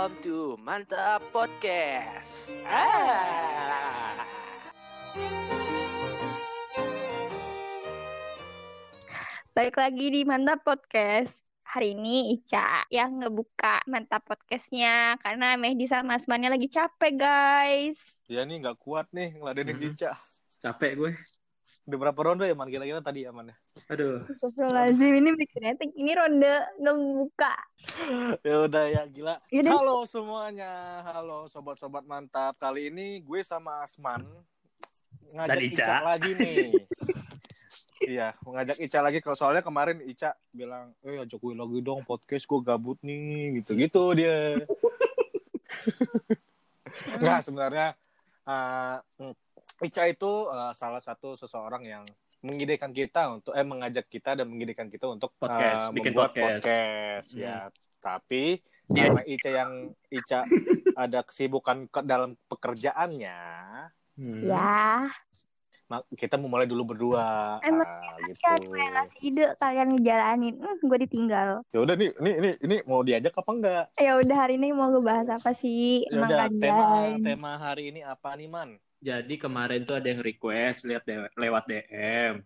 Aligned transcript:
Welcome 0.00 0.24
to 0.24 0.56
Mantap 0.64 1.20
Podcast. 1.28 2.48
Ah. 2.64 4.16
Balik 9.52 9.76
lagi 9.76 10.08
di 10.08 10.24
Mantap 10.24 10.64
Podcast. 10.64 11.44
Hari 11.68 11.92
ini 11.92 12.32
Ica 12.32 12.88
yang 12.88 13.20
ngebuka 13.20 13.84
Mantap 13.92 14.24
Podcastnya 14.24 15.20
karena 15.20 15.60
Mehdi 15.60 15.84
sama 15.84 16.16
Asmannya 16.16 16.56
lagi 16.56 16.72
capek 16.72 17.20
guys. 17.20 18.00
Ya 18.24 18.48
nih 18.48 18.56
nggak 18.56 18.80
kuat 18.80 19.04
nih 19.12 19.36
ngeladenin 19.36 19.84
Ica. 19.84 20.16
Capek 20.64 20.96
gue. 20.96 21.12
Udah 21.90 22.06
berapa 22.06 22.20
ronde 22.22 22.46
ya 22.46 22.54
man? 22.54 22.70
Kira-kira 22.70 23.02
tadi 23.02 23.26
ya 23.26 23.34
man? 23.34 23.50
Aduh. 23.90 24.22
Astagfirullahaladzim 24.22 25.10
ini 25.10 25.30
bikinnya 25.34 25.74
ini 25.98 26.12
ronde 26.14 26.54
ngebuka. 26.78 27.54
Ya 28.46 28.56
udah 28.62 28.84
ya 28.94 29.02
gila. 29.10 29.42
Yaudah. 29.50 29.72
Halo 29.74 29.96
semuanya. 30.06 31.02
Halo 31.02 31.50
sobat-sobat 31.50 32.06
mantap. 32.06 32.54
Kali 32.62 32.94
ini 32.94 33.18
gue 33.26 33.42
sama 33.42 33.82
Asman 33.82 34.22
ngajak 35.34 35.50
Dan 35.50 35.66
Ica. 35.66 35.82
Ica. 35.82 35.96
lagi 36.06 36.30
nih. 36.38 36.70
Iya, 38.00 38.32
ngajak 38.38 38.78
Ica 38.80 38.98
lagi. 39.02 39.18
Kalau 39.18 39.36
soalnya 39.36 39.60
kemarin 39.60 39.98
Ica 40.06 40.32
bilang, 40.54 40.94
eh 41.02 41.20
ajak 41.20 41.42
gue 41.42 41.58
lagi 41.58 41.78
dong 41.82 42.06
podcast 42.06 42.46
gue 42.46 42.60
gabut 42.62 42.96
nih, 43.02 43.60
gitu-gitu 43.60 44.14
dia. 44.16 44.62
Enggak 47.18 47.42
sebenarnya 47.50 47.92
eh, 48.48 48.96
Ica 49.80 50.04
itu 50.04 50.32
eh, 50.46 50.72
salah 50.72 51.00
satu 51.00 51.34
seseorang 51.34 51.82
yang 51.82 52.04
mengidekan 52.40 52.90
kita 52.90 53.28
untuk 53.30 53.52
eh 53.52 53.60
mengajak 53.62 54.06
kita 54.06 54.32
dan 54.32 54.46
mengidekan 54.46 54.88
kita 54.88 55.04
untuk 55.04 55.32
Podcast, 55.36 55.88
eh, 55.88 55.94
bikin 55.94 56.12
membuat 56.12 56.30
podcast. 56.30 56.64
podcast, 56.64 57.28
ya. 57.34 57.58
Tapi 57.98 58.44
Dia- 58.86 59.06
karena 59.06 59.22
Ica 59.24 59.50
yang 59.50 59.72
Ica 60.08 60.40
ada 60.96 61.20
kesibukan 61.20 61.84
ke 61.86 62.00
dalam 62.02 62.34
pekerjaannya, 62.46 63.38
Hmm. 64.12 64.44
Ya, 64.44 65.08
mak- 65.86 66.04
kita 66.12 66.36
mau 66.36 66.48
mulai 66.48 66.64
dulu 66.64 66.92
berdua. 66.92 67.56
Emang 67.62 67.88
Ah, 67.88 68.20
gitu. 68.22 68.36
kan 68.38 68.58
gue 68.58 68.76
yang 68.76 68.94
ngasih 68.94 69.20
ide 69.22 69.44
kalian 69.56 69.88
ngejalanin. 69.94 70.54
Hmm, 70.56 70.76
gue 70.78 70.98
ditinggal. 71.00 71.48
Ya 71.66 71.78
udah 71.78 71.94
nih, 71.94 72.10
ini 72.14 72.30
ini 72.34 72.50
ini 72.60 72.76
mau 72.84 73.00
diajak 73.00 73.32
apa 73.32 73.50
enggak? 73.50 73.84
Ya 73.96 74.16
udah 74.16 74.36
hari 74.38 74.54
ini 74.54 74.70
mau 74.70 74.88
ngebahas 74.88 75.28
apa 75.34 75.52
sih? 75.54 76.04
Ya 76.04 76.20
Emang 76.20 76.28
udah 76.28 76.46
tema 76.50 76.86
tema 77.18 77.52
hari 77.56 77.90
ini 77.90 78.00
apa 78.00 78.28
nih 78.32 78.48
man? 78.48 78.76
Jadi 79.00 79.40
kemarin 79.40 79.88
tuh 79.88 79.96
ada 79.96 80.12
yang 80.12 80.20
request 80.20 80.84
lihat 80.84 81.08
lewat 81.32 81.64
DM. 81.64 82.44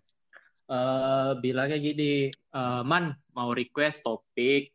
Eh 0.70 1.30
bilangnya 1.42 1.78
gini, 1.82 2.30
eh, 2.30 2.82
Man 2.86 3.10
mau 3.34 3.50
request 3.50 4.06
topik 4.06 4.70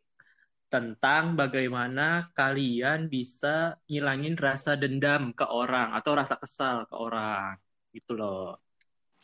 tentang 0.70 1.34
bagaimana 1.34 2.30
kalian 2.30 3.10
bisa 3.10 3.74
ngilangin 3.90 4.38
rasa 4.38 4.78
dendam 4.78 5.34
ke 5.34 5.42
orang 5.48 5.96
atau 5.96 6.12
rasa 6.14 6.38
kesal 6.38 6.86
ke 6.86 6.94
orang. 6.94 7.58
Gitu 7.90 8.14
loh. 8.14 8.60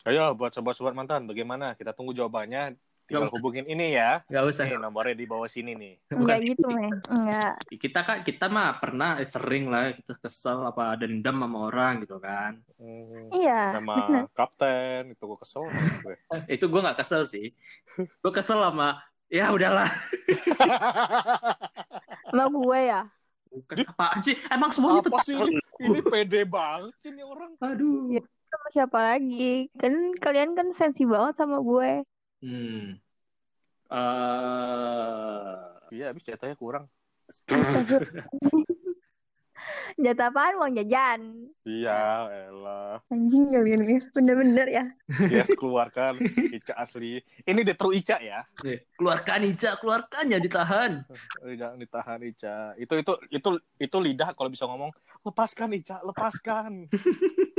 Ayo 0.03 0.33
buat 0.35 0.51
sobat-sobat 0.51 0.97
mantan, 0.97 1.29
bagaimana? 1.29 1.77
Kita 1.77 1.93
tunggu 1.95 2.11
jawabannya. 2.11 2.75
Tinggal 3.07 3.23
Nggak 3.23 3.31
usah. 3.31 3.39
hubungin 3.39 3.65
ini 3.65 3.95
ya. 3.95 4.19
Gak 4.27 4.43
usah. 4.45 4.67
Nih 4.67 4.77
nomornya 4.77 5.15
di 5.15 5.23
bawah 5.23 5.47
sini 5.47 5.71
nih. 5.73 5.95
Enggak 6.11 6.19
Bukan 6.19 6.37
gitu, 6.43 6.67
Meh. 6.69 6.91
Enggak. 7.07 7.53
kita 7.71 7.99
kan 8.03 8.17
kita 8.21 8.45
mah 8.47 8.67
pernah 8.77 9.15
eh, 9.15 9.23
sering 9.23 9.63
lah 9.67 9.95
kita 9.95 10.11
kesel 10.19 10.59
apa 10.61 10.99
dendam 10.99 11.39
sama 11.39 11.57
orang 11.65 12.03
gitu 12.03 12.19
kan. 12.19 12.59
Hmm, 12.75 13.31
Iya, 13.31 13.79
sama 13.79 13.95
bener. 14.05 14.23
kapten 14.35 15.01
itu 15.09 15.23
gue 15.23 15.37
kesel 15.39 15.63
gue. 15.65 16.15
Eh, 16.35 16.41
itu 16.53 16.65
gue 16.67 16.77
nggak 16.77 16.99
kesel 16.99 17.23
sih. 17.23 17.55
Gue 17.95 18.29
kesel 18.29 18.59
sama 18.59 18.99
ya 19.27 19.49
udahlah. 19.49 19.89
Sama 22.27 22.45
gue 22.51 22.79
ya. 22.83 23.01
Bukan 23.47 23.87
apaan 23.87 24.19
sih? 24.19 24.35
Emang 24.51 24.69
semuanya 24.69 24.99
Apa 25.01 25.23
sih 25.23 25.33
ini? 25.33 25.57
Ini 25.79 25.99
pede 26.03 26.43
banget 26.43 26.93
sih 26.99 27.09
nih 27.09 27.23
orang. 27.23 27.55
Aduh. 27.57 28.11
Iya. 28.11 28.21
Sama 28.47 28.67
siapa 28.71 28.99
lagi? 29.01 29.67
Kan 29.75 30.13
kalian 30.15 30.53
kan 30.53 30.71
sensi 30.71 31.03
banget 31.03 31.35
sama 31.35 31.59
gue. 31.59 32.05
Hmm. 32.41 32.97
Eh, 33.87 35.55
Iya, 35.87 36.11
habis 36.11 36.23
jatahnya 36.27 36.55
kurang. 36.59 36.85
Jatah 39.97 40.29
apaan 40.29 40.61
uang 40.61 40.77
jajan? 40.77 41.21
Iya, 41.65 42.29
elah. 42.53 43.01
Anjing 43.09 43.49
kalian 43.49 43.81
ya. 43.81 43.99
Bener-bener 44.13 44.67
ya. 44.69 44.85
Yes, 45.25 45.49
keluarkan 45.59 46.21
Ica 46.53 46.77
asli. 46.77 47.17
Ini 47.41 47.61
the 47.65 47.73
true 47.73 47.97
Ica 47.97 48.21
ya. 48.21 48.45
keluarkan 48.93 49.41
Ica, 49.49 49.73
keluarkan 49.81 50.29
ya 50.29 50.37
ditahan. 50.37 51.01
Eh, 51.41 51.57
Jangan 51.57 51.81
ditahan 51.81 52.19
Ica. 52.21 52.77
Itu 52.77 52.93
itu 53.01 53.13
itu 53.33 53.49
itu 53.81 53.97
lidah 53.97 54.37
kalau 54.37 54.53
bisa 54.53 54.69
ngomong, 54.69 54.93
lepaskan 55.25 55.73
Ica, 55.73 55.97
lepaskan. 56.05 56.85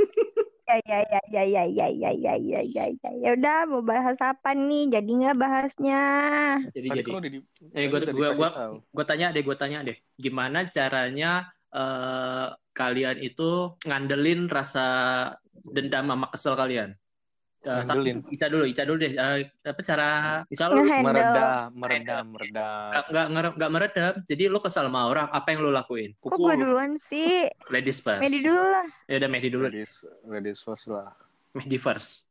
Ya 0.69 0.77
ya 0.85 0.99
ya 1.01 1.21
ya 1.33 1.43
ya 1.49 1.63
ya 1.65 1.87
ya 1.89 2.11
ya 2.13 2.33
ya 2.37 2.61
ya 2.61 2.85
ya. 2.93 3.09
Ya 3.25 3.29
udah 3.33 3.57
mau 3.65 3.81
bahas 3.81 4.21
apa 4.21 4.53
nih? 4.53 4.85
Jadi 4.93 5.09
nggak 5.17 5.37
bahasnya. 5.41 6.01
Jadi 6.77 6.87
Tadi 6.93 6.99
jadi. 7.01 7.09
kan 7.09 7.21
di, 7.25 7.39
Eh, 7.73 7.85
gua- 7.89 7.97
udah 8.05 8.13
gua- 8.13 8.13
dikasih 8.13 8.37
gua- 8.37 8.53
tahu. 8.53 8.75
Gue 8.93 9.05
tanya 9.09 9.27
deh, 9.33 9.41
gue 9.41 9.55
tanya 9.57 9.79
deh. 9.81 9.97
Gimana 10.21 10.59
caranya 10.69 11.31
eh, 11.69 12.47
kalian 12.73 13.17
itu 13.21 13.77
ngandelin 13.85 14.49
rasa 14.49 14.85
dendam 15.73 16.05
sama 16.09 16.25
kesel 16.29 16.53
kalian? 16.57 16.89
Eh, 17.59 17.83
Ngandelin. 17.83 18.23
Ica 18.31 18.47
dulu, 18.47 18.63
Ica 18.63 18.87
dulu 18.87 19.03
deh. 19.03 19.19
Eh, 19.19 19.51
apa 19.67 19.81
cara? 19.83 20.09
Misal 20.47 20.71
lu 20.71 20.87
meredam, 20.87 21.75
meredam, 21.75 22.25
meredam. 22.31 22.87
nggak 22.87 23.05
nggak 23.11 23.25
nggak- 23.27 23.55
nggak 23.59 23.71
meredam, 23.75 24.13
jadi 24.23 24.43
lu 24.47 24.63
kesel 24.63 24.87
sama 24.87 25.11
orang, 25.11 25.27
apa 25.27 25.51
yang 25.51 25.67
lu 25.67 25.71
lakuin? 25.75 26.15
Kok 26.23 26.31
gue 26.31 26.39
Pukul. 26.39 26.55
duluan 26.55 26.95
sih? 27.11 27.51
Ladies 27.67 27.99
first. 27.99 28.23
Medi 28.23 28.39
dulu 28.39 28.63
lah. 28.63 28.87
Ya 29.11 29.19
udah 29.19 29.27
Mehdi 29.27 29.51
dulu. 29.51 29.67
Ladies, 29.67 30.07
ladies 30.23 30.63
first 30.63 30.87
lah. 30.87 31.11
Mehdi 31.51 31.75
first. 31.75 32.23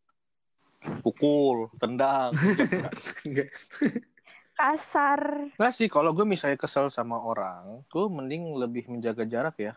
Pukul, 1.04 1.68
tendang. 1.76 2.32
Kasar. 4.58 5.20
Nggak 5.54 5.72
sih, 5.76 5.86
kalau 5.86 6.10
gue 6.10 6.26
misalnya 6.26 6.58
kesel 6.58 6.90
sama 6.90 7.20
orang, 7.20 7.84
gue 7.86 8.04
mending 8.10 8.58
lebih 8.58 8.90
menjaga 8.90 9.22
jarak 9.22 9.54
ya. 9.60 9.74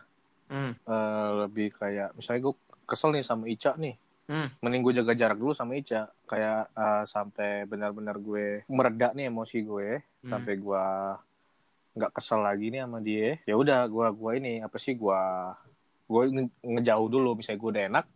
Hmm. 0.48 0.74
Eh, 0.74 1.30
lebih 1.46 1.70
kayak, 1.76 2.16
misalnya 2.16 2.50
gue 2.50 2.54
kesel 2.82 3.14
nih 3.14 3.22
sama 3.22 3.46
Ica 3.46 3.76
nih. 3.76 3.94
Hmm. 4.32 4.48
Mending 4.58 4.80
gue 4.80 4.94
jaga 4.96 5.12
jarak 5.12 5.36
dulu 5.36 5.52
sama 5.52 5.76
Ica. 5.76 6.08
Kayak 6.24 6.72
eh, 6.72 7.04
sampai 7.04 7.68
benar-benar 7.68 8.16
gue 8.16 8.64
mereda 8.64 9.12
nih 9.12 9.28
emosi 9.28 9.60
gue. 9.60 10.00
Hmm. 10.00 10.24
Sampai 10.24 10.56
gue 10.56 10.84
nggak 11.92 12.10
kesel 12.10 12.40
lagi 12.40 12.72
nih 12.72 12.80
sama 12.80 12.98
dia. 12.98 13.36
Ya 13.44 13.52
udah, 13.52 13.84
gue 13.84 14.06
gua 14.10 14.32
ini 14.32 14.58
apa 14.58 14.80
sih 14.80 14.96
gue 14.96 15.20
gue 16.08 16.22
nge- 16.32 16.56
ngejauh 16.62 17.08
dulu. 17.08 17.36
Misalnya 17.36 17.60
gue 17.60 17.70
udah 17.70 17.84
enak, 17.90 18.06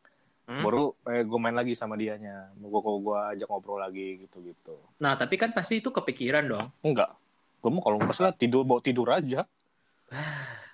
Hmm. 0.46 0.62
baru 0.62 0.84
eh, 1.04 1.20
gue 1.20 1.38
main 1.38 1.52
lagi 1.52 1.74
sama 1.74 1.92
dianya. 1.94 2.48
Gue 2.54 2.80
gue 2.80 3.18
ajak 3.34 3.46
ngobrol 3.46 3.76
lagi 3.76 4.22
gitu-gitu. 4.22 4.78
Nah, 4.96 5.12
tapi 5.12 5.36
kan 5.36 5.50
pasti 5.50 5.82
itu 5.82 5.90
kepikiran 5.90 6.46
dong. 6.46 6.66
Enggak. 6.80 7.12
Gue 7.58 7.68
mau 7.68 7.82
kalau 7.82 7.98
kesel 8.00 8.32
tidur 8.32 8.62
bawa 8.62 8.80
tidur 8.80 9.10
aja. 9.10 9.44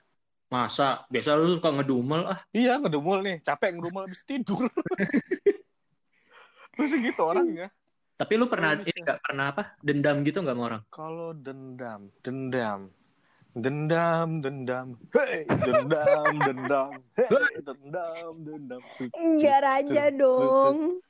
Masa? 0.53 1.09
Biasa 1.09 1.33
lu 1.41 1.57
suka 1.57 1.73
ngedumel 1.73 2.29
ah. 2.29 2.45
Iya 2.53 2.77
ngedumul 2.77 3.25
nih, 3.25 3.37
capek 3.41 3.81
ngedumul 3.81 4.05
habis 4.05 4.21
tidur. 4.29 4.69
Terus 6.77 6.93
gitu 6.93 7.23
orangnya. 7.25 7.73
Tapi 8.21 8.37
lu 8.37 8.45
pernah 8.53 8.77
Kalau 8.77 8.85
ini 8.85 8.93
bisa. 8.93 9.05
nggak 9.09 9.21
pernah 9.25 9.45
apa? 9.49 9.63
Dendam 9.81 10.21
gitu 10.21 10.45
nggak 10.45 10.53
sama 10.53 10.65
orang? 10.69 10.83
Kalau 10.93 11.33
dendam, 11.33 12.01
dendam, 12.21 12.81
dendam, 13.57 14.29
dendam, 14.45 14.87
hey, 15.17 15.49
dendam, 15.49 16.35
dendam, 16.37 16.91
hey, 17.17 17.57
dendam, 17.65 18.33
dendam. 18.45 18.83
Enggak 19.17 19.59
raja 19.65 20.05
dong. 20.13 21.01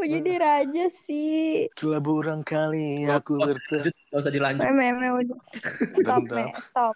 Kok 0.00 0.08
jadi 0.08 0.32
raja 0.40 0.84
sih? 1.04 1.68
Telah 1.76 2.00
burang 2.00 2.40
kali 2.40 3.04
aku 3.04 3.36
bertemu. 3.36 3.92
Gak 3.92 4.16
usah 4.16 4.32
dilanjut. 4.32 4.64
Udah. 4.64 5.36
Stop. 6.00 6.22
Stop. 6.56 6.94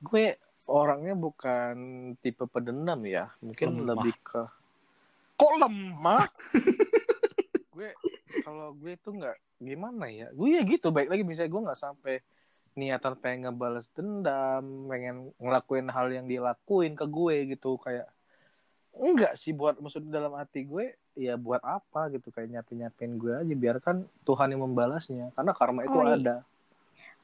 Gue 0.00 0.40
orangnya 0.66 1.14
bukan 1.14 1.76
tipe 2.18 2.42
pendendam 2.50 2.98
ya, 3.06 3.30
mungkin 3.38 3.78
Lemah. 3.78 3.86
lebih 3.94 4.14
ke. 4.20 4.42
Kok 5.38 5.52
lemah? 5.62 6.26
gue 7.78 7.90
kalau 8.42 8.74
gue 8.74 8.98
tuh 8.98 9.14
nggak 9.14 9.36
gimana 9.62 10.10
ya, 10.10 10.26
gue 10.34 10.48
ya 10.50 10.62
gitu 10.66 10.90
baik 10.90 11.14
lagi 11.14 11.22
misalnya 11.22 11.50
gue 11.54 11.62
nggak 11.70 11.78
sampai 11.78 12.14
niatan 12.74 13.14
pengen 13.18 13.50
ngebales 13.50 13.86
dendam, 13.94 14.62
pengen 14.86 15.30
ngelakuin 15.38 15.86
hal 15.90 16.10
yang 16.10 16.26
dilakuin 16.26 16.94
ke 16.94 17.06
gue 17.06 17.54
gitu 17.54 17.78
kayak 17.78 18.06
enggak 18.98 19.38
sih 19.38 19.54
buat 19.54 19.78
maksud 19.78 20.10
dalam 20.10 20.34
hati 20.34 20.66
gue 20.66 20.94
ya 21.14 21.34
buat 21.34 21.62
apa 21.62 22.10
gitu 22.14 22.30
kayak 22.30 22.50
nyapin 22.50 22.82
nyapin 22.82 23.10
gue 23.14 23.30
aja 23.34 23.54
biarkan 23.54 24.06
Tuhan 24.22 24.54
yang 24.54 24.62
membalasnya 24.66 25.30
karena 25.34 25.52
karma 25.54 25.86
itu 25.86 25.94
Oh, 25.94 26.06
iya. 26.06 26.18
ada 26.18 26.36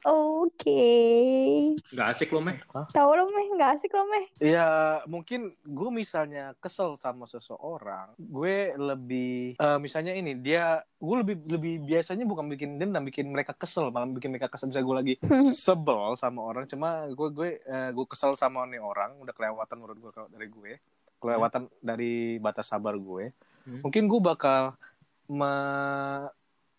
Oke. 0.05 0.85
Nggak 1.89 2.07
asik 2.13 2.29
lo, 2.29 2.37
Meh. 2.37 2.61
Tahu 2.93 3.09
lo 3.17 3.25
meh 3.33 3.45
nggak 3.57 3.69
asik 3.81 3.89
lo 3.89 4.05
meh. 4.05 4.25
Ya 4.37 5.01
mungkin 5.09 5.49
gue 5.65 5.89
misalnya 5.89 6.53
kesel 6.61 6.93
sama 7.01 7.25
seseorang, 7.25 8.13
gue 8.21 8.77
lebih 8.77 9.57
eh, 9.57 9.77
misalnya 9.81 10.13
ini 10.13 10.37
dia 10.37 10.85
gue 11.01 11.15
lebih 11.25 11.35
lebih 11.49 11.73
biasanya 11.89 12.21
bukan 12.29 12.45
bikin 12.53 12.77
dendam, 12.77 13.01
bikin 13.01 13.33
mereka 13.33 13.57
kesel, 13.57 13.89
malah 13.89 14.05
bikin 14.05 14.29
mereka 14.29 14.45
kesel. 14.45 14.69
Bisa 14.69 14.85
gue 14.85 14.95
lagi 14.95 15.13
sebel 15.65 16.13
sama 16.21 16.45
orang, 16.45 16.69
cuma 16.69 17.09
gue 17.09 17.27
gue 17.33 17.49
eh, 17.65 17.89
gue 17.89 18.05
kesel 18.05 18.37
sama 18.37 18.69
nih 18.69 18.77
orang, 18.77 19.17
udah 19.17 19.33
kelewatan 19.33 19.75
menurut 19.81 19.97
gue 19.97 20.11
kalau 20.13 20.29
dari 20.29 20.47
gue, 20.53 20.71
kelewatan 21.17 21.65
dari 21.81 22.37
batas 22.37 22.69
sabar 22.69 22.93
gue. 22.93 23.33
Hmm. 23.65 23.81
Mungkin 23.81 24.05
gue 24.05 24.21
bakal 24.21 24.77
me- 25.25 26.29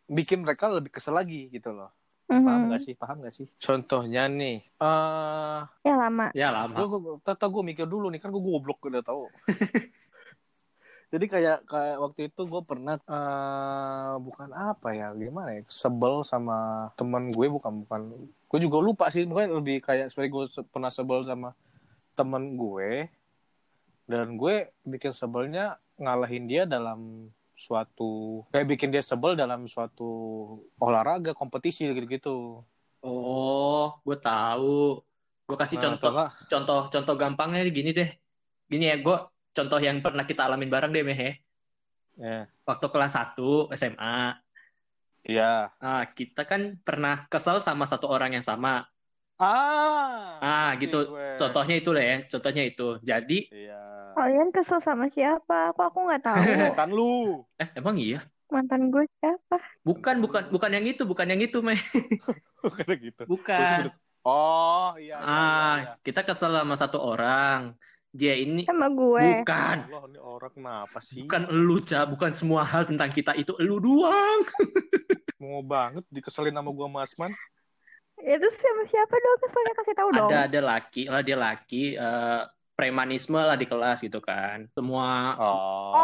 bikin 0.06 0.46
mereka 0.46 0.70
lebih 0.70 0.94
kesel 0.94 1.18
lagi 1.18 1.50
gitu 1.50 1.74
loh. 1.74 1.90
Paham 2.26 2.42
Mhm. 2.60 2.70
gak 2.70 2.82
sih? 2.82 2.94
Paham 2.94 3.16
gak 3.20 3.30
sih? 3.32 3.46
Contohnya 3.56 4.26
nih, 4.26 4.58
eh 4.60 5.60
Ya 5.82 5.94
lama. 5.94 6.26
Ya 6.34 6.48
lama. 6.50 6.74
gue 6.76 6.86
tata 7.22 7.46
gue 7.46 7.62
mikir 7.64 7.86
dulu 7.86 8.10
nih 8.10 8.18
kan 8.18 8.28
gue 8.28 8.42
goblok 8.42 8.82
udah 8.84 9.00
tahu 9.00 9.30
jadi 11.06 11.24
kayak 11.24 11.58
kayak 11.64 11.96
waktu 11.96 12.20
itu 12.26 12.42
gue 12.44 12.62
pernah 12.62 12.98
eh, 12.98 14.14
bukan 14.18 14.50
apa 14.50 14.90
ya 14.90 15.14
gimana 15.14 15.54
ya 15.54 15.62
sebel 15.66 16.20
sama 16.20 16.90
teman 16.92 17.30
gue 17.30 17.46
bukan 17.46 17.86
bukan 17.86 18.00
gue 18.26 18.58
juga 18.58 18.78
lupa 18.80 19.06
sih 19.06 19.22
mungkin 19.22 19.54
lebih 19.54 19.78
kayak 19.80 20.10
sebenarnya 20.10 20.32
gue 20.34 20.44
se- 20.50 20.66
pernah 20.66 20.90
sebel 20.90 21.22
sama 21.22 21.54
teman 22.12 22.58
gue 22.58 23.06
dan 24.04 24.34
gue 24.34 24.54
bikin 24.82 25.10
sebelnya 25.10 25.64
ngalahin 25.96 26.44
dia 26.44 26.66
dalam 26.66 27.30
suatu 27.56 28.44
kayak 28.52 28.68
bikin 28.76 28.92
dia 28.92 29.00
sebel 29.00 29.32
dalam 29.32 29.64
suatu 29.64 30.06
olahraga 30.76 31.32
kompetisi 31.32 31.88
gitu-gitu 31.88 32.60
Oh, 33.06 34.02
gue 34.02 34.18
tahu. 34.18 34.98
Gue 35.46 35.56
kasih 35.56 35.78
Nah, 35.78 35.84
contoh, 35.94 36.10
enggak, 36.10 36.30
contoh, 36.50 36.80
contoh 36.90 37.14
gampangnya 37.14 37.62
gini 37.70 37.94
deh. 37.94 38.10
Gini 38.66 38.90
ya, 38.90 38.98
gue 38.98 39.16
contoh 39.54 39.78
yang 39.78 40.02
pernah 40.02 40.26
kita 40.26 40.42
alamin 40.42 40.66
bareng 40.66 40.90
deh, 40.90 41.06
Meh. 41.06 41.14
ya. 41.14 41.32
ya 42.18 42.38
Waktu 42.66 42.86
kelas 42.90 43.14
1 43.14 43.70
SMA. 43.78 44.42
iya 45.22 45.70
Nah, 45.78 46.02
kita 46.10 46.42
kan 46.42 46.74
pernah 46.82 47.30
kesel 47.30 47.62
sama 47.62 47.86
satu 47.86 48.10
orang 48.10 48.34
yang 48.34 48.42
sama. 48.42 48.90
ah 49.38 50.42
Ah, 50.42 50.70
gitu. 50.82 51.14
gue. 51.14 51.38
Contohnya 51.38 51.74
itu 51.78 51.90
deh 51.94 52.04
ya. 52.04 52.16
Contohnya 52.26 52.62
itu. 52.66 52.88
Jadi, 53.06 53.38
Iya. 53.54 53.95
Kalian 54.26 54.50
kesel 54.50 54.82
sama 54.82 55.06
siapa? 55.14 55.70
Kok 55.78 55.86
aku 55.86 55.98
nggak 56.02 56.22
tahu. 56.26 56.42
Mantan 56.74 56.90
lu. 56.90 57.46
eh 57.62 57.70
emang 57.78 57.94
iya? 57.94 58.18
Mantan 58.50 58.90
gue 58.90 59.06
siapa? 59.22 59.54
Bukan, 59.86 60.18
bukan, 60.18 60.50
bukan 60.50 60.70
yang 60.74 60.82
itu, 60.82 61.06
bukan 61.06 61.30
yang 61.30 61.38
itu, 61.38 61.62
Meh. 61.62 61.78
Kata 62.82 62.94
gitu. 62.98 63.22
Bukan. 63.22 63.94
Oh, 64.26 64.98
iya. 64.98 65.14
iya, 65.14 65.22
Ah, 65.22 65.76
iya, 65.78 65.90
kita 66.02 66.26
kesel 66.26 66.50
sama 66.58 66.74
satu 66.74 66.98
orang. 66.98 67.78
Dia 68.10 68.34
ini 68.34 68.66
Sama 68.66 68.90
gue. 68.90 69.46
bukan, 69.46 69.76
iya. 69.78 69.94
Allah, 69.94 70.02
ini 70.10 70.18
orang 70.18 70.50
kenapa 70.50 70.98
sih? 70.98 71.22
bukan 71.22 71.46
elu, 71.46 71.76
Ca. 71.86 72.02
Bukan 72.10 72.30
semua 72.34 72.66
hal 72.66 72.82
tentang 72.82 73.14
kita 73.14 73.30
itu 73.38 73.54
elu 73.62 73.78
doang. 73.78 74.42
Mau 75.38 75.62
banget 75.62 76.02
dikeselin 76.10 76.50
sama 76.50 76.74
gua 76.74 76.90
Mas 76.90 77.14
Man. 77.14 77.30
Itu 78.18 78.48
sama 78.58 78.82
siapa 78.90 79.14
dong? 79.14 79.38
Keselnya 79.38 79.72
kasih 79.78 79.94
tahu 79.94 80.10
dong. 80.10 80.30
Ada 80.34 80.50
ada 80.50 80.60
laki 80.74 81.02
lah, 81.06 81.22
dia 81.22 81.36
laki 81.38 81.94
eh, 81.94 82.42
premanisme 82.76 83.40
lah 83.40 83.56
di 83.56 83.64
kelas 83.64 84.04
gitu 84.04 84.20
kan. 84.20 84.68
Semua 84.70 85.34
Oh. 85.40 85.96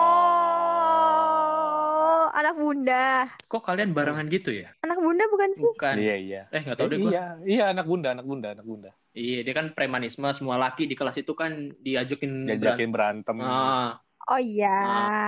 Oh, 2.03 2.25
anak 2.33 2.57
bunda. 2.57 3.29
kok 3.45 3.63
kalian 3.63 3.93
barengan 3.93 4.27
gitu 4.27 4.51
ya? 4.51 4.73
Anak 4.81 4.99
bunda 4.99 5.25
bukan 5.29 5.51
sih? 5.53 5.63
Bukan. 5.63 5.95
Iya, 6.01 6.17
iya. 6.17 6.43
Eh 6.49 6.65
nggak 6.65 6.77
tahu 6.77 6.89
deh 6.89 6.99
gua. 6.99 7.11
iya, 7.13 7.25
iya 7.45 7.65
anak 7.71 7.85
bunda, 7.85 8.09
anak 8.11 8.25
bunda, 8.25 8.49
anak 8.51 8.65
bunda. 8.65 8.91
Iya, 9.13 9.45
dia 9.45 9.55
kan 9.55 9.77
premanisme 9.77 10.25
semua 10.33 10.57
laki 10.57 10.89
di 10.89 10.97
kelas 10.97 11.21
itu 11.21 11.37
kan 11.37 11.53
diajakin 11.77 12.49
Diajakin 12.49 12.89
berantem. 12.89 13.37
berantem. 13.37 13.45
Ah, 13.45 14.01
Oh 14.23 14.39
iya. 14.39 14.73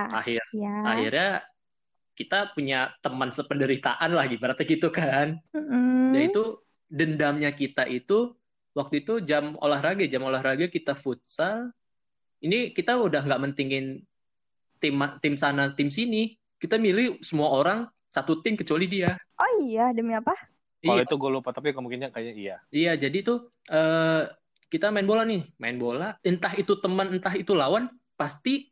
akhir 0.09 0.41
Iya. 0.49 0.73
akhirnya 0.81 1.29
kita 2.15 2.55
punya 2.55 2.95
teman 3.03 3.29
sependeritaan 3.29 4.09
lah 4.09 4.25
ibaratnya 4.25 4.65
gitu 4.65 4.87
kan. 4.89 5.37
Mm-mm. 5.51 6.15
Dan 6.15 6.21
itu 6.25 6.43
dendamnya 6.87 7.51
kita 7.51 7.85
itu 7.85 8.33
waktu 8.75 9.01
itu 9.01 9.23
jam 9.23 9.55
olahraga, 9.63 10.03
jam 10.05 10.21
olahraga 10.27 10.67
kita 10.67 10.93
futsal. 10.93 11.71
Ini 12.43 12.75
kita 12.75 12.99
udah 12.99 13.23
nggak 13.23 13.41
mentingin 13.41 14.03
tim 14.83 14.93
tim 15.23 15.33
sana, 15.39 15.71
tim 15.71 15.87
sini. 15.87 16.35
Kita 16.59 16.75
milih 16.75 17.23
semua 17.23 17.55
orang 17.55 17.87
satu 18.11 18.43
tim 18.43 18.59
kecuali 18.59 18.85
dia. 18.91 19.15
Oh 19.39 19.51
iya, 19.63 19.95
demi 19.95 20.13
apa? 20.13 20.35
Kalau 20.85 21.01
Iya, 21.01 21.07
itu 21.07 21.15
gue 21.17 21.31
lupa, 21.33 21.49
tapi 21.49 21.73
kemungkinan 21.73 22.13
kayak 22.13 22.35
iya. 22.37 22.55
iya. 22.69 22.93
Jadi 22.93 23.25
tuh 23.25 23.49
eh, 23.71 24.23
kita 24.69 24.93
main 24.93 25.07
bola 25.07 25.25
nih, 25.25 25.41
main 25.57 25.79
bola. 25.79 26.13
Entah 26.21 26.53
itu 26.53 26.77
teman, 26.77 27.09
entah 27.15 27.33
itu 27.33 27.57
lawan, 27.57 27.89
pasti 28.13 28.69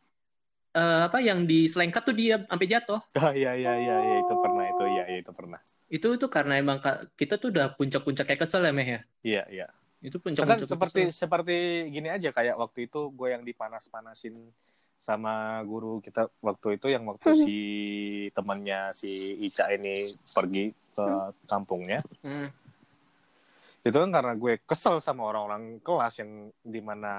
eh, 0.77 1.01
apa 1.09 1.23
yang 1.23 1.49
diselengkat 1.49 2.03
tuh 2.05 2.15
dia 2.15 2.35
sampai 2.45 2.67
jatuh. 2.69 3.01
Ah, 3.17 3.33
iya, 3.39 3.57
iya, 3.57 3.73
iya, 3.81 3.95
iya, 4.03 4.15
itu 4.21 4.33
pernah, 4.37 4.63
itu 4.69 4.83
iya, 4.93 5.03
iya, 5.09 5.17
itu 5.25 5.31
pernah. 5.33 5.59
Itu 5.89 6.07
itu 6.17 6.27
karena 6.29 6.53
emang 6.61 6.77
kita 7.17 7.41
tuh 7.41 7.49
udah 7.53 7.73
puncak-puncak 7.77 8.25
kayak 8.29 8.41
kesel 8.45 8.65
ya 8.65 8.73
Meh 8.73 8.87
ya. 8.87 8.99
Iya, 9.25 9.43
iya. 9.49 9.67
Itu 10.03 10.19
Kan 10.19 10.35
puncak-puncak 10.35 10.67
seperti 10.67 11.01
kesel. 11.07 11.15
seperti 11.17 11.55
gini 11.87 12.11
aja 12.11 12.29
kayak 12.29 12.59
waktu 12.59 12.85
itu 12.85 13.07
gue 13.09 13.27
yang 13.31 13.41
dipanas-panasin 13.41 14.35
sama 14.93 15.59
guru 15.63 15.99
kita 15.99 16.27
waktu 16.39 16.75
itu 16.75 16.87
yang 16.87 17.03
waktu 17.03 17.23
Mhm. 17.25 17.39
si 17.39 17.55
temannya 18.29 18.91
si 18.91 19.09
Ica 19.41 19.71
ini 19.71 20.05
pergi 20.29 20.69
ke 20.93 21.07
kampungnya 21.43 21.99
Hmm. 22.21 22.47
itu 23.81 23.97
kan 23.97 24.11
karena 24.11 24.31
gue 24.33 24.61
kesel 24.61 24.99
sama 24.99 25.23
orang-orang 25.25 25.79
kelas 25.79 26.19
yang 26.19 26.31
di 26.61 26.79
mana 26.79 27.13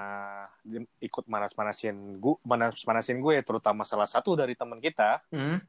di- 0.63 0.87
ikut 0.99 1.25
manas-manasin 1.25 2.17
gue 2.17 2.35
manas-manasin 2.41 3.17
gue 3.19 3.37
terutama 3.41 3.81
salah 3.81 4.07
satu 4.07 4.33
dari 4.33 4.53
teman 4.53 4.77
kita 4.77 5.21
Hmm. 5.29 5.61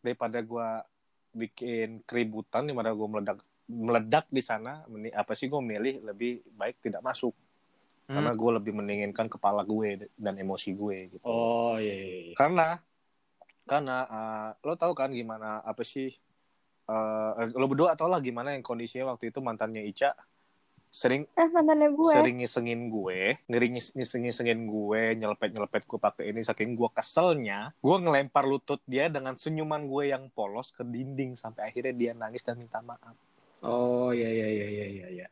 daripada 0.00 0.40
gue 0.40 0.68
bikin 1.32 2.00
keributan 2.02 2.64
di 2.64 2.72
mana 2.72 2.90
gue 2.90 3.06
meledak 3.06 3.38
meledak 3.66 4.26
di 4.26 4.38
sana 4.38 4.82
apa 5.12 5.32
sih 5.32 5.46
gue 5.46 5.58
milih 5.58 6.04
lebih 6.04 6.32
baik 6.52 6.80
tidak 6.80 7.02
masuk 7.02 7.34
Hmm. 8.06 8.22
karena 8.22 8.32
gue 8.32 8.50
lebih 8.54 8.70
mendinginkan 8.72 9.26
kepala 9.26 9.66
gue 9.66 10.06
dan 10.14 10.38
emosi 10.38 10.70
gue 10.72 10.96
gitu 11.10 11.26
Oh 11.26 11.74
iya, 11.74 11.90
iya, 11.90 12.18
iya. 12.22 12.34
karena 12.38 12.78
karena 13.66 13.96
uh, 14.06 14.48
lo 14.62 14.78
tahu 14.78 14.94
kan 14.94 15.10
gimana 15.10 15.58
apa 15.58 15.82
sih 15.82 16.14
uh, 16.86 17.34
lo 17.50 17.66
berdua 17.66 17.98
tau 17.98 18.06
lah 18.06 18.22
gimana 18.22 18.54
yang 18.54 18.62
kondisinya 18.62 19.10
waktu 19.10 19.34
itu 19.34 19.42
mantannya 19.42 19.82
Ica 19.82 20.14
sering 20.86 21.26
Eh, 21.34 21.50
mantannya 21.50 21.90
gue. 21.90 22.12
sering 22.14 22.36
ngisengin 22.38 22.86
gue 22.86 23.42
ngering 23.44 23.74
ngisengin 23.98 24.60
gue 24.64 25.02
nyelepet 25.18 25.50
nyelepet 25.50 25.82
gue 25.84 25.98
pakai 25.98 26.24
ini 26.30 26.40
saking 26.40 26.72
gue 26.72 26.86
keselnya 26.88 27.74
gue 27.76 27.96
ngelempar 27.98 28.46
lutut 28.46 28.78
dia 28.86 29.10
dengan 29.10 29.34
senyuman 29.34 29.82
gue 29.82 30.14
yang 30.14 30.30
polos 30.30 30.70
ke 30.70 30.86
dinding 30.86 31.34
sampai 31.34 31.74
akhirnya 31.74 31.90
dia 31.90 32.12
nangis 32.14 32.40
dan 32.40 32.54
minta 32.54 32.78
maaf 32.80 33.18
Oh 33.66 34.14
iya 34.14 34.30
iya 34.30 34.46
iya 34.46 34.66
iya 34.70 34.86
iya. 34.86 35.06
iya. 35.10 35.26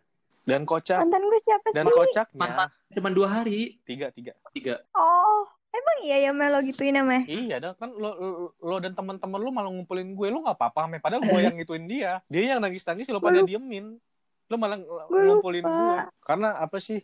dan 0.44 0.68
kocak 0.68 1.00
Mantan 1.00 1.24
gue 1.24 1.40
siapa 1.40 1.68
dan 1.72 1.86
sih? 1.88 1.94
kocaknya 1.96 2.36
Mantan 2.36 2.68
cuma 2.94 3.08
dua 3.10 3.28
hari, 3.40 3.78
tiga 3.82 4.10
tiga 4.14 4.34
tiga. 4.54 4.82
Oh, 4.94 5.46
emang 5.74 5.98
iya 6.06 6.16
ya 6.28 6.30
Melo 6.30 6.62
gituin 6.62 6.94
ya 6.94 7.02
Meh? 7.02 7.26
Iya, 7.26 7.58
dah 7.58 7.72
kan 7.74 7.90
lo, 7.90 8.10
lo, 8.14 8.28
lo 8.62 8.76
dan 8.78 8.94
teman-teman 8.94 9.40
lo 9.42 9.50
malah 9.50 9.70
ngumpulin 9.70 10.14
gue, 10.14 10.28
lo 10.30 10.46
nggak 10.46 10.54
apa-apa, 10.54 10.86
me. 10.86 10.98
Padahal 11.02 11.26
gue 11.26 11.40
yang 11.42 11.56
ngituin 11.58 11.84
dia, 11.90 12.22
dia 12.30 12.54
yang 12.54 12.62
nangis-nangis, 12.62 13.10
lo 13.10 13.18
pada 13.18 13.42
diemin, 13.42 13.98
lo 14.46 14.54
malah 14.54 14.78
ngumpulin 15.10 15.64
lupa. 15.66 15.74
gue. 15.74 15.96
Karena 16.22 16.54
apa 16.62 16.78
sih? 16.78 17.02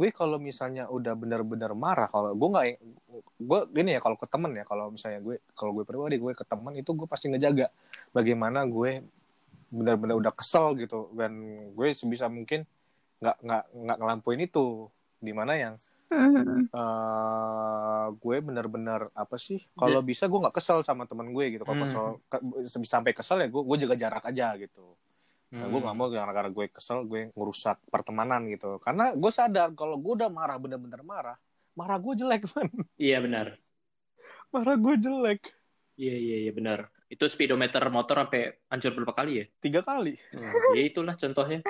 Gue 0.00 0.08
kalau 0.16 0.40
misalnya 0.40 0.88
udah 0.88 1.12
benar-benar 1.12 1.76
marah, 1.76 2.08
kalau 2.08 2.32
gue 2.32 2.48
nggak, 2.48 2.66
gue 3.36 3.60
gini 3.76 3.96
ya 3.96 4.00
kalau 4.00 4.16
ke 4.16 4.24
temen 4.24 4.52
ya, 4.56 4.64
kalau 4.64 4.88
misalnya 4.88 5.20
gue, 5.20 5.44
kalau 5.52 5.76
gue 5.76 5.84
pribadi 5.84 6.16
gue 6.16 6.32
ke 6.32 6.44
temen 6.48 6.72
itu 6.72 6.88
gue 6.96 7.04
pasti 7.04 7.28
ngejaga 7.28 7.68
bagaimana 8.08 8.64
gue 8.64 9.04
benar-benar 9.70 10.18
udah 10.18 10.32
kesel 10.32 10.74
gitu 10.74 11.14
dan 11.14 11.32
gue 11.72 11.88
sebisa 11.90 12.26
mungkin 12.26 12.66
nggak 13.18 13.36
nggak 13.38 13.64
nggak 13.72 13.96
ngelampuin 13.96 14.40
itu 14.42 14.90
di 15.16 15.30
mana 15.30 15.54
yang 15.54 15.74
Mhm. 16.10 16.74
eh 16.74 18.06
gue 18.12 18.36
bener-bener 18.40 19.14
apa 19.14 19.36
sih 19.36 19.62
kalau 19.72 20.02
bisa 20.02 20.26
gue 20.26 20.34
nggak 20.36 20.52
kesel 20.52 20.82
sama 20.82 21.06
temen 21.06 21.30
gue 21.30 21.54
gitu 21.54 21.62
kalau 21.62 21.78
Hmm. 21.78 21.86
kesel 21.86 22.04
ke- 22.26 22.42
sampai 22.82 23.14
kesel 23.14 23.38
ya 23.38 23.48
gue 23.48 23.62
gue 23.62 23.76
jaga 23.78 23.94
jarak 23.96 24.24
aja 24.26 24.58
gitu 24.58 24.98
nah, 25.50 25.64
gue 25.64 25.70
Hmm. 25.72 25.86
nggak 25.86 25.96
mau 25.96 26.08
gara-gara 26.08 26.46
gue 26.46 26.66
kesel 26.68 27.02
gue 27.04 27.30
ngerusak 27.30 27.78
pertemanan 27.86 28.42
gitu 28.46 28.78
karena 28.78 29.14
gue 29.14 29.30
sadar 29.30 29.70
kalau 29.72 29.94
gue 29.96 30.12
udah 30.16 30.26
marah 30.28 30.58
bener-bener 30.58 30.98
marah 31.00 31.38
marah 31.72 31.96
gue 31.96 32.14
jelek 32.16 32.42
man 32.58 32.66
Iya 32.96 33.22
benar. 33.22 33.46
marah 34.50 34.74
gue 34.76 34.94
jelek 34.96 35.42
Iya 35.94 36.16
iya 36.16 36.36
iya 36.42 36.50
benar. 36.50 36.90
Itu 37.10 37.26
speedometer 37.26 37.82
motor 37.90 38.22
sampai 38.22 38.54
hancur 38.70 38.94
berapa 38.94 39.12
kali 39.12 39.32
ya? 39.42 39.44
tiga 39.58 39.82
kali 39.82 40.14
Hmm, 40.30 40.78
ya 40.78 40.82
itulah 40.86 41.18
contohnya. 41.18 41.60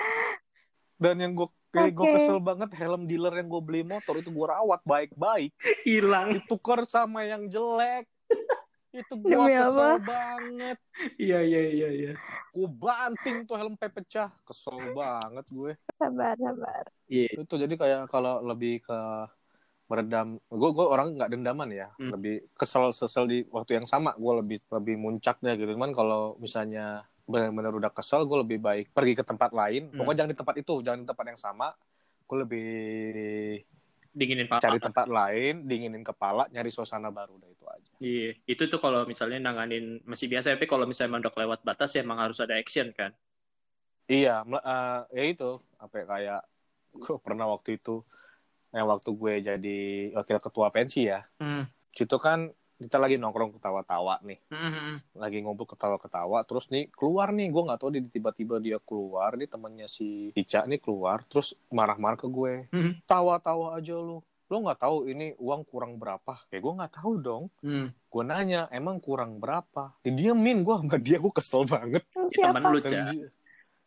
dan 1.01 1.17
yang 1.17 1.33
gue 1.33 1.49
kayak 1.73 1.97
gue 1.97 2.07
kesel 2.13 2.37
banget 2.45 2.77
helm 2.77 3.09
dealer 3.09 3.33
yang 3.33 3.49
gue 3.49 3.63
beli 3.65 3.81
motor 3.81 4.21
itu 4.21 4.29
gue 4.29 4.47
rawat 4.47 4.85
baik-baik 4.85 5.57
Hilang. 5.89 6.37
ditukar 6.37 6.85
sama 6.85 7.25
yang 7.25 7.49
jelek 7.49 8.05
itu 8.91 9.15
gue 9.17 9.33
kesel 9.33 9.97
apa? 9.97 10.03
banget 10.03 10.77
Iya 11.17 11.41
iya 11.41 11.63
iya 11.71 11.89
iya. 11.95 12.13
Gue 12.51 12.67
banting 12.67 13.47
tuh 13.47 13.55
helm 13.55 13.79
pecah. 13.79 14.35
Kesel 14.43 14.93
banget 14.93 15.47
gue. 15.49 15.73
Sabar, 15.95 16.35
sabar. 16.35 16.85
Iya. 17.07 17.39
Itu 17.39 17.55
jadi 17.55 17.71
kayak 17.79 18.11
kalau 18.11 18.43
lebih 18.43 18.83
ke 18.83 18.99
meredam. 19.91 20.39
Gue 20.47 20.71
gue 20.71 20.87
orang 20.87 21.19
nggak 21.19 21.31
dendaman 21.35 21.69
ya. 21.75 21.89
Hmm. 21.99 22.15
lebih 22.15 22.47
kesel 22.55 22.95
sesel 22.95 23.27
di 23.27 23.43
waktu 23.51 23.83
yang 23.83 23.87
sama. 23.91 24.15
Gue 24.15 24.39
lebih 24.39 24.63
lebih 24.71 24.95
muncaknya 24.97 25.59
gitu. 25.59 25.75
Cuman 25.75 25.91
kalau 25.91 26.39
misalnya 26.39 27.03
benar-benar 27.27 27.75
udah 27.75 27.91
kesel 27.95 28.27
gue 28.27 28.39
lebih 28.43 28.59
baik 28.63 28.87
pergi 28.95 29.19
ke 29.19 29.25
tempat 29.27 29.51
lain. 29.51 29.91
Hmm. 29.91 29.99
pokoknya 29.99 30.19
jangan 30.23 30.31
di 30.31 30.39
tempat 30.39 30.55
itu 30.63 30.75
jangan 30.87 30.99
di 31.03 31.09
tempat 31.11 31.25
yang 31.27 31.41
sama. 31.41 31.69
Gue 32.31 32.37
lebih 32.47 32.71
Dinginin 34.11 34.51
pala. 34.51 34.59
cari 34.59 34.79
tempat 34.83 35.07
lain 35.07 35.71
dinginin 35.71 36.03
kepala 36.03 36.51
nyari 36.51 36.71
suasana 36.71 37.15
baru. 37.15 37.39
Udah 37.39 37.51
itu 37.51 37.65
aja. 37.71 37.93
Iya, 38.03 38.31
itu 38.43 38.63
tuh 38.67 38.83
kalau 38.83 39.07
misalnya 39.07 39.39
nanganin 39.39 40.03
masih 40.03 40.27
biasa, 40.27 40.59
tapi 40.59 40.67
kalau 40.67 40.83
misalnya 40.83 41.23
udah 41.23 41.35
lewat 41.47 41.61
batas 41.63 41.95
ya 41.95 42.03
emang 42.03 42.19
harus 42.19 42.43
ada 42.43 42.59
action 42.59 42.91
kan. 42.91 43.15
iya. 44.11 44.43
Eh, 44.43 45.01
ya 45.15 45.25
itu. 45.31 45.63
Apa 45.79 46.03
ya, 46.03 46.05
kayak 46.11 46.43
gue 46.91 47.17
pernah 47.23 47.47
waktu 47.55 47.79
itu 47.79 48.03
yang 48.71 48.87
waktu 48.87 49.11
gue 49.11 49.33
jadi 49.43 49.79
wakil 50.15 50.39
ketua 50.39 50.71
pensi 50.71 51.11
ya. 51.11 51.23
Hmm. 51.43 51.67
situ 51.91 52.17
kan 52.23 52.55
kita 52.81 52.97
lagi 52.97 53.21
nongkrong 53.21 53.61
ketawa-tawa 53.61 54.25
nih. 54.25 54.41
Hmm. 54.49 55.05
lagi 55.13 55.45
ngumpul 55.45 55.69
ketawa-ketawa 55.69 56.47
terus 56.49 56.73
nih 56.73 56.89
keluar 56.89 57.29
nih 57.35 57.53
gue 57.53 57.63
nggak 57.67 57.81
tahu 57.83 57.91
dia 57.93 58.03
tiba-tiba 58.09 58.57
dia 58.57 58.79
keluar 58.81 59.37
nih 59.37 59.51
temannya 59.51 59.85
si 59.85 60.33
Ica 60.33 60.65
nih 60.65 60.81
keluar 60.81 61.27
terus 61.29 61.53
marah-marah 61.69 62.17
ke 62.17 62.29
gue. 62.31 62.71
Hmm. 62.73 62.97
tawa-tawa 63.05 63.77
aja 63.77 63.99
lu. 63.99 64.25
Lo 64.51 64.57
nggak 64.67 64.83
tahu 64.83 65.07
ini 65.07 65.39
uang 65.39 65.63
kurang 65.63 65.95
berapa? 65.95 66.43
Ya 66.51 66.59
gue 66.59 66.73
nggak 66.73 66.95
tahu 66.95 67.13
dong. 67.21 67.45
Hmm. 67.61 67.93
gue 67.93 68.23
nanya 68.25 68.67
emang 68.73 68.99
kurang 68.99 69.39
berapa? 69.39 69.95
Didiemin 70.03 70.65
gue 70.65 70.75
sama 70.75 70.97
dia 70.97 71.19
gue 71.21 71.33
kesel 71.35 71.67
banget. 71.69 72.03
Ya, 72.35 72.55
teman 72.55 72.71
lu, 72.71 72.79
dan 72.81 73.07
di, 73.11 73.17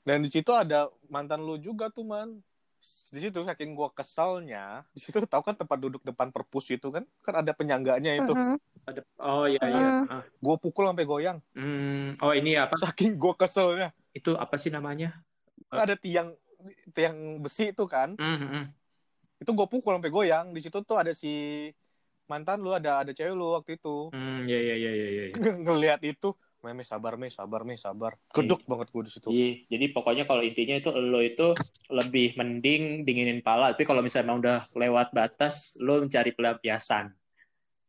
dan 0.03 0.17
di 0.21 0.29
situ 0.29 0.51
ada 0.51 0.91
mantan 1.07 1.41
lu 1.41 1.55
juga 1.57 1.87
tuh 1.89 2.05
man 2.05 2.43
di 3.09 3.19
situ 3.19 3.39
saking 3.39 3.71
gue 3.71 3.89
keselnya 3.91 4.81
di 4.89 4.99
situ 4.99 5.21
tahu 5.23 5.41
kan 5.41 5.53
tempat 5.53 5.77
duduk 5.77 6.01
depan 6.01 6.29
perpus 6.29 6.67
itu 6.69 6.89
kan 6.89 7.05
kan 7.19 7.33
ada 7.39 7.51
penyangganya 7.51 8.15
itu 8.15 8.29
Mm-mm. 8.29 8.57
Ada- 8.83 9.05
Oh 9.17 9.45
iya 9.45 9.61
iya. 9.61 9.87
Hmm. 10.01 10.11
Ah. 10.11 10.23
gue 10.25 10.55
pukul 10.57 10.85
sampai 10.85 11.05
goyang 11.05 11.37
Hmm. 11.53 12.19
Oh 12.19 12.31
ini 12.31 12.53
apa? 12.53 12.75
saking 12.75 13.15
gue 13.15 13.33
keselnya 13.33 13.93
Itu 14.11 14.35
apa 14.35 14.55
sih 14.55 14.69
namanya? 14.69 15.23
ada 15.69 15.95
tiang 15.95 16.35
tiang 16.89 17.15
besi 17.39 17.69
itu 17.69 17.83
kan 17.85 18.13
Hmm. 18.15 18.35
hmm, 18.35 18.49
hmm. 18.49 18.65
itu 19.39 19.51
gue 19.51 19.67
pukul 19.67 19.93
sampai 19.93 20.09
goyang 20.09 20.45
di 20.49 20.59
situ 20.59 20.79
tuh 20.81 20.95
ada 20.95 21.11
si 21.11 21.67
mantan 22.23 22.59
lu 22.59 22.71
ada 22.71 23.03
ada 23.03 23.11
cewek 23.11 23.31
lu 23.31 23.53
waktu 23.53 23.75
itu 23.75 24.09
Hmm, 24.09 24.41
iya 24.43 24.59
iya 24.59 24.75
iya 24.75 24.91
iya 24.91 25.05
iya. 25.25 25.25
ngelihat 25.63 25.99
itu 26.01 26.31
Meme 26.63 26.81
sabar 26.81 27.19
me 27.19 27.27
sabar 27.27 27.61
me 27.61 27.75
sabar. 27.75 28.15
Keduk 28.27 28.63
banget 28.63 28.87
gue 28.87 29.03
di 29.03 29.11
situ. 29.11 29.27
Iya, 29.27 29.67
jadi 29.67 29.85
pokoknya 29.91 30.23
kalau 30.23 30.39
intinya 30.39 30.73
itu 30.73 30.89
lo 30.89 31.19
itu 31.19 31.51
lebih 31.89 32.33
mending 32.33 33.03
dinginin 33.03 33.43
pala. 33.43 33.75
Tapi 33.75 33.83
kalau 33.83 33.99
misalnya 33.99 34.25
emang 34.25 34.39
udah 34.39 34.57
lewat 34.71 35.11
batas, 35.11 35.75
lo 35.77 35.99
mencari 35.99 36.31
pelampiasan. 36.31 37.11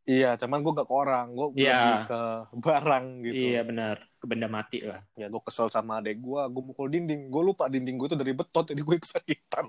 iya 0.05 0.37
cuman 0.37 0.61
gue 0.61 0.75
gak 0.75 0.85
ke 0.85 0.93
orang. 0.93 1.25
Gue 1.33 1.47
Iya. 1.57 1.71
lebih 1.73 1.99
ke 2.05 2.21
barang 2.67 3.05
gitu. 3.23 3.43
Iya 3.47 3.61
benar, 3.63 3.95
ke 4.13 4.25
benda 4.27 4.45
mati 4.45 4.77
lah. 4.79 5.01
ya 5.15 5.25
gue 5.25 5.41
kesel 5.41 5.71
sama 5.71 5.97
adek 5.97 6.19
gue 6.19 6.41
gue 6.45 6.63
mukul 6.65 6.87
dinding. 6.87 7.31
Gue 7.31 7.41
lupa 7.41 7.65
dinding 7.65 7.95
gue 7.95 8.07
itu 8.11 8.17
dari 8.19 8.35
beton 8.35 8.63
jadi 8.65 8.81
gue 8.83 8.95
kesakitan. 8.99 9.65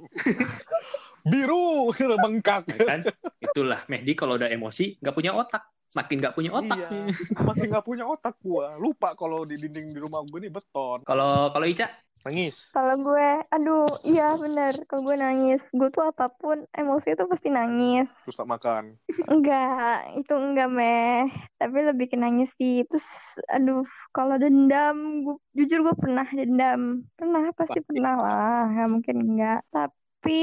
Biru 1.31 1.95
bengkak. 2.27 2.69
Ya 2.69 2.79
kan? 2.85 3.01
Itulah 3.39 3.87
Mehdi 3.87 4.13
kalau 4.13 4.35
udah 4.35 4.51
emosi 4.51 4.99
nggak 4.99 5.15
punya 5.15 5.31
otak, 5.33 5.63
makin 5.95 6.17
nggak 6.19 6.35
punya 6.35 6.51
otak. 6.51 6.77
iya 6.77 6.89
nih. 6.91 7.15
makin 7.49 7.67
gak 7.71 7.87
punya 7.87 8.05
otak 8.05 8.35
gue 8.43 8.67
lupa 8.81 9.15
kalau 9.15 9.47
di 9.47 9.55
dinding 9.55 9.95
di 9.95 10.01
rumah 10.03 10.21
gue 10.27 10.39
nih 10.43 10.53
beton 10.53 10.99
Kalau 11.07 11.53
kalau 11.55 11.67
Ica, 11.69 11.87
nangis 12.27 12.69
Kalau 12.75 12.95
gue, 12.99 13.29
aduh, 13.49 13.87
iya 14.03 14.35
bener. 14.35 14.75
Kalau 14.85 15.03
gue 15.07 15.17
nangis, 15.17 15.63
gue 15.71 15.89
tuh 15.89 16.05
apa 16.11 16.27
pun 16.29 16.67
emosi 16.75 17.15
itu 17.15 17.25
pasti 17.31 17.49
nangis. 17.49 18.11
terus 18.27 18.37
tak 18.37 18.49
makan 18.51 18.85
Enggak, 19.33 20.19
itu 20.19 20.33
enggak 20.35 20.69
meh. 20.69 21.31
Tapi 21.57 21.79
lebih 21.87 22.07
ke 22.13 22.17
nangis 22.19 22.51
sih. 22.59 22.83
Terus, 22.91 23.07
aduh, 23.49 23.87
kalau 24.11 24.37
dendam, 24.43 25.23
gue, 25.25 25.37
jujur 25.57 25.87
gue 25.87 25.95
pernah 25.97 26.27
dendam. 26.29 27.07
Pernah, 27.15 27.55
pasti 27.55 27.79
Pasti. 27.81 27.87
pernah 27.89 28.15
lah. 28.19 28.61
Nggak 28.75 28.89
mungkin 28.91 29.17
enggak. 29.23 29.59
Tapi 29.71 30.39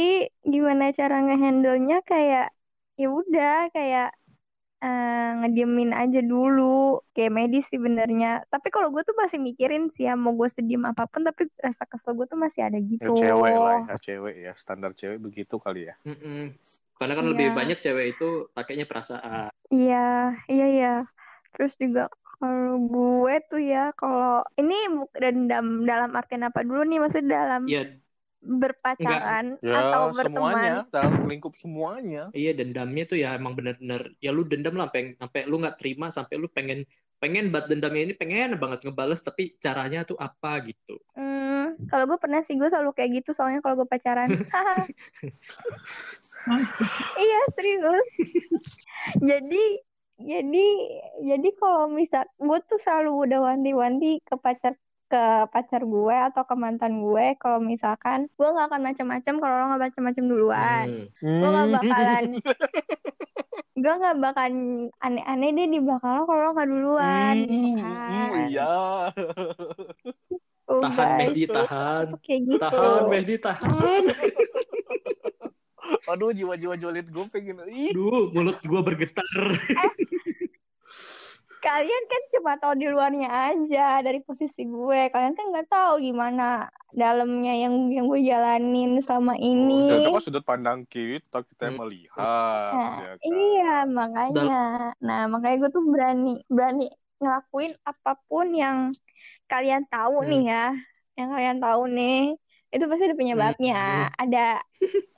gimana 0.47 0.83
cara 0.95 1.15
ngehandle-nya 1.27 1.97
kayak, 2.07 2.47
ya 2.95 3.07
udah 3.11 3.67
kayak 3.75 4.09
eh, 4.83 5.29
ngediemin 5.39 5.91
aja 5.95 6.19
dulu. 6.19 6.99
Kayak 7.15 7.31
medis 7.37 7.63
sih 7.71 7.79
benernya. 7.79 8.43
Tapi 8.51 8.67
kalau 8.73 8.87
gue 8.93 9.01
tuh 9.07 9.15
masih 9.15 9.39
mikirin 9.39 9.87
sih 9.93 10.03
ya, 10.07 10.13
mau 10.19 10.33
gue 10.35 10.49
sediem 10.51 10.83
apa 10.91 11.03
pun, 11.11 11.21
tapi 11.27 11.47
rasa 11.65 11.83
kesel 11.87 12.11
gue 12.19 12.27
tuh 12.31 12.39
masih 12.39 12.61
ada 12.67 12.79
ya 12.79 12.83
gitu. 12.91 13.11
cewek 13.19 13.55
lah 13.59 13.79
ya 13.89 13.95
cewek 13.99 14.35
ya 14.45 14.51
standar 14.55 14.91
cewek 14.95 15.19
begitu 15.19 15.55
kali 15.59 15.89
ya 15.91 15.95
Mm-mm. 16.07 16.55
karena 16.97 17.13
kan 17.17 17.25
Iya. 17.25 17.31
lebih 17.31 17.47
banyak 17.57 17.77
cewek 17.83 18.05
itu 18.15 18.27
pakainya 18.55 18.85
perasaan. 18.87 19.49
Iya, 19.73 19.95
iya, 20.51 20.65
iya. 20.75 20.89
Terus 21.53 21.73
juga 21.83 22.01
kalau 22.39 22.75
gue 22.91 23.33
tuh 23.49 23.61
ya, 23.71 23.79
kalau 23.99 24.43
ini 24.59 24.75
bu- 24.95 25.11
dendam 25.23 25.65
dalam 25.89 26.11
artian 26.19 26.43
apa 26.49 26.59
dulu 26.67 26.81
nih? 26.89 26.97
Maksudnya 27.01 27.29
dalam 27.39 27.61
Iya, 27.67 27.81
berpacaran 28.43 29.55
ya 29.63 29.79
atau 29.79 30.11
berteman? 30.11 30.51
semuanya 30.51 30.75
dalam 30.91 31.23
lingkup 31.23 31.53
semuanya 31.55 32.27
iya 32.35 32.51
dendamnya 32.51 33.03
tuh 33.07 33.17
ya 33.17 33.39
emang 33.39 33.55
bener-bener 33.55 34.11
ya 34.19 34.35
lu 34.35 34.43
dendam 34.43 34.75
lah 34.75 34.91
sampai 34.91 35.15
sampai 35.15 35.41
lu 35.47 35.55
nggak 35.63 35.77
terima 35.79 36.11
sampai 36.11 36.35
lu 36.35 36.51
pengen 36.51 36.83
pengen 37.23 37.55
buat 37.55 37.71
dendamnya 37.71 38.11
ini 38.11 38.13
pengen 38.19 38.59
banget 38.59 38.83
ngebales 38.83 39.23
tapi 39.23 39.55
caranya 39.63 40.03
tuh 40.03 40.19
apa 40.19 40.59
gitu. 40.67 40.99
Hmm, 41.15 41.79
kalau 41.87 42.03
gue 42.11 42.19
pernah 42.19 42.43
sih, 42.43 42.59
gue 42.59 42.67
selalu 42.67 42.91
kayak 42.91 43.23
gitu 43.23 43.31
soalnya 43.31 43.63
kalau 43.63 43.79
gue 43.79 43.87
pacaran. 43.87 44.27
Iya, 47.15 47.41
serius. 47.55 48.07
Jadi, 49.23 49.63
jadi, 50.19 50.67
jadi 51.23 51.49
kalau 51.55 51.87
misal 51.87 52.27
gue 52.35 52.59
tuh 52.67 52.75
selalu 52.83 53.31
udah 53.31 53.39
wanti-wanti 53.47 54.19
ke 54.27 54.35
pacar 54.35 54.75
ke 55.13 55.23
pacar 55.47 55.85
gue 55.85 56.17
atau 56.25 56.41
ke 56.41 56.55
mantan 56.57 56.97
gue 56.97 57.37
kalau 57.37 57.61
misalkan 57.61 58.25
gue 58.33 58.47
nggak 58.49 58.65
akan 58.65 58.81
macam-macam 58.81 59.33
kalau 59.37 59.53
lo 59.53 59.65
nggak 59.69 59.83
macam-macam 59.87 60.23
duluan. 60.25 60.87
Hmm. 61.21 61.37
gue 61.37 61.49
gak 61.49 61.69
bakalan 61.71 62.23
gue 63.83 63.93
gak 63.93 64.17
bakalan 64.17 64.55
aneh-aneh 64.97 65.49
deh 65.51 65.67
di 65.67 65.79
belakang 65.79 66.13
lo 66.15 66.23
kalau 66.25 66.41
lo 66.41 66.51
gak 66.53 66.65
duluan 66.67 67.35
Hmm, 67.37 67.45
gitu 67.45 67.69
hmm, 67.77 67.83
kan. 67.83 68.47
iya 68.47 68.73
Tuh, 70.63 70.79
Tahan 70.79 71.09
Mehdi, 71.19 71.43
tahan. 71.45 72.05
kayak 72.23 72.41
gitu 72.47 72.57
Tahan 72.57 73.01
Mehdi, 73.05 73.35
tahan. 73.37 74.01
aduh 76.03 76.31
jiwa-jiwa 76.31 76.75
julid 76.75 77.07
gue 77.07 77.25
pengen 77.27 77.59
ih 77.67 77.91
Aduh, 77.91 78.31
mulut 78.31 78.55
gua 78.63 78.81
bergetar. 78.81 79.27
Kalian 81.63 82.03
kan 82.05 82.21
cuma 82.29 82.51
tahu 82.59 82.75
di 82.75 82.85
luarnya 82.85 83.29
aja 83.31 84.03
dari 84.03 84.19
posisi 84.19 84.61
gue. 84.61 85.07
Kalian 85.07 85.31
kan 85.31 85.45
nggak 85.47 85.67
tahu 85.67 86.03
gimana 86.03 86.67
dalamnya 86.91 87.55
yang 87.55 87.87
yang 87.87 88.05
gue 88.05 88.19
jalanin 88.21 88.99
selama 88.99 89.33
ini. 89.33 89.87
itu 89.89 90.11
kan 90.11 90.21
sudut 90.21 90.43
pandang 90.43 90.83
kita 90.83 91.39
kita 91.41 91.71
Hmm. 91.71 91.79
melihat 91.79 92.19
Nah, 92.19 92.93
ya 92.99 93.11
kan? 93.15 93.23
iya 93.23 93.75
makanya. 93.87 94.61
Nah 94.99 95.21
makanya 95.25 95.55
gue 95.57 95.71
tuh 95.71 95.83
berani 95.83 96.43
berani 96.45 96.91
ngelakuin 97.17 97.79
apa 97.81 98.19
pun 98.27 98.51
yang 98.51 98.77
kalian 99.47 99.87
tahu 99.87 100.19
Hmm. 100.19 100.29
nih 100.29 100.43
ya. 100.45 100.65
Yang 101.15 101.29
kalian 101.31 101.57
tahu 101.57 101.81
nih 101.87 102.21
itu 102.69 102.83
pasti 102.83 103.03
ada 103.05 103.15
penyebabnya. 103.15 103.79
Hmm. 103.79 104.11
ada 104.19 104.45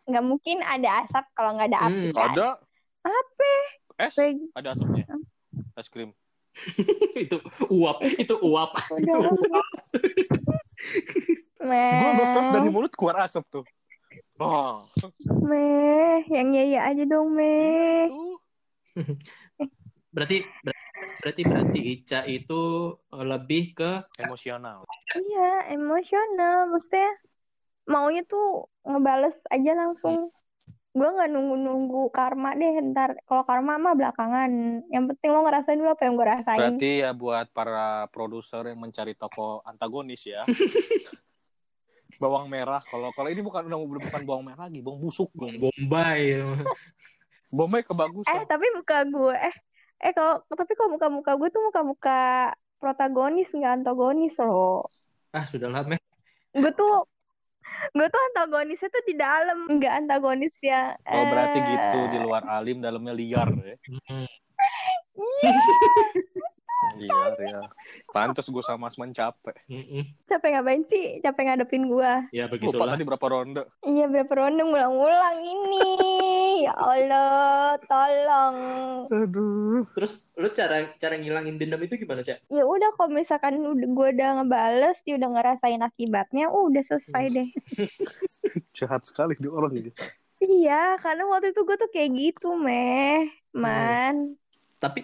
nggak 0.06 0.24
mungkin 0.24 0.62
ada 0.62 1.02
asap 1.02 1.26
kalau 1.34 1.58
nggak 1.58 1.74
ada 1.74 1.80
api 1.90 2.06
Hmm. 2.06 2.14
kan? 2.14 2.32
Ada. 2.32 2.50
Apa? 3.02 3.52
Es? 3.98 4.14
Ada 4.54 4.70
asapnya. 4.72 5.10
Es 5.74 5.90
krim 5.90 6.14
itu 7.24 7.38
uap, 7.70 7.98
itu 8.04 8.36
uap. 8.40 8.72
itu 9.04 9.18
uap. 9.18 9.68
gue 11.66 12.12
meh 12.14 12.52
dari 12.52 12.70
mulut 12.70 12.94
keluar 12.94 13.26
asap 13.26 13.44
tuh 13.50 13.66
oh 14.38 14.86
meh 15.42 16.22
yang 16.30 16.54
iya 16.54 16.64
iya 16.64 16.80
aja 16.94 17.04
dong 17.08 17.34
meh 17.34 18.08
tuh 18.12 18.38
Berarti 20.16 20.48
berarti 21.20 21.42
berarti 21.44 21.80
Ica 22.00 22.24
itu 22.24 22.62
eh, 23.12 23.26
lebih 23.28 23.76
ke 23.76 23.92
emosional 24.24 24.88
Iya, 25.16 25.72
emosional. 25.76 26.72
Maksudnya 26.72 27.12
maunya 27.88 28.24
tuh 28.28 28.68
ngebales 28.84 29.38
aja 29.48 29.72
langsung. 29.76 30.32
Gue 30.96 31.10
nggak 31.12 31.28
nunggu-nunggu 31.28 32.08
karma 32.16 32.56
deh 32.56 32.80
ntar. 32.96 33.20
Kalau 33.28 33.44
karma 33.44 33.76
mah 33.76 34.00
belakangan. 34.00 34.52
Yang 34.88 35.04
penting 35.12 35.30
lo 35.36 35.44
ngerasain 35.44 35.76
dulu 35.76 35.92
apa 35.92 36.04
yang 36.08 36.16
gue 36.16 36.28
rasain. 36.28 36.60
berarti 36.64 36.90
ya 37.04 37.12
buat 37.12 37.52
para 37.52 38.08
produser 38.16 38.64
yang 38.72 38.80
mencari 38.80 39.12
toko 39.14 39.60
antagonis 39.68 40.24
ya 40.24 40.48
bawang 42.22 42.48
merah 42.48 42.80
kalau 42.88 43.12
kalau 43.12 43.28
ini 43.28 43.44
bukan 43.44 43.68
udah 43.68 44.02
bukan 44.08 44.22
bawang 44.24 44.48
merah 44.48 44.72
lagi 44.72 44.80
bawang 44.80 45.04
busuk 45.04 45.28
Bong 45.36 45.60
Bombay. 45.60 46.40
Bombay 47.56 47.84
Eh, 47.84 47.88
kebagusan 47.88 48.48
tapi 48.50 48.66
muka 48.74 49.06
gue, 49.06 49.36
eh, 49.36 49.56
eh 50.02 50.12
kalau 50.12 50.44
tapi 50.50 50.74
kalau 50.76 50.98
muka-muka 50.98 51.32
gue 51.40 51.50
tuh 51.54 51.64
muka-muka 51.64 52.52
protagonis 52.80 53.52
nggak 53.54 53.84
antagonis 53.84 54.36
loh. 54.42 54.84
Ah, 55.32 55.44
sudahlah, 55.44 55.84
Meh. 55.88 56.00
gue 56.56 56.72
tuh 56.72 57.04
gue 57.96 58.08
tuh 58.10 58.22
antagonisnya 58.34 58.90
tuh 58.90 59.04
di 59.06 59.14
dalam 59.18 59.58
nggak 59.68 59.94
antagonis 60.06 60.56
ya 60.62 60.94
Oh 61.10 61.24
berarti 61.26 61.60
eh, 61.60 61.66
gitu 61.70 62.00
di 62.14 62.18
luar 62.22 62.44
alim 62.50 62.82
dalamnya 62.82 63.14
liar 63.14 63.50
ya. 63.52 63.76
Hmm. 64.10 64.28
Liar 66.98 67.34
ya. 67.38 67.60
Pantes 68.08 68.46
gue 68.46 68.60
sama 68.62 68.88
Asman 68.88 69.12
capek. 69.12 69.56
Mm-mm. 69.66 70.04
capek 70.26 70.50
ngapain 70.52 70.84
sih 70.86 71.20
capek 71.20 71.44
ngadepin 71.46 71.86
gue 71.86 72.12
Ya, 72.32 72.46
Lupa 72.46 72.56
begitulah. 72.56 72.92
tadi 72.92 73.04
berapa 73.04 73.26
ronde. 73.26 73.64
iya 73.82 74.06
berapa 74.06 74.34
ronde 74.34 74.62
ngulang-ngulang 74.62 75.38
ini 75.40 75.88
ya 76.62 76.74
Allah 76.74 77.76
tolong 77.82 78.56
Aduh. 79.08 79.84
Terus 79.92 80.14
lu 80.34 80.48
cara 80.50 80.88
cara 80.94 81.16
ngilangin 81.16 81.56
dendam 81.56 81.80
itu 81.80 81.96
gimana, 81.96 82.22
Cak? 82.22 82.42
ya 82.48 82.64
udah 82.64 82.90
kalau 82.94 83.12
misalkan 83.12 83.60
udah 83.60 83.88
gue 83.88 84.08
udah 84.12 84.30
ngebales 84.38 84.98
dia 85.02 85.16
udah 85.16 85.30
ngerasain 85.32 85.80
akibatnya 85.80 86.48
uh, 86.48 86.64
udah 86.64 86.82
selesai 86.82 87.26
deh 87.30 87.48
Jahat 88.74 89.04
sekali 89.04 89.36
di 89.36 89.48
orang 89.48 89.72
gitu. 89.74 89.92
iya 90.38 90.96
karena 90.98 91.26
waktu 91.26 91.50
itu 91.50 91.62
gue 91.62 91.76
tuh 91.76 91.90
kayak 91.90 92.10
gitu 92.14 92.54
meh 92.54 93.28
man 93.52 94.36
Tapi 94.78 95.02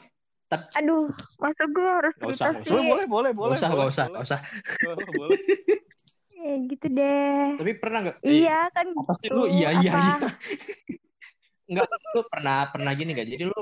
aduh 0.78 1.08
masa 1.40 1.64
gue 1.68 1.88
harus 1.98 2.14
Nggak 2.18 2.30
cerita 2.36 2.48
usah, 2.48 2.50
sih 2.64 2.68
Boleh, 2.72 2.84
boleh, 2.84 3.06
boleh, 3.08 3.32
boleh. 3.36 3.58
nggak 3.58 3.58
usah, 3.58 3.70
nggak 3.72 3.90
usah, 3.92 4.06
boleh, 4.06 4.12
nggak 4.12 4.24
usah. 4.28 4.40
boleh, 4.84 5.06
boleh. 5.20 5.40
ya 6.42 6.54
gitu 6.70 6.86
deh 6.98 7.56
Tapi 7.60 7.72
pernah 7.78 8.00
nggak? 8.04 8.18
iya 8.26 8.52
kan 8.76 8.86
Apa 9.00 9.12
sih 9.20 9.30
gitu 9.30 9.36
lu? 9.36 9.42
Iya, 9.48 9.70
iya, 9.80 9.92
Apa? 9.94 10.00
iya. 10.02 10.16
Enggak, 11.70 11.86
lu 12.16 12.22
pernah 12.28 12.58
pernah 12.74 12.92
gini 12.98 13.10
nggak? 13.16 13.28
Jadi 13.32 13.44
lu 13.48 13.60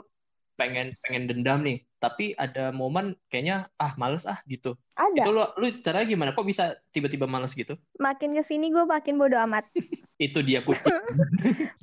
pengen 0.60 0.88
pengen 1.04 1.24
dendam 1.30 1.60
nih, 1.64 1.78
tapi 2.04 2.36
ada 2.36 2.72
momen 2.76 3.16
kayaknya 3.32 3.56
ah 3.80 3.94
males 4.02 4.24
ah 4.28 4.40
gitu. 4.50 4.76
ada 4.98 5.24
Itu 5.24 5.30
lu 5.36 5.42
lu 5.60 5.66
caranya 5.86 6.08
gimana? 6.14 6.30
Kok 6.36 6.46
bisa 6.52 6.64
tiba-tiba 6.94 7.26
males 7.30 7.54
gitu? 7.56 7.74
makin 8.00 8.30
ke 8.38 8.44
sini 8.50 8.72
gue 8.74 8.84
makin 8.88 9.16
bodo 9.20 9.38
amat 9.46 9.66
Itu 10.26 10.40
dia 10.44 10.60
kunci. 10.66 10.90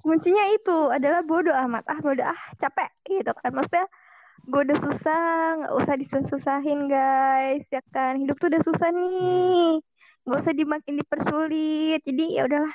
kuncinya 0.05 0.45
itu 0.55 0.77
adalah 0.93 1.21
bodo 1.27 1.53
amat 1.53 1.85
ah 1.93 1.99
bodo 2.01 2.23
ah 2.25 2.41
capek 2.61 2.89
gitu 3.07 3.31
kan 3.37 3.51
maksudnya 3.53 3.87
gue 4.47 4.61
udah 4.63 4.79
susah 4.79 5.23
nggak 5.59 5.73
usah 5.75 5.95
disusah-susahin 5.99 6.81
guys 6.87 7.67
ya 7.67 7.83
kan 7.91 8.15
hidup 8.17 8.39
tuh 8.39 8.47
udah 8.47 8.63
susah 8.63 8.89
nih 8.91 9.83
nggak 10.23 10.39
usah 10.39 10.55
dimakin 10.55 10.95
dipersulit 10.97 12.01
jadi 12.03 12.25
ya 12.33 12.43
udahlah 12.47 12.75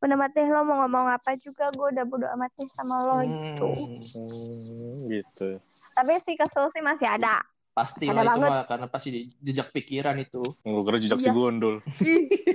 amat 0.00 0.32
deh 0.32 0.48
lo 0.48 0.64
mau 0.64 0.80
ngomong 0.80 1.12
apa 1.12 1.36
juga 1.36 1.68
gue 1.72 1.86
udah 1.92 2.04
bodo 2.04 2.24
amat 2.36 2.52
deh 2.56 2.68
sama 2.72 3.00
lo 3.00 3.16
gitu 3.24 3.68
Hmm, 4.12 4.96
gitu. 5.08 5.48
tapi 5.92 6.20
sih 6.20 6.36
kesel 6.36 6.68
sih 6.70 6.80
masih 6.80 7.08
ada 7.08 7.40
Pasti 7.70 8.10
Ada 8.10 8.12
lah 8.12 8.24
itu 8.26 8.30
banget. 8.34 8.50
mah 8.50 8.62
karena 8.66 8.86
pasti 8.90 9.08
di- 9.08 9.30
jejak 9.40 9.70
pikiran 9.70 10.18
itu. 10.18 10.42
Gue 10.42 10.82
kira 10.82 10.98
jejak 10.98 11.22
si 11.22 11.30
Iya. 11.30 11.32
gondol. 11.32 11.78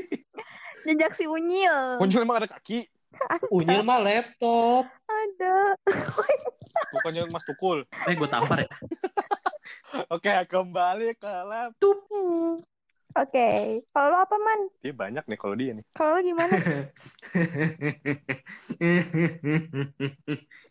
jejak 0.85 1.11
si 1.15 1.23
unyil 1.25 1.97
Muncul 1.97 2.21
emang 2.21 2.43
ada 2.43 2.51
kaki. 2.51 2.83
Unyil 3.55 3.79
mah 3.81 4.03
laptop. 4.03 4.85
ada 5.07 5.55
Bukannya 6.95 7.23
Mas 7.29 7.43
Tukul. 7.43 7.83
Eh 8.07 8.13
gue 8.13 8.29
tampar 8.29 8.63
ya. 8.63 8.69
Oke, 10.13 10.31
kembali 10.45 11.15
ke 11.15 11.31
lab. 11.43 11.75
Oke 13.15 13.47
kalau 13.95 14.11
lo 14.11 14.17
apa 14.19 14.35
man 14.35 14.67
Dia 14.83 14.91
banyak 14.91 15.23
nih 15.23 15.39
kalau 15.39 15.55
dia 15.55 15.71
nih. 15.71 15.85
kalau 15.95 16.19
lo 16.19 16.21
gimana 16.21 16.51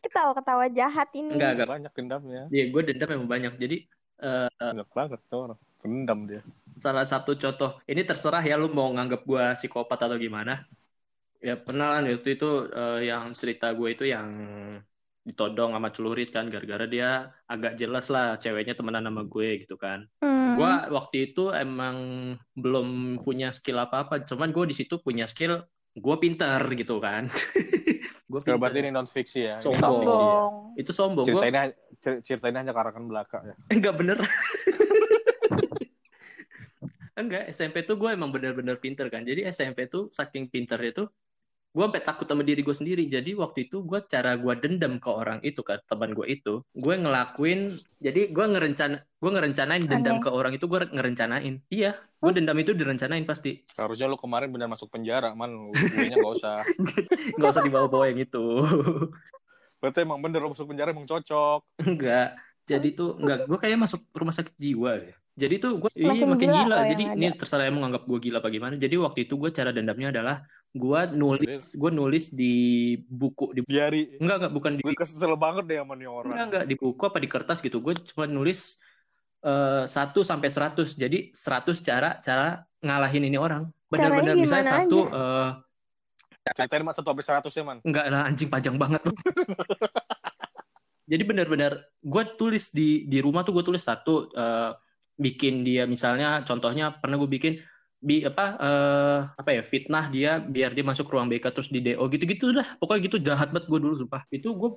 ketawa-ketawa 0.05 0.69
jahat 0.71 1.09
ini 1.17 1.33
Enggak, 1.35 1.51
enggak. 1.57 1.69
Banyak 1.73 1.93
dendamnya. 1.97 2.43
Iya, 2.53 2.65
gue 2.69 2.83
dendam 2.85 3.09
memang 3.17 3.29
banyak. 3.31 3.53
Jadi 3.57 3.77
eh, 4.21 4.49
Banyak 4.61 4.89
banget 4.93 5.21
tuh 5.27 5.41
orang. 5.49 5.59
Pendam 5.81 6.25
dia. 6.25 6.41
salah 6.81 7.05
satu 7.05 7.37
contoh 7.37 7.77
ini 7.87 8.03
terserah 8.03 8.41
ya 8.41 8.57
lu 8.57 8.67
mau 8.69 8.89
nganggap 8.91 9.23
gue 9.23 9.45
psikopat 9.55 10.01
atau 10.01 10.17
gimana 10.17 10.65
ya 11.39 11.55
pernah 11.55 11.95
kan 11.95 12.09
waktu 12.09 12.35
itu 12.35 12.49
eh, 12.67 13.01
yang 13.09 13.25
cerita 13.31 13.71
gue 13.71 13.89
itu 13.93 14.05
yang 14.09 14.27
ditodong 15.25 15.73
sama 15.73 15.89
celurit 15.89 16.29
kan 16.29 16.47
gara-gara 16.47 16.85
dia 16.85 17.11
agak 17.45 17.75
jelas 17.75 18.07
lah 18.09 18.37
ceweknya 18.37 18.73
temenan 18.73 19.03
sama 19.03 19.25
gue 19.25 19.59
gitu 19.59 19.75
kan 19.75 20.05
Hmm. 20.21 20.61
gue 20.61 20.73
waktu 20.93 21.33
itu 21.33 21.49
emang 21.51 21.97
belum 22.53 22.89
punya 23.19 23.49
skill 23.49 23.81
apa-apa 23.81 24.23
cuman 24.23 24.53
gue 24.53 24.65
di 24.69 24.77
situ 24.77 25.01
punya 25.01 25.25
skill 25.25 25.65
gue 25.91 26.17
pinter 26.19 26.61
gitu 26.71 27.01
kan 27.01 27.27
gue 28.31 28.41
Coba 28.43 28.57
berarti 28.61 28.79
pinter 28.79 28.83
ini 28.83 28.91
non 28.91 29.07
fiksi 29.07 29.41
ya. 29.47 29.57
Sombong. 29.57 29.81
ya. 29.81 30.11
sombong 30.11 30.53
itu 30.75 30.91
sombong 30.91 31.25
Ceritainnya 31.25 31.63
cer- 31.99 32.21
ceritainnya 32.21 32.61
hanya 32.61 32.75
karangan 32.75 33.05
belaka 33.05 33.39
ya. 33.43 33.55
Enggak 33.75 33.95
bener. 33.97 34.19
Enggak, 37.15 37.47
SMP 37.49 37.83
tuh 37.83 37.95
gue 37.95 38.11
emang 38.11 38.29
bener-bener 38.29 38.75
pinter 38.77 39.07
kan. 39.07 39.23
Jadi 39.23 39.47
SMP 39.47 39.87
tuh 39.87 40.11
saking 40.11 40.51
pinter 40.51 40.83
itu, 40.83 41.07
gue 41.75 41.83
sampai 41.83 42.07
takut 42.07 42.23
sama 42.31 42.47
diri 42.47 42.63
gue 42.63 42.71
sendiri. 42.71 43.03
Jadi 43.11 43.35
waktu 43.35 43.67
itu 43.67 43.83
gue 43.83 43.99
cara 44.07 44.39
gue 44.39 44.55
dendam 44.63 45.03
ke 45.03 45.11
orang 45.11 45.43
itu 45.43 45.67
kan, 45.67 45.83
teman 45.91 46.15
gue 46.15 46.23
itu, 46.31 46.63
gue 46.71 46.95
ngelakuin. 46.95 47.75
Jadi 47.99 48.31
gue 48.31 48.47
ngerencana, 48.47 49.03
gue 49.03 49.31
ngerencanain 49.35 49.83
dendam 49.83 50.23
Aneh. 50.23 50.25
ke 50.25 50.31
orang 50.31 50.55
itu 50.55 50.71
gue 50.71 50.81
ngerencanain. 50.87 51.55
Iya, 51.67 51.99
gue 51.99 52.31
dendam 52.31 52.55
itu 52.63 52.79
direncanain 52.79 53.27
pasti. 53.27 53.67
Seharusnya 53.75 54.07
lu 54.07 54.15
kemarin 54.15 54.55
benar 54.55 54.71
masuk 54.71 54.87
penjara, 54.87 55.35
man. 55.35 55.75
Gue 55.75 56.15
gak 56.15 56.23
usah. 56.23 56.63
Nggak 57.43 57.51
usah 57.51 57.65
dibawa-bawa 57.67 58.07
yang 58.07 58.23
itu. 58.23 58.63
Berarti 59.83 59.99
emang 60.07 60.23
bener 60.23 60.47
lu 60.47 60.55
masuk 60.55 60.71
penjara 60.71 60.95
emang 60.95 61.11
cocok. 61.11 61.61
Enggak. 61.83 62.39
Jadi 62.65 62.97
tuh 62.97 63.19
enggak, 63.21 63.51
gue 63.51 63.59
kayak 63.61 63.77
masuk 63.77 64.01
rumah 64.15 64.33
sakit 64.33 64.55
jiwa 64.57 64.97
ya. 64.97 65.13
Jadi 65.35 65.55
tuh 65.59 65.83
gue 65.83 65.91
iya 65.99 66.15
Makin 66.15 66.27
makin 66.31 66.49
gila 66.55 66.63
gila. 66.63 66.79
Jadi 66.95 67.05
ini 67.19 67.27
terserah 67.35 67.67
emang 67.67 67.91
nganggap 67.91 68.07
gue 68.07 68.19
gila 68.31 68.39
apa 68.39 68.49
gimana. 68.55 68.75
Jadi 68.79 68.95
waktu 69.03 69.27
itu 69.27 69.35
gue 69.35 69.51
cara 69.51 69.75
dendamnya 69.75 70.15
adalah 70.15 70.47
gue 70.75 71.01
nulis, 71.15 71.79
gue 71.79 71.91
nulis 71.95 72.25
di 72.35 72.55
buku 73.07 73.55
di 73.55 73.63
Diari. 73.63 74.19
enggak 74.19 74.37
enggak 74.43 74.53
bukan 74.59 74.73
di 74.75 74.83
Gue 74.83 74.99
kesel 74.99 75.39
banget 75.39 75.71
deh 75.71 75.79
sama 75.79 75.95
nih 75.95 76.11
orang. 76.11 76.35
enggak 76.35 76.47
enggak 76.51 76.65
di 76.67 76.75
buku 76.75 77.03
apa 77.07 77.19
di 77.23 77.29
kertas 77.31 77.59
gitu. 77.63 77.79
Gue 77.79 77.95
cuma 77.95 78.27
nulis 78.27 78.83
eh, 79.47 79.87
1 79.87 79.95
sampai 80.27 80.49
100. 80.51 80.99
Jadi 80.99 81.31
100 81.31 81.79
cara 81.79 82.19
cara 82.19 82.67
ngalahin 82.83 83.23
ini 83.23 83.39
orang. 83.39 83.71
Benar-benar 83.87 84.35
gimana 84.35 84.83
satu 84.83 84.99
eh, 85.07 85.51
Ceritain 86.45 86.85
mas 86.85 86.93
satu 86.93 87.09
sampai 87.09 87.25
seratus 87.25 87.53
ya, 87.57 87.65
man. 87.65 87.79
Enggak 87.81 88.05
lah 88.13 88.29
anjing 88.29 88.53
panjang 88.53 88.77
banget 88.77 89.01
tuh. 89.01 89.17
Jadi 91.11 91.23
benar-benar 91.25 91.73
gue 92.03 92.25
tulis 92.37 92.75
di 92.75 93.09
di 93.09 93.19
rumah 93.25 93.47
tuh 93.47 93.57
gue 93.57 93.65
tulis 93.65 93.81
satu 93.81 94.29
eh, 94.35 94.75
bikin 95.15 95.63
dia 95.63 95.87
misalnya 95.87 96.43
contohnya 96.43 96.99
pernah 96.99 97.17
gue 97.17 97.31
bikin 97.31 97.63
bi 98.09 98.15
apa 98.29 98.45
eh, 98.61 99.19
apa 99.41 99.51
ya 99.57 99.63
fitnah 99.65 100.05
dia 100.15 100.31
biar 100.55 100.71
dia 100.77 100.85
masuk 100.91 101.07
ruang 101.13 101.27
BK 101.33 101.47
terus 101.55 101.69
di 101.75 101.81
DO 101.85 102.05
gitu-gitu 102.13 102.45
dah 102.59 102.67
pokoknya 102.81 103.01
gitu 103.09 103.17
jahat 103.29 103.49
banget 103.55 103.67
gue 103.73 103.81
dulu 103.85 103.95
sumpah. 104.01 104.23
Itu 104.37 104.49
gue 104.61 104.71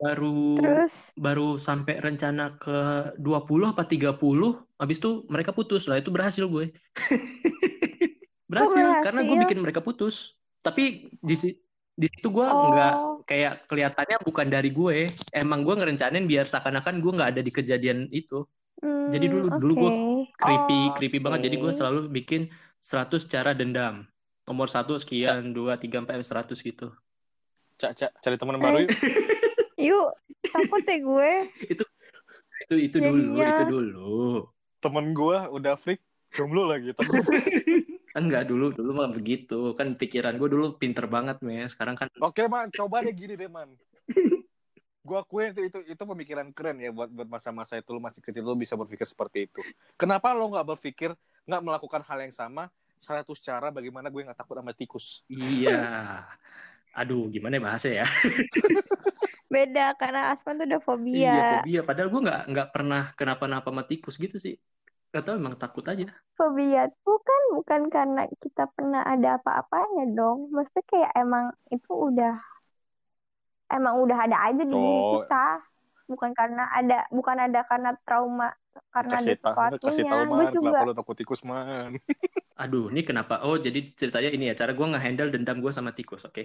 baru 0.00 0.32
terus? 0.56 0.92
baru 1.12 1.60
sampai 1.60 1.94
rencana 2.00 2.56
ke 2.56 2.76
20 3.20 3.66
apa 3.72 3.82
30 3.84 4.64
habis 4.80 4.96
itu 5.00 5.10
mereka 5.28 5.50
putus 5.52 5.84
lah. 5.88 6.00
Itu 6.00 6.10
berhasil 6.14 6.44
gue. 6.48 6.64
Berhasil, 8.50 8.82
berhasil? 8.82 9.04
karena 9.04 9.20
gue 9.22 9.36
bikin 9.46 9.58
mereka 9.62 9.78
putus. 9.78 10.34
Tapi 10.58 11.06
di 11.22 11.34
di 12.00 12.06
situ 12.08 12.28
gue 12.32 12.46
nggak 12.46 12.94
oh 12.96 13.22
kayak 13.28 13.68
kelihatannya 13.70 14.16
bukan 14.26 14.46
dari 14.50 14.70
gue. 14.74 15.06
Emang 15.30 15.62
gue 15.62 15.74
ngerencanain 15.78 16.26
biar 16.26 16.48
seakan-akan 16.50 16.98
gue 16.98 17.12
nggak 17.14 17.30
ada 17.36 17.42
di 17.46 17.52
kejadian 17.52 18.08
itu. 18.10 18.42
Hmm, 18.80 19.12
jadi 19.12 19.26
dulu- 19.28 19.52
dulu 19.60 19.72
oke. 19.76 19.80
gua 19.84 19.92
creepy 20.40 20.78
Oh, 20.88 20.94
creepy 20.96 21.18
banget. 21.20 21.40
Jadi 21.46 21.56
gue 21.60 21.72
selalu 21.76 22.00
bikin 22.10 22.48
100 22.80 23.28
cara 23.28 23.52
dendam 23.52 24.08
nomor 24.42 24.66
satu 24.66 24.96
sekian 24.96 25.52
dua 25.52 25.76
tiga 25.76 26.00
empat 26.00 26.24
seratus 26.24 26.58
gitu 26.58 26.90
Cak, 27.76 27.92
cak, 27.94 28.10
cari 28.20 28.36
teman 28.36 28.56
baru 28.56 28.84
yuk. 28.84 28.90
yuk 29.88 30.08
takut 30.42 30.80
deh 30.82 30.98
gue 30.98 31.32
itu 31.64 31.84
itu 32.74 32.96
dulu 32.98 33.20
Jadinya- 33.36 33.48
itu 33.52 33.64
dulu 33.68 34.12
Temen 34.80 35.12
gue 35.12 35.36
udah 35.52 35.76
freak. 35.76 36.00
Jomblo 36.32 36.64
lagi. 36.64 36.96
Takut. 36.96 37.20
enggak 38.16 38.48
dulu 38.48 38.72
dulu 38.72 38.96
mah 38.96 39.12
begitu 39.12 39.76
kan 39.76 39.92
pikiran 39.92 40.40
gue 40.40 40.48
dulu 40.48 40.80
pinter 40.80 41.04
banget 41.04 41.36
mes 41.44 41.68
sekarang 41.70 42.00
kan 42.00 42.08
Oke, 42.24 42.48
man. 42.48 42.72
Coba 42.72 43.04
deh 43.04 43.12
gini 43.12 43.36
deh, 43.36 43.44
man. 43.46 43.76
Gue 45.00 45.16
akuin 45.16 45.56
itu, 45.56 45.64
itu, 45.64 45.78
itu 45.96 46.02
pemikiran 46.04 46.52
keren 46.52 46.76
ya 46.76 46.92
buat 46.92 47.08
buat 47.08 47.28
masa-masa 47.28 47.80
itu. 47.80 47.88
Lu 47.96 48.00
masih 48.04 48.20
kecil 48.20 48.44
lu 48.44 48.56
bisa 48.56 48.76
berpikir 48.76 49.08
seperti 49.08 49.48
itu. 49.48 49.60
Kenapa 49.96 50.36
lo 50.36 50.52
nggak 50.52 50.76
berpikir 50.76 51.16
nggak 51.48 51.62
melakukan 51.64 52.02
hal 52.04 52.18
yang 52.20 52.34
sama? 52.34 52.68
100 53.00 53.40
cara 53.40 53.72
bagaimana 53.72 54.12
gue 54.12 54.20
nggak 54.28 54.36
takut 54.36 54.60
sama 54.60 54.76
tikus? 54.76 55.24
iya. 55.32 56.28
Aduh 56.92 57.30
gimana 57.32 57.56
ya 57.56 57.62
bahasnya 57.64 57.92
ya? 58.04 58.06
Beda 59.54 59.98
karena 59.98 60.30
Aspan 60.30 60.60
tuh 60.60 60.66
udah 60.68 60.80
fobia. 60.84 61.16
Iya 61.16 61.42
fobia. 61.58 61.80
Padahal 61.82 62.08
gue 62.12 62.20
nggak 62.22 62.42
nggak 62.54 62.68
pernah 62.70 63.02
kenapa-napa 63.16 63.68
sama 63.72 63.82
tikus 63.88 64.14
gitu 64.20 64.36
sih. 64.36 64.54
Gak 65.10 65.26
tau 65.26 65.34
emang 65.34 65.58
takut 65.58 65.82
aja. 65.90 66.06
Fobia 66.38 66.86
tuh 67.02 67.18
kan 67.18 67.42
bukan 67.58 67.80
karena 67.90 68.22
kita 68.38 68.70
pernah 68.70 69.02
ada 69.02 69.42
apa-apanya 69.42 70.06
dong. 70.14 70.54
Maksudnya 70.54 70.86
kayak 70.86 71.12
emang 71.18 71.50
itu 71.74 71.90
udah 71.90 72.38
emang 73.70 73.94
udah 74.02 74.18
ada 74.26 74.36
aja 74.50 74.62
di 74.66 74.74
diri 74.74 75.00
Oh. 75.00 75.22
kita 75.22 75.46
bukan 76.10 76.30
karena 76.34 76.66
ada 76.74 77.06
bukan 77.14 77.36
ada 77.38 77.60
karena 77.70 77.90
trauma 78.02 78.50
karena 78.90 79.14
kasih 79.14 79.38
ada 79.38 79.54
tahu 79.54 79.78
kasih 79.78 80.04
tahu 80.10 80.22
man 80.26 80.50
juga 80.50 80.70
kenapa 80.74 80.88
lu 80.90 80.94
takut 80.98 81.16
tikus 81.16 81.42
man 81.46 81.94
Aduh, 82.60 82.92
ini 82.92 83.00
kenapa? 83.00 83.40
Oh, 83.40 83.56
jadi 83.56 83.80
ceritanya 83.96 84.36
ini 84.36 84.52
ya, 84.52 84.54
cara 84.54 84.76
gue 84.76 84.84
nge-handle 84.84 85.32
dendam 85.32 85.64
gue 85.64 85.72
sama 85.72 85.96
tikus, 85.96 86.28
oke? 86.28 86.44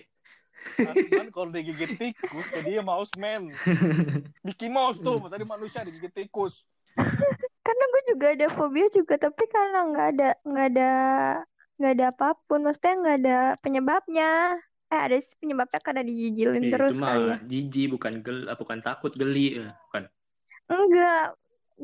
man 1.12 1.28
kalau 1.32 1.52
digigit 1.52 1.92
tikus 2.02 2.48
jadi 2.52 2.80
ya 2.80 2.84
mouse 2.84 3.14
man 3.20 3.52
Mickey 4.46 4.72
Mouse 4.72 5.00
tuh 5.00 5.20
tadi 5.28 5.44
manusia 5.44 5.84
digigit 5.84 6.12
tikus 6.26 6.64
karena 7.66 7.84
gue 7.92 8.02
juga 8.16 8.26
ada 8.34 8.48
fobia 8.54 8.88
juga 8.94 9.20
tapi 9.20 9.44
karena 9.52 9.80
nggak 9.92 10.08
ada 10.16 10.30
nggak 10.48 10.68
ada 10.76 10.92
nggak 11.76 11.92
ada 12.00 12.06
apa 12.16 12.28
pun 12.48 12.64
maksudnya 12.64 12.94
nggak 13.04 13.18
ada 13.26 13.40
penyebabnya 13.60 14.30
eh 14.96 15.02
ada 15.06 15.18
sih 15.28 15.36
penyebabnya 15.42 15.80
karena 15.88 16.02
dijijilin 16.10 16.66
Eh, 16.66 16.72
terus 16.74 16.96
itu 16.96 17.04
kali 17.08 17.22
ya. 17.32 17.36
mah 17.36 17.40
jijik, 17.52 17.86
bukan 17.96 18.14
gel, 18.26 18.38
ah, 18.52 18.58
bukan 18.62 18.80
takut, 18.88 19.12
geli, 19.22 19.46
eh, 19.60 19.72
bukan. 19.88 20.04
enggak 20.72 21.36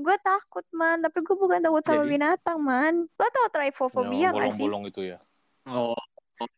gue 0.04 0.16
takut 0.28 0.66
man. 0.80 0.98
Tapi 1.04 1.18
gue 1.26 1.36
bukan 1.44 1.60
takut 1.66 1.84
sama 1.84 2.04
Jadi? 2.04 2.12
binatang 2.14 2.60
man. 2.70 2.94
Lo 3.20 3.26
tau 3.36 3.48
trypophobia 3.54 4.32
yang 4.32 4.36
gak 4.40 4.52
sih? 4.58 4.70
bolong-bolong 4.70 4.84
itu 4.92 5.02
ya? 5.12 5.18
Oh, 5.68 5.96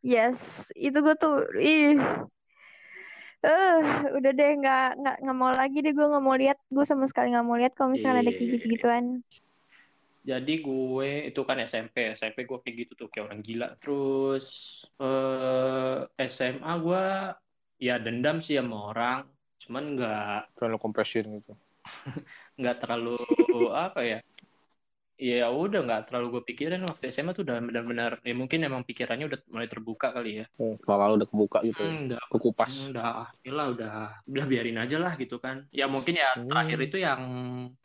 yes 0.06 0.39
itu 0.78 0.98
gue 1.06 1.16
tuh 1.22 1.34
ih. 1.60 1.98
Eh 3.44 3.76
udah 4.18 4.32
deh 4.39 4.50
nggak 4.60 4.84
nggak 5.00 5.16
nggak 5.24 5.38
mau 5.42 5.52
lagi 5.52 5.78
deh 5.84 5.92
gue 5.98 6.06
nggak 6.12 6.24
mau 6.28 6.36
lihat. 6.42 6.58
Gue 6.76 6.86
sama 6.89 7.06
sekali 7.12 7.28
nggak 7.34 7.46
mau 7.48 7.58
lihat 7.60 7.74
kalau 7.78 7.89
misalnya 7.96 8.20
ada 8.24 8.32
kayak 8.36 8.48
Iya. 8.48 8.54
gitu 8.56 8.66
gituan 8.74 9.06
jadi 10.24 10.54
gue 10.64 11.10
itu 11.28 11.42
kan 11.44 11.60
SMP, 11.60 12.16
SMP 12.16 12.48
gue 12.48 12.58
kayak 12.64 12.76
gitu 12.88 12.92
tuh 12.96 13.08
kayak 13.12 13.28
orang 13.28 13.42
gila. 13.44 13.70
Terus 13.78 14.48
eh 14.98 16.28
SMA 16.32 16.72
gue 16.80 17.04
ya 17.84 18.00
dendam 18.00 18.40
sih 18.40 18.56
sama 18.56 18.96
orang, 18.96 19.28
cuman 19.64 19.84
nggak 19.96 20.40
terlalu 20.56 20.78
compassion 20.80 21.26
gitu 21.40 21.54
nggak 22.60 22.78
terlalu 22.84 23.16
apa 23.72 24.00
ya 24.04 24.20
ya 25.17 25.47
udah 25.49 25.80
nggak 25.86 26.02
terlalu 26.10 26.39
gue 26.39 26.43
pikirin. 26.54 26.84
Waktu 26.84 27.10
SMA 27.13 27.32
tuh 27.38 27.43
udah 27.45 27.62
benar-benar 27.62 28.12
ya 28.26 28.34
mungkin 28.34 28.65
emang 28.65 28.84
pikirannya 28.84 29.30
udah 29.30 29.39
mulai 29.54 29.67
terbuka 29.69 30.12
kali 30.12 30.43
ya. 30.43 30.45
Oh, 30.60 30.76
kalau 30.82 31.15
udah 31.15 31.28
kebuka 31.30 31.60
gitu 31.63 31.82
ya. 31.82 31.91
Hmm, 31.93 32.06
udah. 32.10 32.21
kekupas. 32.32 32.73
Udah 32.89 33.30
ya 33.45 33.52
udah 33.54 33.95
udah 34.26 34.45
biarin 34.49 34.78
aja 34.82 34.97
lah 34.97 35.13
gitu 35.15 35.38
kan. 35.38 35.65
Ya 35.69 35.86
mungkin 35.88 36.17
ya 36.17 36.34
Hmm. 36.34 36.49
terakhir 36.49 36.80
itu 36.82 36.97
yang 36.97 37.21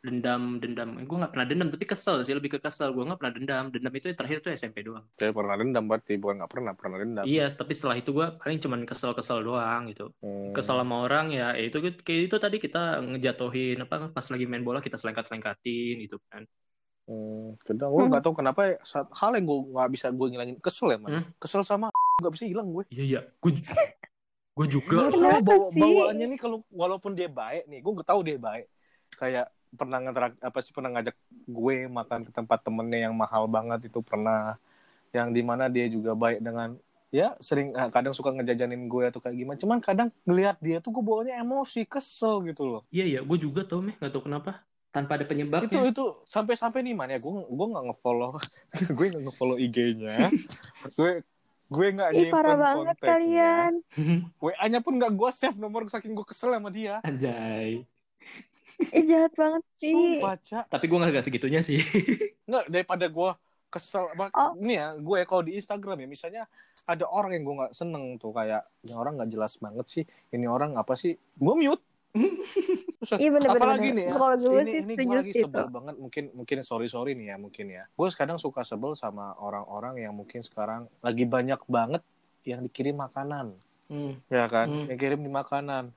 dendam 0.01 0.57
dendam. 0.57 0.89
Gue 1.05 1.17
nggak 1.21 1.31
pernah 1.35 1.47
dendam 1.47 1.69
tapi 1.69 1.85
kesel 1.85 2.21
sih 2.25 2.33
lebih 2.33 2.57
ke 2.57 2.59
kesel. 2.59 2.91
Gue 2.91 3.05
nggak 3.05 3.19
pernah 3.21 3.33
dendam. 3.35 3.63
Dendam 3.69 3.93
itu 3.93 4.09
terakhir 4.15 4.41
itu 4.41 4.49
SMP 4.53 4.81
doang. 4.81 5.05
Saya 5.15 5.31
pernah 5.31 5.55
dendam 5.55 5.85
berarti 5.85 6.17
bukan 6.17 6.43
nggak 6.43 6.51
pernah 6.51 6.73
pernah 6.73 6.97
dendam. 6.97 7.23
Iya 7.23 7.49
tapi 7.53 7.71
setelah 7.77 7.97
itu 7.99 8.09
gue 8.11 8.27
paling 8.41 8.59
cuman 8.59 8.79
kesel-kesel 8.83 9.45
doang 9.45 9.89
gitu. 9.91 10.11
Hmm. 10.19 10.51
kesel 10.55 10.81
sama 10.81 11.05
orang 11.05 11.29
ya, 11.29 11.53
ya 11.53 11.63
itu 11.69 11.77
kayak 12.01 12.31
itu 12.31 12.37
tadi 12.41 12.57
kita 12.57 13.03
ngejatuhin 13.05 13.77
apa 13.85 14.09
pas 14.09 14.25
lagi 14.31 14.45
main 14.49 14.63
bola 14.65 14.79
kita 14.81 14.97
selengkat-selengkatin 14.97 15.95
gitu 16.05 16.17
kan 16.27 16.43
Hmm, 17.09 17.57
kadang 17.65 17.89
gue 17.89 18.05
nggak 18.05 18.21
tahu 18.21 18.37
kenapa 18.37 18.61
ya, 18.69 18.75
saat 18.85 19.09
hal 19.17 19.33
yang 19.33 19.49
gue 19.49 19.57
nggak 19.73 19.89
bisa 19.97 20.07
gue 20.13 20.27
ngilangin 20.29 20.57
kesel 20.61 20.93
ya 20.93 20.97
man. 21.01 21.09
Hmm? 21.09 21.25
Kesel 21.41 21.65
sama 21.65 21.89
nggak 22.21 22.33
bisa 22.37 22.45
hilang 22.45 22.69
gue. 22.69 22.85
iya 22.93 23.03
iya 23.17 23.21
gue 23.41 23.51
gue 24.53 24.67
juga 24.69 25.09
tahu 25.09 25.41
bawa, 25.41 25.67
sih? 25.73 25.81
bawaannya 25.81 26.25
nih 26.29 26.39
kalau 26.39 26.61
walaupun 26.69 27.17
dia 27.17 27.25
baik 27.25 27.65
nih, 27.65 27.81
gue 27.81 27.91
nggak 27.97 28.09
tahu 28.13 28.21
dia 28.21 28.37
baik. 28.37 28.69
Kayak 29.17 29.49
pernah 29.73 29.97
ngeterak 30.05 30.33
apa 30.37 30.59
sih 30.61 30.69
pernah 30.69 30.89
ngajak 30.93 31.15
gue 31.49 31.75
makan 31.89 32.19
ke 32.29 32.31
tempat 32.33 32.59
temennya 32.61 33.09
yang 33.09 33.15
mahal 33.17 33.49
banget 33.49 33.89
itu 33.89 34.05
pernah. 34.05 34.61
Yang 35.09 35.27
di 35.33 35.41
mana 35.41 35.65
dia 35.65 35.89
juga 35.89 36.13
baik 36.13 36.45
dengan 36.45 36.77
ya 37.09 37.33
sering 37.41 37.73
eh, 37.73 37.89
kadang 37.89 38.13
suka 38.13 38.29
ngejajanin 38.37 38.85
gue 38.85 39.09
atau 39.09 39.17
kayak 39.17 39.33
gimana. 39.33 39.57
Cuman 39.57 39.81
kadang 39.81 40.13
ngelihat 40.29 40.61
dia 40.61 40.77
tuh 40.77 40.93
gue 40.93 41.01
bawaannya 41.01 41.41
emosi, 41.41 41.89
kesel 41.89 42.45
gitu 42.45 42.69
loh. 42.69 42.81
iya 42.93 43.17
iya 43.17 43.19
gue 43.25 43.37
juga 43.41 43.65
tau 43.65 43.81
meh 43.81 43.97
nggak 43.97 44.13
tahu 44.13 44.29
kenapa 44.29 44.61
tanpa 44.89 45.17
ada 45.17 45.25
itu 45.25 45.31
penyebabnya. 45.31 45.81
Itu 45.89 46.25
sampai 46.25 46.57
sampai 46.57 46.81
nih 46.81 46.93
man 46.97 47.09
ya. 47.09 47.21
Gue 47.21 47.45
gue 47.45 47.67
nggak 47.69 47.85
ngefollow. 47.93 48.31
Gue 48.97 49.05
nggak 49.13 49.23
ngefollow 49.29 49.57
IG-nya. 49.57 50.33
Gue 50.97 51.21
gue 51.69 51.87
nggak 51.93 52.09
ih 52.17 52.33
parah 52.33 52.57
nyimpen 52.57 52.65
banget 52.65 52.95
kontaknya 52.97 53.05
kalian. 53.05 53.73
WA-nya 54.43 54.79
pun 54.81 54.93
nggak 54.97 55.13
gue 55.13 55.29
save 55.29 55.57
nomor 55.61 55.85
saking 55.85 56.17
gue 56.17 56.25
kesel 56.25 56.49
sama 56.57 56.73
dia. 56.73 56.97
Anjay. 57.05 57.85
Ih 58.89 59.03
jahat 59.05 59.33
banget 59.37 59.63
sih. 59.77 60.17
Sumpah 60.17 60.37
Cak. 60.41 60.65
tapi 60.71 60.85
gue 60.89 60.97
nggak 60.97 61.25
segitunya 61.25 61.61
sih. 61.61 61.77
Nggak 62.49 62.65
daripada 62.73 63.05
gue 63.05 63.29
kesel. 63.69 64.09
Apa 64.17 64.33
Oh. 64.33 64.51
ini 64.57 64.81
ya 64.81 64.97
gue 64.97 65.19
kalau 65.29 65.45
di 65.45 65.53
Instagram 65.61 66.01
ya 66.01 66.07
misalnya 66.09 66.43
ada 66.89 67.05
orang 67.05 67.37
yang 67.37 67.43
gue 67.45 67.55
nggak 67.61 67.73
seneng 67.77 68.17
tuh 68.17 68.33
kayak 68.33 68.65
ini 68.81 68.97
orang 68.97 69.19
nggak 69.21 69.29
jelas 69.29 69.53
banget 69.61 69.85
sih. 69.85 70.03
Ini 70.33 70.49
orang 70.49 70.73
apa 70.73 70.97
sih? 70.97 71.13
Gue 71.37 71.53
mute 71.53 71.85
Terus, 72.09 73.15
iya 73.15 73.29
bener 73.29 73.49
apalagi 73.49 73.79
bener. 73.85 73.95
nih 73.95 74.05
ya 74.05 74.13
kalau 74.13 74.35
gue 74.35 74.49
ini, 74.55 74.65
sih 74.65 74.79
ini 74.79 74.87
gue 74.87 74.97
setuju 74.97 75.13
lagi 75.13 75.29
sih 75.29 75.33
itu 75.35 75.45
sebel 75.45 75.65
banget 75.69 75.95
mungkin 75.95 76.23
mungkin 76.33 76.57
sorry 76.61 76.87
sorry 76.87 77.11
nih 77.13 77.27
ya 77.27 77.37
mungkin 77.37 77.65
ya 77.69 77.83
gue 77.87 78.07
kadang 78.11 78.35
suka 78.35 78.61
sebel 78.61 78.91
sama 78.93 79.37
orang-orang 79.37 79.99
yang 79.99 80.11
mungkin 80.11 80.41
sekarang 80.41 80.89
lagi 80.99 81.23
banyak 81.23 81.61
banget 81.65 82.01
yang 82.43 82.61
dikirim 82.61 82.97
makanan 82.97 83.53
Hmm. 83.85 84.21
ya 84.27 84.45
kan 84.45 84.69
Hmm. 84.69 84.85
yang 84.85 84.97
kirim 84.97 85.17
di 85.17 85.29
makanan 85.29 85.89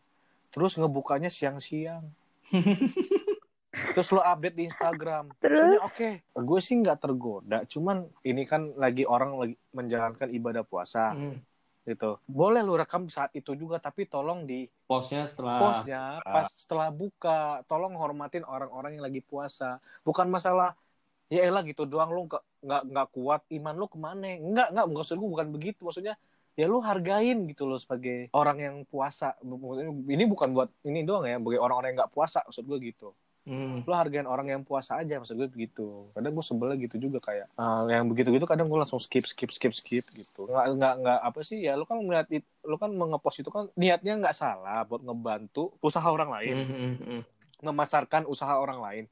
terus 0.48 0.76
ngebukanya 0.76 1.28
siang-siang 1.28 2.08
terus 3.92 4.08
lo 4.08 4.20
update 4.20 4.52
di 4.54 4.64
Instagram 4.64 5.32
Terus? 5.36 5.76
Oke 5.82 6.24
gue 6.24 6.60
sih 6.60 6.76
nggak 6.76 6.98
tergoda 6.98 7.64
cuman 7.64 8.04
ini 8.22 8.44
kan 8.44 8.64
lagi 8.76 9.04
orang 9.04 9.36
lagi 9.36 9.54
menjalankan 9.70 10.28
ibadah 10.30 10.64
puasa 10.64 11.12
Hmm. 11.12 11.36
Gitu. 11.82 12.18
Boleh 12.30 12.62
lo 12.62 12.78
rekam 12.78 13.10
saat 13.10 13.34
itu 13.34 13.58
juga 13.58 13.82
tapi 13.82 14.06
tolong 14.06 14.46
di 14.46 14.66
postnya 14.86 15.26
setelah 15.26 15.58
postnya 15.58 16.02
pas 16.22 16.46
setelah 16.50 16.88
buka 16.94 17.66
tolong 17.66 17.98
hormatin 17.98 18.46
orang-orang 18.46 18.98
yang 18.98 19.04
lagi 19.04 19.20
puasa. 19.22 19.82
Bukan 20.06 20.30
masalah 20.30 20.78
ya 21.26 21.42
elah 21.42 21.66
gitu 21.66 21.82
doang. 21.88 22.14
Lu 22.14 22.30
nggak 22.30 22.42
nggak 22.62 22.82
nggak 22.90 23.08
kuat 23.10 23.42
iman 23.50 23.74
lu 23.74 23.86
ke 23.90 23.98
mana? 23.98 24.38
Nggak 24.38 24.68
nggak. 24.74 24.86
Maksud 24.94 25.16
gue 25.18 25.30
bukan 25.30 25.48
begitu. 25.50 25.80
Maksudnya 25.82 26.14
ya 26.54 26.68
lu 26.68 26.84
hargain 26.84 27.48
gitu 27.48 27.64
loh 27.66 27.80
sebagai 27.80 28.30
orang 28.36 28.58
yang 28.62 28.76
puasa. 28.86 29.34
Maksudnya 29.42 29.90
ini 29.90 30.24
bukan 30.28 30.54
buat 30.54 30.70
ini 30.86 31.02
doang 31.02 31.26
ya 31.26 31.42
bagi 31.42 31.58
orang-orang 31.58 31.94
yang 31.94 32.06
nggak 32.06 32.14
puasa 32.14 32.44
maksud 32.46 32.62
gue 32.68 32.78
gitu 32.92 33.10
Hmm. 33.42 33.82
lu 33.82 33.90
hargain 33.90 34.22
orang 34.22 34.54
yang 34.54 34.62
puasa 34.62 35.02
aja 35.02 35.18
maksud 35.18 35.34
gue 35.34 35.50
begitu 35.50 36.06
kadang 36.14 36.30
gue 36.30 36.46
sebelnya 36.46 36.78
gitu 36.78 37.10
juga 37.10 37.18
kayak 37.18 37.50
ah, 37.58 37.82
yang 37.90 38.06
begitu-gitu 38.06 38.46
kadang 38.46 38.70
gue 38.70 38.78
langsung 38.78 39.02
skip 39.02 39.26
skip 39.26 39.50
skip 39.50 39.74
skip 39.74 40.06
gitu 40.14 40.46
nggak 40.46 40.78
nggak 40.78 40.94
nggak 41.02 41.18
apa 41.26 41.40
sih 41.42 41.58
ya 41.66 41.74
lu 41.74 41.82
kan 41.82 41.98
melihat 41.98 42.30
it- 42.30 42.46
lu 42.62 42.78
kan 42.78 42.94
mengepost 42.94 43.42
itu 43.42 43.50
kan 43.50 43.66
niatnya 43.74 44.14
nggak 44.22 44.36
salah 44.38 44.86
buat 44.86 45.02
ngebantu 45.02 45.74
usaha 45.82 46.06
orang 46.06 46.30
lain 46.30 46.54
Hmm, 46.54 46.70
hmm, 46.70 46.94
hmm. 47.02 47.20
memasarkan 47.66 48.30
usaha 48.30 48.54
orang 48.54 48.78
lain 48.78 49.04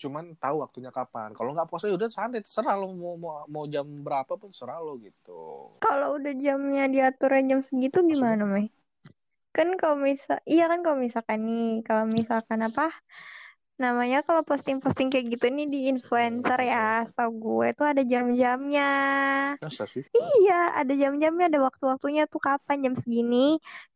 cuman 0.00 0.32
tahu 0.40 0.64
waktunya 0.64 0.88
kapan 0.88 1.36
kalau 1.36 1.52
nggak 1.52 1.68
puasa 1.68 1.88
ya 1.88 2.00
udah 2.00 2.08
santai 2.08 2.40
terserah 2.40 2.80
lo 2.80 2.92
mau, 2.96 3.16
mau 3.20 3.44
mau 3.44 3.64
jam 3.68 3.84
berapa 3.84 4.40
pun 4.40 4.52
terserah 4.52 4.80
lo 4.80 4.96
gitu 5.00 5.72
kalau 5.84 6.16
udah 6.16 6.32
jamnya 6.32 6.88
diaturnya 6.88 7.56
jam 7.56 7.60
segitu 7.60 8.00
gimana 8.08 8.48
Mei? 8.48 8.72
Kan 9.56 9.80
kalau 9.80 9.96
misal, 9.96 10.36
iya 10.44 10.68
kan 10.68 10.84
kalau 10.84 11.00
misalkan 11.00 11.48
nih, 11.48 11.80
kalau 11.80 12.04
misalkan 12.12 12.60
apa 12.60 12.92
namanya 13.82 14.18
kalau 14.26 14.42
posting-posting 14.48 15.08
kayak 15.12 15.26
gitu 15.36 15.46
nih 15.56 15.66
di 15.72 15.78
influencer 15.92 16.58
ya, 16.72 17.04
setahu 17.08 17.30
gue 17.44 17.66
tuh 17.78 17.86
ada 17.92 18.02
jam-jamnya. 18.12 18.82
masa 19.60 19.84
sih 19.86 20.04
Iya, 20.16 20.54
ada 20.80 20.92
jam-jamnya, 21.00 21.44
ada 21.50 21.60
waktu-waktunya 21.68 22.22
tuh 22.32 22.40
kapan 22.46 22.76
jam 22.84 22.94
segini 23.00 23.36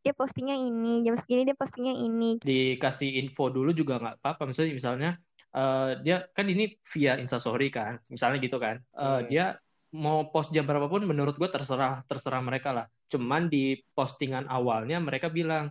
dia 0.03 0.13
postingnya 0.19 0.57
ini, 0.69 0.89
jam 1.05 1.15
segini 1.21 1.41
dia 1.49 1.57
postingnya 1.61 1.95
ini. 2.07 2.25
dikasih 2.41 3.09
info 3.21 3.53
dulu 3.53 3.71
juga 3.77 4.01
nggak 4.01 4.15
apa-apa 4.25 4.43
misalnya 4.49 4.73
misalnya 4.81 5.11
eh, 5.57 5.89
dia 6.05 6.17
kan 6.37 6.47
ini 6.53 6.65
via 6.93 7.13
instastory 7.23 7.69
kan 7.69 7.93
misalnya 8.09 8.37
gitu 8.41 8.57
kan 8.65 8.77
Eh, 9.01 9.21
Hmm. 9.21 9.29
dia 9.31 9.45
mau 10.05 10.19
post 10.33 10.49
jam 10.55 10.65
berapapun 10.69 11.03
menurut 11.11 11.35
gue 11.41 11.49
terserah 11.51 12.01
terserah 12.09 12.41
mereka 12.49 12.71
lah 12.77 12.87
cuman 13.13 13.43
di 13.53 13.77
postingan 13.97 14.45
awalnya 14.49 14.97
mereka 15.05 15.29
bilang 15.29 15.69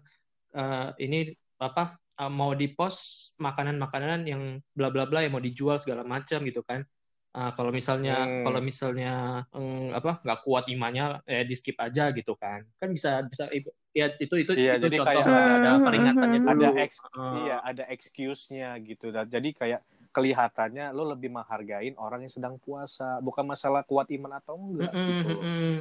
eh, 0.57 0.87
ini 1.05 1.17
apa 1.61 1.97
eh, 2.19 2.31
mau 2.31 2.51
di 2.53 2.67
post 2.77 3.01
makanan-makanan 3.39 4.19
yang 4.27 4.41
bla 4.77 4.87
bla 4.93 5.03
bla 5.09 5.23
yang 5.23 5.33
mau 5.35 5.43
dijual 5.43 5.77
segala 5.79 6.03
macam 6.03 6.39
gitu 6.43 6.61
kan 6.63 6.83
Ah, 7.29 7.53
kalau 7.53 7.69
misalnya 7.69 8.25
Hmm. 8.25 8.41
kalau 8.41 8.57
misalnya 8.57 9.45
mm, 9.53 9.93
apa 9.93 10.17
nggak 10.25 10.39
kuat 10.41 10.65
imannya 10.65 11.21
eh 11.29 11.45
di 11.45 11.53
skip 11.53 11.77
aja 11.77 12.09
gitu 12.09 12.33
kan 12.33 12.65
kan 12.81 12.89
bisa 12.89 13.21
bisa 13.29 13.45
ya 13.93 14.09
itu 14.17 14.33
itu 14.33 14.51
Iya, 14.57 14.73
itu 14.81 14.85
jadi 14.89 14.97
contoh 14.97 15.21
kayak- 15.21 15.29
ada, 15.29 15.53
ada 15.61 15.69
Hmm, 15.77 15.85
peringatannya 15.85 16.39
hmm, 16.41 16.47
dulu 16.49 16.61
ada 16.65 16.69
ex 16.81 16.91
Ah. 17.13 17.33
iya 17.45 17.55
ada 17.61 17.83
excuse-nya 17.93 18.69
gitu 18.81 19.13
jadi 19.13 19.49
kayak 19.53 19.81
kelihatannya 20.09 20.89
lo 20.89 21.05
lebih 21.13 21.29
menghargain 21.29 21.93
orang 22.01 22.25
yang 22.25 22.33
sedang 22.33 22.57
puasa 22.57 23.21
bukan 23.21 23.45
masalah 23.45 23.85
kuat 23.85 24.09
iman 24.09 24.41
atau 24.41 24.57
enggak 24.57 24.89
Mm-mm, 24.89 25.05
gitu 25.13 25.29
mm-mm. 25.29 25.75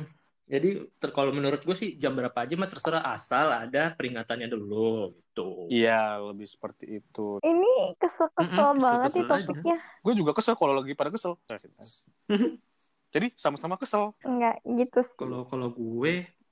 Jadi 0.52 0.68
ter- 1.00 1.14
kalau 1.16 1.30
menurut 1.37 1.61
gue 1.66 1.76
sih 1.82 1.90
jam 2.02 2.12
berapa 2.18 2.38
aja 2.44 2.54
mah 2.61 2.70
terserah 2.72 3.02
asal 3.14 3.46
ada 3.62 3.78
peringatannya 3.96 4.48
dulu 4.54 4.74
gitu. 5.18 5.40
iya 5.72 5.90
lebih 6.28 6.46
seperti 6.54 6.84
itu 6.98 7.20
Ini 7.50 7.72
kesel-kesel 8.00 8.68
Mm-mm, 8.68 8.78
banget 8.82 9.11
nih 9.16 9.26
kesel-kesel 9.26 9.37
aja. 9.38 9.54
topiknya. 9.56 9.76
gue 10.04 10.12
juga 10.20 10.32
kesel 10.37 10.54
kalau 10.61 10.74
lagi 10.78 10.92
pada 10.98 11.11
kesel 11.14 11.32
jadi 13.14 13.26
sama-sama 13.37 13.76
kesel 13.80 14.14
Enggak 14.28 14.56
gitu 14.78 15.00
sih. 15.16 15.18
Kalau 15.18 15.38
kalau 15.50 15.68
gue 15.78 16.11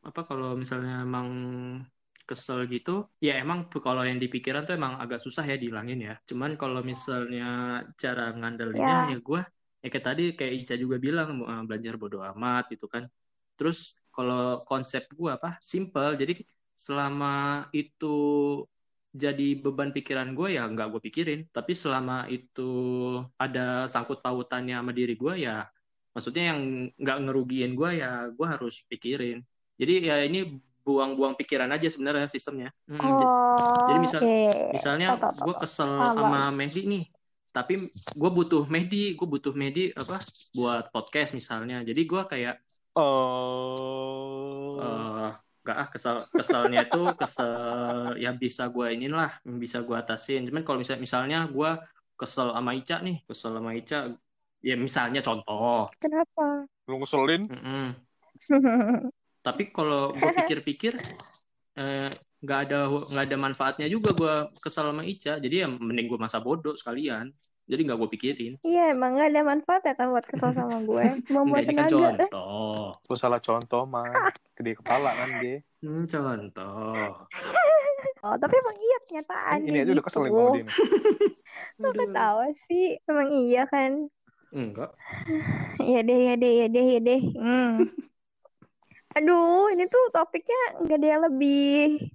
apa 0.09 0.21
kalau 0.29 0.47
misalnya 0.63 0.93
emang 1.07 1.29
kesel 2.29 2.59
gitu, 2.75 2.91
ya 3.27 3.31
emang 3.43 3.59
kalau 3.87 4.03
yang 4.09 4.19
di 4.23 4.27
pikiran 4.35 4.63
tuh 4.67 4.75
emang 4.79 4.95
agak 5.03 5.19
susah 5.25 5.45
ya 5.51 5.55
dihilangin 5.63 5.99
ya. 6.09 6.13
Cuman 6.29 6.51
kalau 6.61 6.81
misalnya 6.91 7.43
cara 8.03 8.23
ngandelinnya 8.39 8.97
ya 9.11 9.17
gue, 9.27 9.41
ya 9.83 9.87
kayak 9.93 10.07
tadi 10.09 10.23
kayak 10.39 10.53
Ica 10.61 10.75
juga 10.83 10.97
bilang 11.07 11.29
eh, 11.51 11.63
belajar 11.69 11.95
bodo 12.01 12.19
amat 12.31 12.63
gitu 12.75 12.87
kan. 12.95 13.05
Terus 13.57 14.07
kalau 14.13 14.63
konsep 14.63 15.09
gue 15.13 15.33
apa? 15.33 15.57
Simple. 15.59 16.17
Jadi 16.17 16.41
selama 16.77 17.65
itu 17.73 18.17
jadi 19.17 19.57
beban 19.57 19.97
pikiran 19.97 20.37
gue 20.37 20.61
ya 20.61 20.69
nggak 20.69 20.89
gue 20.93 21.01
pikirin. 21.09 21.41
Tapi 21.49 21.73
selama 21.73 22.29
itu 22.29 22.71
ada 23.41 23.89
sangkut 23.89 24.21
pautannya 24.21 24.77
sama 24.77 24.93
diri 24.93 25.17
gue 25.17 25.41
ya, 25.41 25.65
maksudnya 26.13 26.53
yang 26.53 26.61
nggak 26.97 27.19
ngerugiin 27.25 27.73
gue 27.73 27.91
ya 28.01 28.29
gue 28.29 28.47
harus 28.47 28.85
pikirin. 28.89 29.41
Jadi 29.77 29.95
ya 30.05 30.21
ini 30.25 30.61
buang-buang 30.85 31.35
pikiran 31.35 31.67
aja 31.73 31.89
sebenarnya 31.91 32.29
sistemnya. 32.31 32.69
Hmm, 32.87 33.01
Oh, 33.03 33.89
jadi 33.91 33.99
misal- 33.99 34.23
oke. 34.23 34.77
misalnya 34.77 35.09
gue 35.19 35.55
kesel 35.59 35.91
sama 36.15 36.53
Mehdi 36.55 36.87
nih, 36.87 37.05
tapi 37.51 37.75
gue 38.15 38.31
butuh 38.31 38.69
Mehdi, 38.69 39.17
gue 39.17 39.27
butuh 39.27 39.51
Mehdi 39.51 39.91
apa 39.97 40.21
buat 40.55 40.93
podcast 40.93 41.33
misalnya. 41.35 41.81
Jadi 41.83 42.05
gue 42.07 42.23
kayak 42.23 42.55
Oh. 42.97 44.81
eh 44.81 45.33
nggak 45.67 45.79
ah 45.83 45.89
kesel 45.91 46.17
keselnya 46.31 46.87
itu 46.87 47.03
kesel 47.19 48.15
yang 48.23 48.39
bisa 48.39 48.71
gue 48.71 48.87
inin 48.95 49.11
lah 49.11 49.35
yang 49.43 49.59
bisa 49.59 49.83
gue 49.83 49.97
atasin 49.99 50.47
cuman 50.47 50.63
kalau 50.63 50.79
misalnya 50.79 51.03
misalnya 51.03 51.39
gue 51.51 51.71
kesel 52.15 52.55
sama 52.55 52.71
Ica 52.79 53.03
nih 53.03 53.27
kesel 53.27 53.51
sama 53.59 53.75
Ica 53.75 54.15
ya 54.63 54.75
misalnya 54.79 55.21
contoh 55.27 55.91
Kenapa? 55.99 56.71
Lu 56.87 57.03
ngeselin? 57.03 57.51
Mm-mm. 57.51 57.87
tapi 59.47 59.75
kalau 59.75 60.15
gue 60.15 60.31
pikir-pikir 60.47 61.03
eh, 61.77 62.09
nggak 62.45 62.59
ada 62.69 62.79
nggak 62.89 63.25
ada 63.33 63.37
manfaatnya 63.41 63.87
juga 63.89 64.13
gue 64.13 64.35
kesel 64.61 64.93
sama 64.93 65.03
Ica 65.09 65.41
jadi 65.41 65.65
ya 65.65 65.69
mending 65.73 66.07
gue 66.13 66.19
masa 66.21 66.37
bodoh 66.37 66.77
sekalian 66.77 67.33
jadi 67.67 67.81
nggak 67.83 67.99
gue 67.99 68.11
pikirin 68.15 68.53
Iya, 68.63 68.95
emang 68.95 69.19
gak 69.19 69.35
ada 69.35 69.43
manfaatnya 69.43 69.95
kan 69.99 70.15
buat 70.15 70.23
kesel 70.23 70.55
sama 70.55 70.79
gue. 70.87 71.03
Cuma 71.27 71.43
Enggak, 71.43 71.51
buat 71.51 71.63
ini 71.67 71.75
kan 71.75 71.89
tenaga. 71.91 72.07
contoh 72.31 72.87
Lu 73.11 73.15
salah 73.19 73.41
contoh, 73.43 73.83
mah. 73.91 74.15
Gede 74.55 74.79
kepala 74.79 75.11
kan 75.19 75.29
dia. 75.43 75.57
Hmm, 75.83 76.07
contoh 76.07 77.27
Oh, 78.27 78.35
tapi 78.39 78.55
emang 78.59 78.77
iya 78.79 78.97
kenyataan 79.07 79.59
Ini 79.67 79.79
aja 79.87 79.91
udah 79.99 80.05
kesel 80.07 80.23
sama 80.31 80.43
dia. 80.55 80.65
Kok 81.79 81.93
ketawa 81.95 82.47
sih? 82.71 82.87
Emang 83.07 83.29
iya 83.35 83.63
kan? 83.67 83.93
enggak 84.55 84.91
Iya 85.91 86.01
deh, 86.07 86.19
iya 86.23 86.35
deh, 86.39 86.53
iya 86.63 86.67
deh, 86.71 86.85
iya 86.87 87.01
deh. 87.03 87.21
Hmm. 87.35 87.73
Aduh, 89.19 89.73
ini 89.75 89.85
tuh 89.91 90.13
topiknya 90.15 90.87
nggak 90.87 90.99
ada 91.03 91.09
yang 91.09 91.23
lebih 91.27 92.15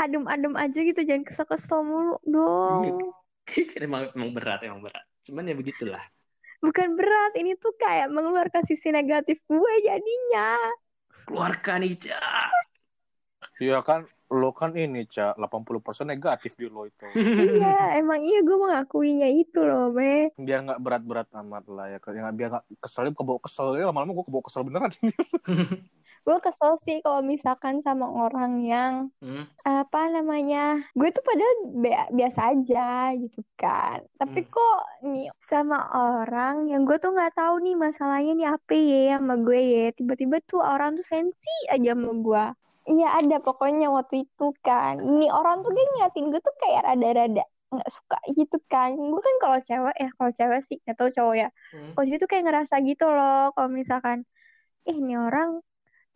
adem-adem 0.00 0.54
aja 0.56 0.78
gitu. 0.80 1.00
Jangan 1.04 1.24
kesel-kesel 1.28 1.80
mulu 1.84 2.16
dong. 2.24 3.12
emang, 3.84 4.10
emang 4.14 4.30
berat 4.34 4.60
emang 4.62 4.80
berat 4.82 5.04
cuman 5.26 5.50
ya 5.50 5.54
begitulah 5.56 6.04
Bukan 6.60 6.92
berat, 6.92 7.32
ini 7.40 7.56
tuh 7.56 7.72
kayak 7.72 8.12
mengeluarkan 8.12 8.60
sisi 8.68 8.92
negatif 8.92 9.40
gue 9.48 9.72
jadinya. 9.80 10.60
keluarkan 11.24 11.88
Ica 11.88 12.20
Iya 13.56 13.80
kan, 13.80 14.04
lo 14.30 14.54
kan 14.54 14.70
ini, 14.78 15.02
Ca. 15.10 15.34
80% 15.34 16.06
negatif 16.06 16.54
di 16.54 16.70
lo 16.70 16.86
itu. 16.86 17.02
Iya, 17.14 17.98
emang 17.98 18.22
iya 18.22 18.40
gue 18.46 18.56
mengakuinya 18.56 19.26
itu 19.26 19.58
loh, 19.66 19.90
Be. 19.90 20.30
Biar 20.38 20.58
nggak 20.66 20.80
berat-berat 20.80 21.28
amat 21.34 21.64
lah 21.66 21.86
ya. 21.90 21.98
Yang 21.98 22.34
biar 22.38 22.48
nggak 22.54 22.64
keselnya 22.78 23.12
kebawa 23.12 23.40
kesel. 23.42 23.74
Ya 23.74 23.90
lama-lama 23.90 24.14
gue 24.14 24.26
kebawa 24.26 24.44
kesel 24.46 24.62
beneran. 24.62 24.92
Gue 26.20 26.36
kesel 26.44 26.76
sih 26.84 27.00
kalau 27.00 27.24
misalkan 27.24 27.80
sama 27.80 28.04
orang 28.04 28.60
yang 28.60 29.08
Hmm, 29.24 29.48
apa 29.64 30.12
namanya 30.12 30.80
gue 30.92 31.08
tuh 31.12 31.24
padahal 31.24 31.56
be- 31.80 32.10
biasa 32.12 32.40
aja 32.52 33.12
gitu 33.16 33.40
kan 33.56 34.04
tapi 34.20 34.44
Hmm. 34.44 34.52
kok 34.52 34.78
nih 35.04 35.32
sama 35.40 35.80
orang 35.96 36.68
yang 36.68 36.84
gue 36.84 36.96
tuh 37.00 37.12
nggak 37.16 37.32
tahu 37.36 37.64
nih 37.64 37.72
masalahnya 37.76 38.32
nih 38.36 38.48
apa 38.52 38.72
ya 38.76 39.16
sama 39.16 39.34
gue 39.40 39.60
ya 39.60 39.84
tiba-tiba 39.96 40.36
tuh 40.44 40.60
orang 40.60 40.96
tuh 40.96 41.04
sensi 41.04 41.48
aja 41.72 41.92
sama 41.96 42.12
gue 42.12 42.44
iya 42.90 43.14
ada 43.22 43.38
pokoknya 43.38 43.86
waktu 43.94 44.26
itu 44.26 44.50
kan 44.60 44.98
ini 44.98 45.30
orang 45.30 45.62
tuh 45.62 45.70
dia 45.70 45.86
ngeliatin 45.94 46.26
gue 46.34 46.40
tuh 46.42 46.54
kayak 46.58 46.82
rada-rada 46.90 47.44
nggak 47.70 47.90
suka 47.94 48.18
gitu 48.34 48.58
kan 48.66 48.98
gue 48.98 49.22
kan 49.22 49.36
kalau 49.38 49.58
cewek 49.62 49.94
ya 49.94 50.10
kalau 50.18 50.30
cewek 50.34 50.60
sih 50.66 50.78
atau 50.82 51.06
cowok 51.06 51.34
ya 51.38 51.48
hmm. 51.70 51.94
kalau 51.94 52.04
cewek 52.10 52.20
tuh 52.20 52.30
kayak 52.30 52.44
ngerasa 52.50 52.74
gitu 52.82 53.06
loh 53.06 53.54
kalau 53.54 53.70
misalkan 53.70 54.26
eh 54.90 54.96
ini 54.98 55.14
orang 55.14 55.62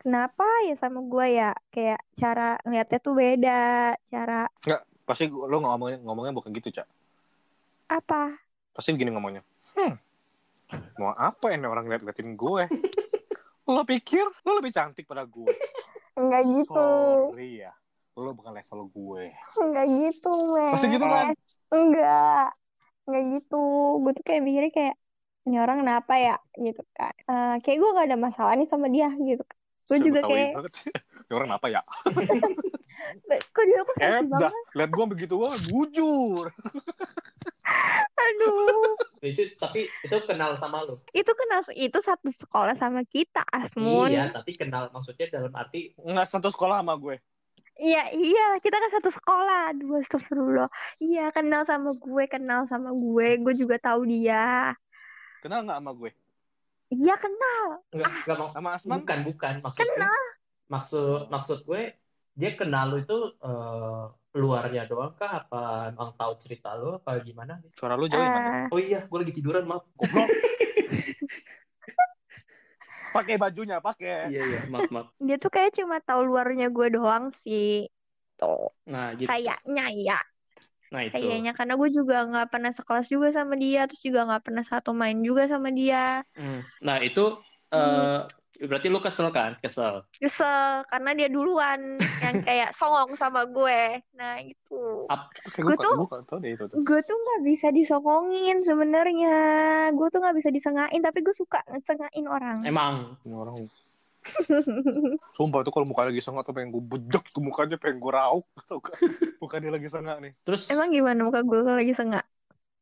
kenapa 0.02 0.44
ya 0.66 0.74
sama 0.74 0.98
gue 1.06 1.26
ya 1.38 1.54
kayak 1.70 2.02
cara 2.18 2.58
ngeliatnya 2.66 2.98
tuh 2.98 3.14
beda 3.14 3.94
cara 4.10 4.50
Pasti 5.04 5.28
gua- 5.28 5.48
lo 5.52 5.60
ngomongnya, 5.60 6.00
ngomongnya 6.00 6.32
bukan 6.32 6.50
gitu, 6.56 6.80
Ca. 6.80 6.84
apa 7.92 8.40
Pasti 8.72 8.96
begini 8.96 9.12
ngomongnya. 9.12 9.44
Hmm, 9.76 9.94
mau 10.98 11.12
apa 11.14 11.52
ini 11.52 11.68
orang 11.68 11.86
liat-liatin 11.86 12.34
gue? 12.34 12.64
Lo 13.70 13.80
pikir 13.80 14.24
lo 14.44 14.60
lebih 14.60 14.76
cantik 14.76 15.08
pada 15.08 15.24
gue? 15.24 15.48
Enggak 16.18 16.42
gitu 16.54 16.74
Sorry 16.74 17.62
ya. 17.64 17.72
Lo 18.14 18.30
bukan 18.38 18.54
level 18.54 18.80
gue. 18.94 19.24
enggak 19.60 19.84
gitu 19.98 20.28
men 20.54 20.72
Pasti 20.72 20.86
gitu 20.90 21.06
kan? 21.06 21.26
enggak 21.74 22.44
enggak 23.06 23.22
gitu 23.32 23.56
gue 24.02 24.12
tuh 24.18 24.24
kayak 24.28 24.42
mikirnya 24.46 24.72
kayak 24.78 24.94
ini 25.46 25.56
orang 25.64 25.78
kenapa 25.82 26.12
ya 26.26 26.32
gitu 26.66 26.82
kan 26.98 27.14
Eh, 27.30 27.50
kayak 27.64 27.78
gue 27.82 27.90
gak 27.98 28.06
ada 28.10 28.18
masalah 28.26 28.52
nih 28.58 28.68
sama 28.72 28.86
dia 28.94 29.08
gitu 29.28 29.42
kan 29.50 29.58
gue 29.88 29.98
juga 30.06 30.20
kayak 30.30 30.50
banget. 30.54 30.72
Ini 31.24 31.32
orang 31.34 31.50
apa 31.56 31.66
ya? 31.72 31.80
kok 33.54 33.64
dia 33.68 33.80
kok 33.86 33.96
Eh, 34.02 34.20
sensi 34.20 34.24
banget 34.32 34.64
Lihat 34.74 34.90
gue 34.90 35.06
begitu 35.06 35.34
gue 35.38 35.50
bujur. 35.70 36.44
aduh 38.24 38.94
itu 39.24 39.42
tapi 39.56 39.88
itu 39.88 40.16
kenal 40.28 40.52
sama 40.56 40.84
lo 40.84 41.00
itu 41.16 41.32
kenal 41.32 41.60
itu 41.72 41.98
satu 42.00 42.28
sekolah 42.32 42.76
sama 42.76 43.02
kita 43.08 43.40
Asmun 43.48 44.12
iya 44.12 44.28
tapi 44.28 44.56
kenal 44.56 44.88
maksudnya 44.92 45.26
dalam 45.32 45.52
arti 45.56 45.96
Nggak 45.96 46.28
satu 46.28 46.48
sekolah 46.52 46.80
sama 46.84 46.94
gue. 47.00 47.16
Iya, 47.74 48.14
iya, 48.14 48.46
kita 48.62 48.76
kan 48.78 48.90
satu 48.94 49.10
sekolah. 49.10 49.74
Aduh, 49.74 49.98
astagfirullah. 49.98 50.70
Iya, 51.02 51.34
kenal 51.34 51.66
sama 51.66 51.90
gue, 51.98 52.24
kenal 52.30 52.70
sama 52.70 52.94
gue. 52.94 53.28
Gue 53.42 53.54
juga 53.58 53.82
tahu 53.82 54.06
dia. 54.06 54.70
Kenal 55.42 55.66
nggak 55.66 55.82
sama 55.82 55.90
gue? 55.98 56.10
Iya, 56.94 57.14
kenal. 57.18 57.66
enggak 57.90 58.10
enggak 58.22 58.36
mau 58.38 58.48
Sama 58.54 58.68
Asman? 58.78 59.02
bukan 59.02 59.18
bukan 59.26 59.54
maksudnya 59.64 60.12
maksud 60.68 61.20
maksud 61.28 61.58
gue 61.66 61.82
dia 62.34 62.50
kenal 62.54 62.94
lo 62.94 62.96
itu 63.02 63.18
eh, 63.42 64.04
luarnya 64.34 64.82
doang 64.90 65.14
kah 65.14 65.46
apa 65.46 65.94
emang 65.94 66.10
tahu 66.18 66.34
cerita 66.42 66.74
lo 66.74 66.98
apa 66.98 67.22
gimana 67.22 67.62
Suara 67.78 67.94
lu 67.94 68.10
jauh 68.10 68.18
Eh, 68.18 68.34
mana? 68.34 68.66
oh 68.74 68.80
iya 68.82 69.06
gue 69.06 69.18
lagi 69.22 69.32
tiduran 69.34 69.62
maaf 69.70 69.86
Goblok. 69.94 70.28
pakai 73.14 73.38
bajunya, 73.38 73.78
pakai. 73.78 74.34
iya 74.34 74.42
iya 74.42 74.60
maaf 74.66 74.90
maaf 74.90 75.06
dia 75.22 75.38
tuh 75.38 75.54
kayak 75.54 75.78
cuma 75.78 76.02
tahu 76.02 76.26
luarnya 76.26 76.66
gue 76.74 76.88
doang 76.90 77.30
sih. 77.46 77.86
Tuh, 78.34 78.74
nah 78.90 79.14
gitu 79.14 79.30
kayaknya 79.30 79.86
ya. 79.94 80.18
nah 80.90 81.06
itu 81.06 81.14
Kayaknya 81.14 81.54
karena 81.54 81.74
gue 81.78 81.90
juga 81.94 82.16
nggak 82.26 82.48
pernah 82.50 82.72
sekelas 82.74 83.06
juga 83.06 83.30
sama 83.30 83.54
dia, 83.54 83.86
terus 83.86 84.02
juga 84.02 84.26
nggak 84.26 84.42
pernah 84.50 84.64
satu 84.66 84.90
main 84.90 85.14
juga 85.22 85.46
sama 85.46 85.70
dia. 85.70 86.26
Hmm. 86.34 86.66
nah 86.82 86.98
itu 86.98 87.38
eh, 87.70 88.18
berarti 88.64 88.88
lu 88.88 88.98
kesel 88.98 89.28
kan 89.28 89.54
kesel 89.58 90.02
Kesel 90.14 90.82
karena 90.86 91.10
dia 91.12 91.28
duluan 91.28 91.96
yang 92.20 92.34
kayak 92.40 92.70
songong 92.72 93.12
sama 93.14 93.44
gue. 93.44 94.00
Nah, 94.14 94.40
itu. 94.40 95.06
Terus 95.06 95.52
kayak 95.52 95.66
Gue 95.66 95.76
tuh- 95.76 95.96
gue 95.96 96.50
itu 96.50 96.64
tuh. 96.64 96.76
gue 96.80 97.00
tuh 97.00 97.16
nggak 97.16 97.40
bisa 97.44 97.68
disongongin 97.70 98.56
sebenarnya 98.60 99.36
gue 99.92 100.08
tuh 100.08 100.18
nggak 100.18 100.36
bisa 100.36 100.48
disengain 100.48 101.00
tapi 101.00 101.20
gue 101.20 101.32
suka 101.32 101.60
sengain 101.82 102.26
orang 102.26 102.58
emang 102.62 103.14
Ini 103.22 103.34
orang 103.34 103.54
Sumpah 105.36 105.60
itu 105.60 105.68
kalau 105.68 105.84
mukanya 105.84 106.08
lagi 106.08 106.24
sengak 106.24 106.48
tuh 106.48 106.56
pengen 106.56 106.72
gue 106.72 106.80
bejek 106.80 107.24
tuh 107.28 107.44
mukanya 107.44 107.76
pengen 107.76 108.00
gue 108.00 108.08
rauk 108.08 108.46
tau 108.64 108.80
gak? 108.80 108.96
Mukanya 109.36 109.76
lagi 109.76 109.88
sengak 109.88 110.16
nih. 110.18 110.32
terus 110.42 110.72
emang 110.72 110.88
gimana 110.88 111.20
muka 111.22 111.44
gue 111.44 111.60
kalau 111.60 111.76
lagi 111.76 111.92
sengak 111.92 112.24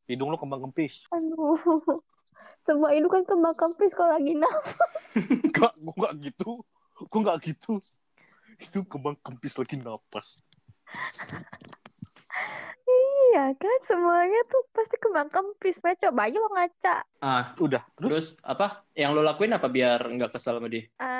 Hidung 0.06 0.30
lo 0.30 0.38
kembang 0.38 0.62
kempis. 0.62 1.06
aduh 1.10 1.58
semua 2.62 2.94
itu 2.94 3.10
kan 3.10 3.26
kembang 3.26 3.58
kempis 3.58 3.92
kalau 3.92 4.14
lagi 4.14 4.38
nafas 4.38 4.94
Enggak, 5.46 5.72
gue 5.76 5.92
enggak 5.98 6.12
gitu. 6.30 6.50
Gue 7.10 7.18
enggak 7.20 7.38
gitu. 7.42 7.72
Itu 8.56 8.86
kembang 8.86 9.18
kempis 9.20 9.58
lagi 9.58 9.76
napas. 9.76 10.38
iya 13.32 13.52
kan 13.56 13.78
semuanya 13.88 14.40
tuh 14.44 14.62
pasti 14.76 14.96
kembang 15.00 15.28
kempis 15.32 15.80
aja 15.80 16.12
lo 16.12 16.48
ngaca 16.52 17.00
ah 17.24 17.56
Udah, 17.56 17.80
terus 17.96 18.10
terus 18.12 18.28
apa 18.44 18.84
yang 18.92 19.16
lo 19.16 19.24
lakuin 19.24 19.56
apa 19.56 19.68
biar 19.72 20.04
nggak 20.04 20.36
kesel 20.36 20.60
sama 20.60 20.68
dia 20.68 20.84
Eh, 21.00 21.12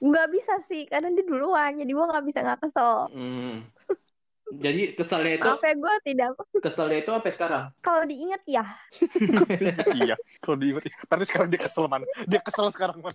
nggak 0.00 0.28
bisa 0.32 0.54
sih 0.64 0.88
karena 0.88 1.12
dia 1.12 1.24
duluan 1.28 1.76
jadi 1.76 1.90
gue 1.92 2.06
nggak 2.08 2.24
bisa 2.24 2.40
nggak 2.40 2.60
kesel 2.68 3.08
Hmm. 3.12 3.68
jadi 4.50 4.96
keselnya 4.96 5.32
itu 5.36 5.44
maaf 5.44 5.60
ya 5.60 5.74
gue 5.76 5.94
tidak 6.08 6.28
keselnya 6.58 6.98
itu 6.98 7.10
sampai 7.12 7.32
sekarang 7.32 7.64
kalau 7.78 8.02
diinget 8.04 8.42
ya 8.48 8.64
iya. 10.00 10.16
Kalau 10.40 10.56
diinget, 10.56 10.88
berarti 11.04 11.24
sekarang 11.26 11.48
dia 11.48 11.60
kesel 11.60 11.84
man. 11.84 12.02
Dia 12.24 12.40
kesel 12.40 12.72
sekarang 12.72 12.98
man. 12.98 13.12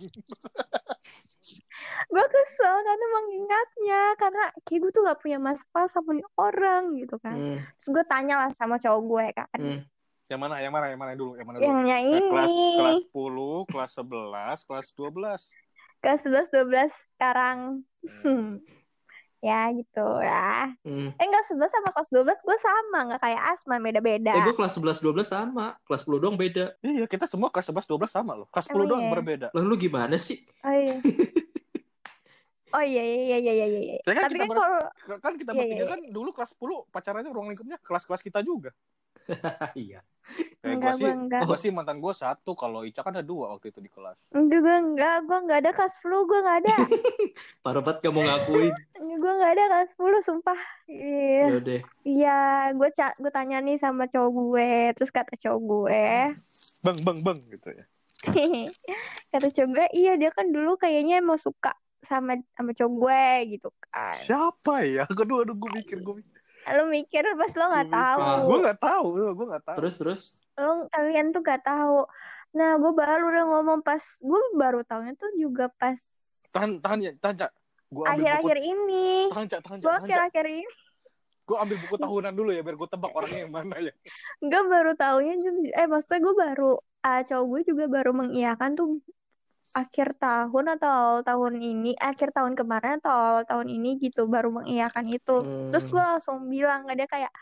gue 2.04 2.26
kesel 2.30 2.74
karena 2.80 3.06
mengingatnya 3.12 4.00
karena 4.14 4.44
kayak 4.62 4.78
gue 4.80 4.90
tuh 4.92 5.02
gak 5.02 5.18
punya 5.18 5.38
masalah 5.38 5.88
sama 5.88 6.14
orang 6.36 6.94
gitu 6.96 7.16
kan 7.18 7.34
Hmm, 7.34 7.58
terus 7.80 7.88
gue 7.90 8.04
tanya 8.06 8.34
lah 8.38 8.50
sama 8.52 8.78
cowok 8.78 9.02
gue 9.02 9.26
kan 9.34 9.58
hmm. 9.58 9.80
Yang 10.24 10.40
mana? 10.40 10.56
Yang 10.56 10.72
mana? 10.72 10.86
Yang 10.88 11.00
mana 11.04 11.12
dulu? 11.14 11.32
Yang 11.36 11.46
mana 11.46 11.56
dulu? 11.60 11.66
yang 11.68 11.78
yang 11.84 12.02
Eh, 12.08 12.22
kelas 12.24 12.48
ini 12.48 12.68
kelas 12.80 13.00
10, 13.12 13.68
kelas 13.68 13.90
11, 13.92 14.58
kelas 14.64 14.86
12. 14.96 15.40
kelas 16.00 16.20
11 16.24 16.48
12 16.48 17.12
sekarang 17.12 17.58
Hmm. 18.04 18.60
Ya 19.44 19.68
gitu 19.70 20.06
ya 20.18 20.72
Hmm. 20.80 21.12
eh 21.12 21.24
enggak 21.24 21.44
11 21.44 21.68
sama 21.68 21.88
kelas 21.92 22.08
12 22.08 22.40
gue 22.40 22.56
sama 22.56 22.98
nggak 23.04 23.20
kayak 23.20 23.42
Asma 23.52 23.76
beda-beda 23.76 24.32
Eh, 24.32 24.40
gue 24.42 24.54
kelas 24.54 24.72
11-12 24.74 25.20
sama. 25.22 25.76
Kelas 25.84 26.00
10 26.02 26.16
doang 26.16 26.34
beda. 26.34 26.72
Iya, 26.80 27.04
kita 27.04 27.28
semua 27.28 27.52
kelas 27.52 27.68
11, 27.68 27.84
12 27.84 28.08
sama 28.08 28.32
loh. 28.32 28.48
Kelas 28.48 28.66
10 28.66 28.74
Emang 28.74 28.88
doang 28.88 29.04
iya? 29.04 29.12
berbeda. 29.12 29.46
Lalu 29.52 29.66
lu 29.66 29.76
gimana 29.78 30.16
sih? 30.16 30.40
oh 30.58 30.72
iya 30.72 30.96
oh 32.74 32.82
iya 32.82 33.02
iya 33.02 33.20
iya 33.38 33.52
iya 33.52 33.52
iya 33.52 33.66
iya 33.68 33.96
Ya 34.00 34.12
kan 34.12 34.22
tapi 34.26 34.34
kita 34.34 34.44
kan 34.44 34.56
kalau 34.56 34.80
Kan 35.20 35.32
kita 35.36 35.50
Iya, 35.52 35.58
bertiga 35.60 35.76
iya. 35.78 35.92
kan 35.92 36.00
dulu 36.08 36.30
kelas 36.32 36.50
10 36.54 36.90
pacarannya 36.90 37.30
ruang 37.30 37.48
lingkupnya 37.48 37.76
kelas-kelas 37.78 38.20
kita 38.20 38.40
juga. 38.40 38.72
iya. 39.78 40.00
Kayak 40.64 40.64
gue 40.64 40.72
enggak 40.80 40.94
sih, 40.96 41.04
gue 41.04 41.12
enggak 41.12 41.40
gue 41.44 41.56
sih 41.60 41.68
mantan 41.68 41.98
gue 42.00 42.12
satu. 42.12 42.56
Kalau 42.56 42.80
Ica 42.80 43.04
kan 43.04 43.12
ada 43.12 43.20
dua 43.20 43.52
waktu 43.52 43.68
itu 43.68 43.80
di 43.80 43.92
kelas. 43.92 44.16
enggak 44.32 44.60
gue 44.60 44.76
enggak 44.88 45.16
gue 45.22 45.38
enggak 45.38 45.58
ada 45.60 45.70
kelas 45.70 45.92
10 46.00 46.24
gue 46.24 46.38
enggak 46.40 46.58
ada 46.64 46.74
Parah 47.64 47.82
banget 47.84 47.98
kamu 48.00 48.20
ngakuin. 48.24 48.74
gue 48.96 49.32
enggak 49.36 49.52
ada 49.52 49.64
kelas 49.68 49.88
10 49.92 50.18
sumpah 50.24 50.60
iya 50.88 51.44
Ya 51.44 51.54
udah. 51.60 51.80
Iya, 52.04 52.38
gue 52.72 52.88
ca- 52.90 53.16
gue 53.16 53.30
tanya 53.30 53.60
nih 53.60 53.76
sama 53.76 54.04
cowok 54.06 54.30
gue, 54.32 54.72
terus 54.92 55.08
kata 55.08 55.36
cowok 55.36 55.60
gue, 55.60 56.04
Bang, 56.80 56.98
bang, 57.00 57.18
bang 57.20 57.38
gitu 57.48 57.68
ya. 57.72 57.84
kata 59.32 59.48
cowok 59.50 59.70
gue, 59.72 59.86
iya 59.92 60.12
dia 60.16 60.32
kan 60.32 60.48
dulu 60.48 60.76
kayaknya 60.76 61.20
emang 61.20 61.36
suka 61.36 61.72
sama 62.00 62.36
sama 62.52 62.72
cowok 62.72 62.92
gue 62.94 63.22
gitu 63.56 63.68
kan. 63.88 64.16
Siapa 64.16 64.84
ya? 64.84 65.04
Kedua, 65.08 65.44
aduh 65.44 65.56
gue 65.56 65.70
mikir, 65.74 66.00
gue 66.00 66.14
mikir. 66.20 66.33
Lo 66.72 66.88
mikir 66.88 67.24
pas 67.36 67.52
lo 67.52 67.64
nggak 67.68 67.88
Gua 67.88 67.98
tahu, 67.98 68.20
Gue 68.48 68.58
nggak 68.64 68.80
tahu, 68.80 69.06
gue 69.36 69.46
nggak 69.52 69.64
tahu. 69.68 69.76
Terus 69.82 69.94
terus. 70.00 70.22
lo 70.54 70.86
kalian 70.88 71.34
tuh 71.34 71.42
gak 71.42 71.66
tahu. 71.66 72.06
Nah, 72.54 72.78
gue 72.78 72.92
baru 72.94 73.26
udah 73.26 73.44
ngomong 73.50 73.82
pas, 73.82 73.98
gue 74.22 74.40
baru 74.54 74.86
tahunya 74.86 75.18
tuh 75.18 75.34
juga 75.34 75.66
pas 75.74 75.98
Tahan, 76.54 76.78
tahan 76.78 76.98
ya, 77.02 77.10
tahan 77.18 77.34
cak. 77.34 77.50
Gue 77.90 78.04
ambil 78.06 78.14
buku, 78.14 78.22
akhir-akhir 78.22 78.58
ini. 78.62 79.08
tahan 79.34 79.46
cak, 79.50 79.60
tahan 79.66 79.78
cak, 79.82 79.84
Gue 79.84 79.94
akhir-akhir 79.98 80.46
ini, 80.46 80.66
Gue 81.44 81.56
ambil 81.58 81.76
buku 81.82 81.96
tahunan 81.98 82.32
dulu 82.32 82.50
ya, 82.54 82.62
biar 82.62 82.76
gue 82.78 82.88
tebak 82.88 83.10
orangnya 83.10 83.40
yang 83.44 83.52
mana 83.52 83.76
ya. 83.82 83.92
gue 84.38 84.62
baru 84.70 84.92
tahunya, 84.94 85.34
eh 85.74 85.86
maksudnya 85.90 86.20
gue 86.22 86.34
baru, 86.38 86.70
ah, 87.02 87.20
cowok 87.26 87.44
gue 87.50 87.60
juga 87.74 87.84
baru 87.90 88.10
mengiyakan 88.14 88.70
tuh 88.78 89.02
akhir 89.74 90.16
tahun 90.22 90.78
atau 90.78 91.20
tahun 91.26 91.58
ini, 91.58 91.98
akhir 91.98 92.30
tahun 92.30 92.54
kemarin 92.54 93.02
atau 93.02 93.10
awal 93.10 93.42
tahun 93.44 93.68
ini 93.74 93.98
gitu 93.98 94.30
baru 94.30 94.54
mengiyakan 94.54 95.10
itu. 95.10 95.42
Terus 95.74 95.84
gue 95.90 95.98
Hmm. 95.98 96.10
langsung 96.14 96.38
bilang 96.46 96.86
ke 96.86 96.94
dia 96.94 97.08
kayak, 97.10 97.32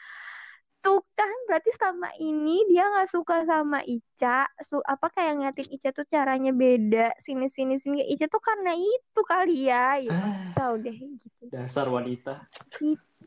tuh 0.83 0.99
kan 1.15 1.31
berarti 1.47 1.71
selama 1.79 2.11
ini 2.19 2.67
dia 2.67 2.83
nggak 2.89 3.07
suka 3.15 3.47
sama 3.47 3.85
Ica, 3.87 4.51
su 4.67 4.83
apa 4.83 5.07
kayak 5.15 5.33
ngeliatin 5.39 5.69
Ica 5.79 5.89
tuh 5.95 6.03
caranya 6.11 6.51
beda, 6.51 7.15
sini 7.23 7.47
sini 7.47 7.79
sini 7.79 8.03
Ica 8.03 8.27
tuh 8.27 8.43
karena 8.43 8.75
itu 8.75 9.21
kali 9.23 9.71
ya, 9.71 10.01
gitu. 10.03 10.17
Ah, 10.17 10.51
Tahu 10.59 10.75
deh 10.83 10.97
gitu. 10.97 11.43
dasar 11.55 11.87
wanita. 11.87 12.49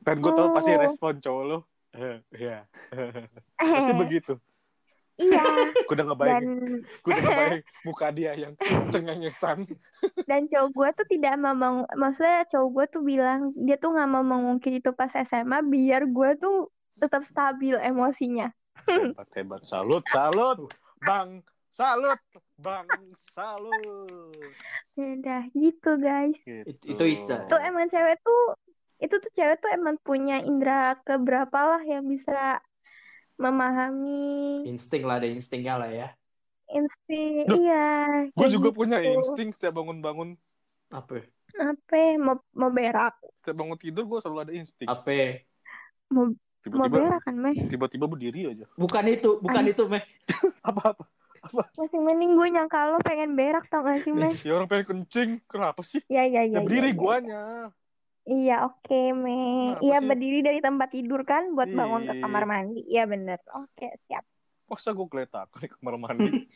Dan 0.03 0.15
gue 0.19 0.31
tahu 0.35 0.49
pasti 0.51 0.73
respon 0.75 1.21
cowok 1.23 1.43
lo. 1.47 1.57
Eh, 1.95 2.19
Iya. 2.35 2.67
Pasti 3.55 3.93
begitu. 3.95 4.33
Iya. 5.17 5.43
Gue 5.85 5.93
udah 5.93 6.05
Dan 6.05 6.09
ngebayangin, 6.11 6.73
gue 6.81 7.09
udah 7.09 7.23
ngebayangin 7.23 7.63
muka 7.87 8.07
dia 8.09 8.31
yang 8.33 8.53
cengengesan. 8.89 9.63
dan 10.23 10.41
cowok 10.45 10.69
gue 10.71 10.89
tuh 10.93 11.07
tidak 11.09 11.33
mau 11.35 11.53
meng- 11.53 11.89
maksudnya 11.93 12.43
cowok 12.47 12.69
gue 12.71 12.85
tuh 12.91 13.01
bilang 13.01 13.39
dia 13.55 13.75
tuh 13.75 13.91
nggak 13.91 14.09
mau 14.09 14.21
mengungkit 14.21 14.79
itu 14.79 14.91
pas 14.91 15.11
SMA 15.11 15.61
biar 15.61 16.05
gue 16.05 16.29
tuh 16.35 16.67
tetap 16.95 17.23
stabil 17.23 17.75
emosinya. 17.75 18.51
Hebat, 18.85 19.29
hebat. 19.33 19.61
Salut, 19.63 20.03
salut. 20.07 20.67
Bang, 21.01 21.43
salut. 21.69 22.19
Bang, 22.55 22.87
salut. 23.31 24.31
Udah 24.95 25.43
gitu 25.51 25.91
guys. 25.97 26.39
Gitu. 26.39 26.63
Itu- 26.71 26.87
itu 26.91 27.03
Ica. 27.19 27.47
Tuh 27.47 27.59
emang 27.59 27.87
cewek 27.87 28.19
tuh 28.19 28.55
itu 28.95 29.11
tuh 29.11 29.31
cewek 29.31 29.59
tuh 29.59 29.71
emang 29.71 29.99
punya 29.99 30.39
indera 30.39 30.95
keberapa 31.03 31.59
lah 31.75 31.83
yang 31.83 32.07
bisa 32.07 32.63
memahami 33.35 34.63
Insting 34.65 35.03
lah, 35.03 35.19
ada 35.19 35.27
instingnya 35.27 35.75
lah 35.77 35.89
ya. 35.91 36.07
insting 36.67 37.45
Duh, 37.45 37.57
iya 37.61 37.85
Gue 38.33 38.47
juga 38.49 38.73
gitu. 38.73 38.77
punya 38.81 38.97
insting 38.99 39.53
setiap 39.53 39.77
bangun-bangun. 39.77 40.33
Apa? 40.89 41.21
apa 41.55 42.19
mau 42.19 42.35
mau 42.51 42.67
berak 42.67 43.15
Setiap 43.39 43.55
bangun 43.55 43.77
tidur 43.79 44.03
gue 44.03 44.19
selalu 44.19 44.39
ada 44.43 44.53
insting. 44.53 44.87
Apa? 44.89 45.45
mau 46.09 46.25
mau 46.25 46.89
Tiba-tiba 46.89 46.97
berak 46.97 47.21
kan 47.21 47.35
meh 47.37 47.55
tiba-tiba 47.69 48.05
berdiri 48.09 48.41
aja. 48.49 48.65
Bukan 48.73 49.05
itu, 49.05 49.37
bukan 49.37 49.61
Ais. 49.61 49.71
itu, 49.77 49.83
Meh. 49.85 50.03
Apa-apa. 50.65 51.05
masih 51.77 52.01
mending 52.01 52.33
gue 52.33 52.47
nyangka 52.49 52.89
lo 52.89 52.97
pengen 53.05 53.37
berak 53.37 53.69
tau 53.69 53.85
gak 53.85 54.01
sih 54.01 54.09
meh 54.09 54.33
Ya 54.41 54.57
orang 54.57 54.65
pengen 54.65 54.85
kencing. 54.89 55.29
Kenapa 55.45 55.85
sih? 55.85 56.01
ya 56.09 56.25
ya 56.25 56.41
ya 56.41 56.57
Ya 56.57 56.59
berdiri 56.65 56.89
ya, 56.89 56.93
ya. 56.93 56.97
guanya. 56.97 57.41
Iya 58.25 58.65
oke 58.65 58.99
Mei. 59.13 59.77
Kenapa 59.77 59.85
Iya 59.85 59.97
sih? 60.01 60.07
berdiri 60.09 60.39
dari 60.41 60.59
tempat 60.59 60.89
tidur 60.89 61.21
kan 61.21 61.53
buat 61.53 61.69
bangun 61.69 62.09
ke 62.09 62.13
kamar 62.25 62.43
mandi. 62.49 62.81
Iya 62.89 63.05
bener. 63.05 63.37
Oke 63.53 63.93
siap. 64.09 64.25
Masa 64.65 64.97
gue 64.97 65.07
geletak 65.07 65.49
di 65.61 65.67
kamar 65.69 65.95
mandi? 66.01 66.29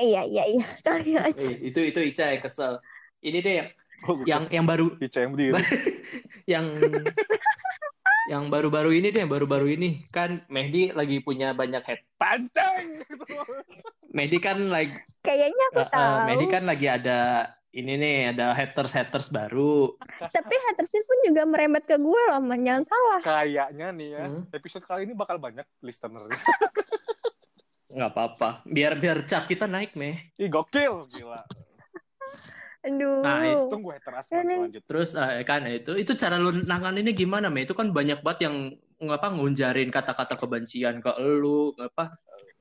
Iya 0.00 0.24
iya 0.24 0.48
iya. 0.48 0.64
Kali 0.80 1.12
aja. 1.12 1.36
Eh, 1.36 1.60
itu 1.60 1.76
itu 1.92 2.00
Ica 2.00 2.32
yang 2.32 2.40
kesel. 2.40 2.80
Ini 3.20 3.38
deh 3.44 3.54
yang 3.60 3.68
Oh, 4.08 4.16
yang 4.24 4.48
yang 4.48 4.64
baru 4.64 4.96
Ica 4.96 5.20
yang 5.20 5.36
berdiri. 5.36 5.60
yang 6.56 6.64
yang 8.32 8.48
baru-baru 8.48 8.96
ini 8.96 9.12
deh, 9.12 9.28
baru-baru 9.28 9.76
ini 9.76 10.00
kan 10.08 10.40
Mehdi 10.48 10.96
lagi 10.96 11.20
punya 11.20 11.52
banyak 11.52 11.84
head. 11.84 12.00
Pancing! 12.16 13.04
Mehdi 14.16 14.40
kan 14.40 14.72
lagi 14.72 14.96
Kayaknya 15.20 15.64
aku 15.68 15.82
eh, 15.84 15.88
tahu. 15.92 16.14
Mehdi 16.32 16.46
kan 16.48 16.62
lagi 16.64 16.86
ada 16.88 17.18
ini 17.70 17.94
nih, 17.94 18.34
ada 18.34 18.50
haters-haters 18.50 19.30
baru. 19.30 19.94
Tapi 20.36 20.54
hatersnya 20.70 21.02
pun 21.06 21.18
juga 21.22 21.42
merembet 21.46 21.86
ke 21.86 21.94
gue 21.94 22.22
loh, 22.26 22.42
Man. 22.42 22.66
Jangan 22.66 22.84
salah. 22.84 23.20
Kayaknya 23.22 23.86
nih 23.94 24.08
ya, 24.10 24.24
Hmm. 24.26 24.42
episode 24.50 24.84
kali 24.84 25.06
ini 25.06 25.14
bakal 25.14 25.38
banyak 25.38 25.62
listener. 25.80 26.26
nggak 27.90 28.10
apa-apa. 28.10 28.62
Biar 28.66 28.94
biar 28.94 29.26
cap 29.26 29.46
kita 29.46 29.66
naik, 29.66 29.94
Meh. 29.94 30.34
Ih, 30.34 30.46
gokil. 30.46 31.06
Gila. 31.10 31.42
Aduh. 32.80 33.20
Nah, 33.20 33.42
itu. 33.44 33.66
Tunggu 33.70 33.88
hater 33.92 34.14
asman 34.18 34.40
Ini- 34.40 34.56
selanjutnya. 34.56 34.86
Terus 34.88 35.10
eh, 35.14 35.42
kan 35.42 35.60
itu 35.66 35.92
itu 35.94 36.12
cara 36.14 36.38
lu 36.38 36.50
nanganinnya 36.54 37.12
gimana, 37.12 37.50
Meh? 37.50 37.66
Itu 37.66 37.74
kan 37.74 37.90
banyak 37.90 38.22
banget 38.22 38.50
yang 38.50 38.56
ngapa 39.00 39.32
ngunjarin 39.32 39.90
kata-kata 39.90 40.36
kebencian 40.36 41.00
ke 41.00 41.10
lu, 41.18 41.72
apa 41.76 42.12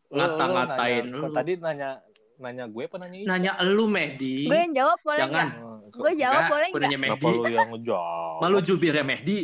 ngata-ngatain 0.09 1.05
Lu 1.11 1.29
Tadi 1.29 1.59
nanya 1.61 2.01
nanya 2.39 2.65
gue 2.65 2.83
apa 2.83 2.97
nanya 2.97 3.17
Ica? 3.17 3.29
Nanya 3.29 3.51
lu, 3.61 3.85
Mehdi. 3.85 4.35
Gue 4.45 4.57
yang 4.57 4.73
jawab 4.73 4.97
boleh 5.01 5.19
Jangan. 5.19 5.47
Hmm, 5.51 5.77
Gue 5.89 6.11
jawab 6.15 6.35
Enggak, 6.37 6.49
boleh 6.49 6.67
gua 6.67 6.71
nggak? 6.71 6.83
nanya 6.85 6.97
Kenapa 6.99 7.19
Mehdi. 7.21 7.35
lu 7.35 7.49
yang 7.49 7.69
ngejawab? 7.69 8.39
Malu 8.39 8.59
jubir 8.61 8.93
ya, 8.93 9.03
Mehdi. 9.03 9.39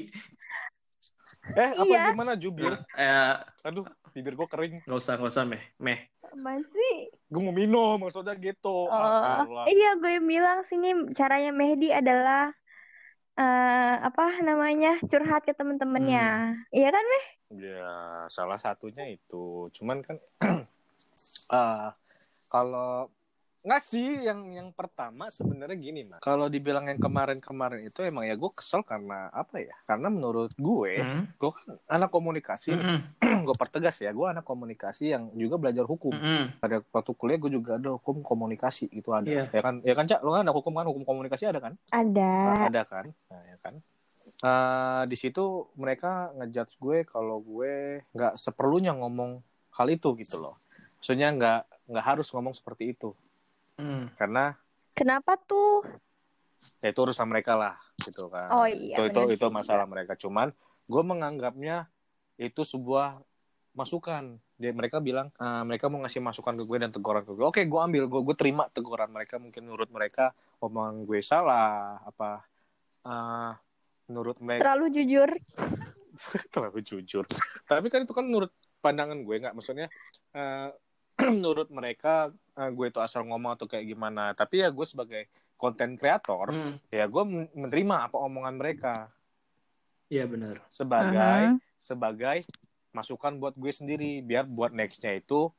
Eh, 1.47 1.69
apa 1.71 1.84
Iya. 1.86 2.03
gimana 2.10 2.34
jubir? 2.34 2.73
Eh, 2.91 3.34
Aduh, 3.63 3.86
bibir 4.12 4.34
gue 4.34 4.47
kering. 4.47 4.75
nggak 4.81 4.97
usah, 4.97 5.13
nggak 5.15 5.29
usah, 5.29 5.43
Meh. 5.43 5.62
Meh. 5.77 5.99
Apaan 6.25 6.63
sih? 6.65 6.95
Gue 7.27 7.41
mau 7.41 7.51
minum, 7.51 7.95
maksudnya 7.97 8.34
gitu. 8.34 8.88
Oh, 8.88 8.89
Ah, 8.89 9.41
Allah. 9.41 9.65
iya 9.67 9.93
gue 9.95 10.19
bilang 10.21 10.65
sini 10.65 10.89
caranya 11.12 11.51
Mehdi 11.51 11.91
adalah 11.91 12.49
eh 13.36 13.95
apa 13.99 14.39
namanya 14.39 14.95
curhat 15.03 15.43
ke 15.43 15.51
temen-temennya. 15.51 16.55
Iya 16.71 16.89
kan 16.89 17.03
Meh? 17.03 17.25
Ya, 17.62 17.93
salah 18.27 18.55
satunya 18.55 19.05
itu. 19.05 19.67
Cuman 19.71 20.01
kan 20.01 20.17
ah, 21.49 21.91
kalau 22.47 23.10
nggak 23.65 23.81
sih 23.81 24.21
yang 24.29 24.45
yang 24.53 24.69
pertama 24.77 25.25
sebenarnya 25.34 25.73
gini 25.73 26.05
mas. 26.05 26.21
Kalau 26.21 26.45
dibilang 26.45 26.86
yang 26.86 27.01
kemarin-kemarin 27.01 27.89
itu 27.89 28.05
emang 28.05 28.29
ya 28.29 28.38
gue 28.38 28.51
kesel 28.53 28.86
karena 28.86 29.34
apa 29.34 29.58
ya? 29.58 29.73
Karena 29.89 30.13
menurut 30.13 30.53
gue 30.53 31.01
Hmm. 31.01 31.25
gue 31.34 31.49
kan 31.49 31.73
anak 31.89 32.13
komunikasi. 32.13 32.73
Mm-mm. 32.77 33.41
gue 33.41 33.55
pertegas 33.58 33.97
ya 33.97 34.13
gue 34.13 34.27
anak 34.29 34.45
komunikasi 34.45 35.17
yang 35.17 35.34
juga 35.34 35.58
belajar 35.58 35.81
hukum. 35.81 36.13
Mm-mm. 36.13 36.62
pada 36.62 36.86
waktu 36.93 37.12
kuliah 37.17 37.41
gue 37.41 37.51
juga 37.58 37.81
ada 37.81 37.97
hukum 37.97 38.21
komunikasi 38.21 38.86
itu 38.93 39.10
ada. 39.10 39.25
Iya. 39.25 39.49
ya 39.49 39.62
kan? 39.65 39.81
Ya 39.81 39.93
kan 39.97 40.05
cak? 40.05 40.21
Lo 40.21 40.38
kan 40.38 40.45
anak 40.45 40.53
hukum 40.53 40.73
kan? 40.77 40.86
Hukum 40.86 41.01
komunikasi 41.01 41.49
ada 41.49 41.58
kan? 41.58 41.73
Ada. 41.89 42.34
Nah, 42.45 42.65
ada 42.69 42.81
kan? 42.86 43.05
Nah, 43.34 43.41
ya 43.49 43.58
kan? 43.65 43.73
Eh, 44.46 45.04
di 45.10 45.17
situ 45.17 45.73
mereka 45.73 46.29
ngejudge 46.37 46.77
gue 46.77 46.98
kalau 47.10 47.41
gue 47.41 48.06
nggak 48.13 48.37
seperlunya 48.37 48.93
ngomong 48.93 49.41
hal 49.73 49.87
itu 49.89 50.13
gitu 50.21 50.37
loh. 50.37 50.62
Maksudnya 51.02 51.33
nggak 51.33 51.62
nggak 51.86 52.06
harus 52.06 52.27
ngomong 52.29 52.52
seperti 52.52 52.92
itu 52.92 53.12
Mm. 53.75 54.08
karena 54.15 54.56
Kenapa 54.92 55.36
tuh? 55.36 55.83
ya 56.79 56.88
itu 56.88 56.98
urusan 56.98 57.25
mereka 57.25 57.54
lah 57.54 57.75
gitu 58.00 58.25
kan 58.27 58.48
Oh 58.50 58.63
iya. 58.63 58.96
itu 58.96 59.04
itu 59.06 59.19
bener 59.19 59.36
itu 59.36 59.44
juga. 59.44 59.52
masalah 59.54 59.83
mereka 59.83 60.15
cuman 60.15 60.56
gue 60.86 61.04
menganggapnya 61.04 61.92
itu 62.36 62.62
sebuah 62.62 63.19
masukan 63.73 64.40
jadi 64.56 64.71
mereka 64.71 64.98
bilang 64.98 65.27
eh, 65.31 65.63
mereka 65.63 65.86
mau 65.86 66.00
ngasih 66.00 66.21
masukan 66.21 66.56
ke 66.56 66.63
gue 66.63 66.77
dan 66.79 66.90
teguran 66.90 67.21
ke 67.21 67.31
gue 67.31 67.44
oke 67.44 67.60
gue 67.60 67.81
ambil 67.81 68.04
gue 68.08 68.21
gue 68.23 68.36
terima 68.36 68.65
teguran 68.67 69.10
mereka 69.10 69.36
mungkin 69.36 69.62
menurut 69.62 69.90
mereka 69.90 70.31
omongan 70.58 71.04
gue 71.04 71.19
salah 71.19 72.00
apa 72.02 72.48
eh, 73.04 73.52
menurut 74.08 74.40
mereka 74.40 74.63
Terlalu 74.63 74.86
jujur. 74.94 75.29
terlalu 76.54 76.79
jujur 76.79 77.25
tapi 77.65 77.88
kan 77.90 78.00
itu 78.02 78.15
kan 78.15 78.23
menurut 78.23 78.50
pandangan 78.79 79.19
gue 79.19 79.36
nggak 79.38 79.52
maksudnya 79.52 79.92
eh, 80.31 80.71
menurut 81.38 81.67
mereka 81.71 82.30
eh, 82.56 82.69
gue 82.71 82.86
itu 82.90 83.00
asal 83.02 83.26
ngomong 83.26 83.58
atau 83.58 83.65
kayak 83.65 83.86
gimana. 83.86 84.32
Tapi 84.34 84.62
ya 84.63 84.69
gue 84.69 84.86
sebagai 84.88 85.28
konten 85.56 85.96
kreator 85.96 86.52
Hmm, 86.52 86.76
ya 86.92 87.08
gue 87.08 87.23
men- 87.23 87.52
menerima 87.56 88.12
apa 88.12 88.17
omongan 88.19 88.56
mereka. 88.60 89.08
Iya 90.06 90.30
benar. 90.30 90.62
sebagai 90.69 91.58
Mhm. 91.58 91.58
sebagai 91.82 92.38
masukan 92.94 93.42
buat 93.42 93.58
gue 93.58 93.71
sendiri. 93.73 94.21
Biar 94.21 94.46
buat 94.46 94.69
nextnya 94.69 95.17
itu 95.17 95.50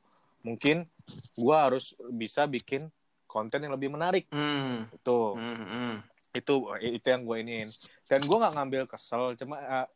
mungkin 0.41 0.87
gue 1.35 1.55
harus 1.55 1.91
bisa 2.15 2.47
bikin 2.47 2.87
konten 3.27 3.59
yang 3.59 3.75
lebih 3.75 3.91
menarik. 3.91 4.25
Hmm, 4.31 4.87
itu. 4.91 5.19
Hmm, 5.35 5.57
hmm. 5.67 5.95
itu 6.35 6.53
itu 6.85 7.07
yang 7.09 7.25
gue 7.25 7.37
iniin. 7.41 7.69
Dan 8.05 8.23
gue 8.23 8.37
nggak 8.37 8.53
ngambil 8.55 8.83
kesel 8.85 9.33
cuma 9.35 9.57
eh, 9.57 9.87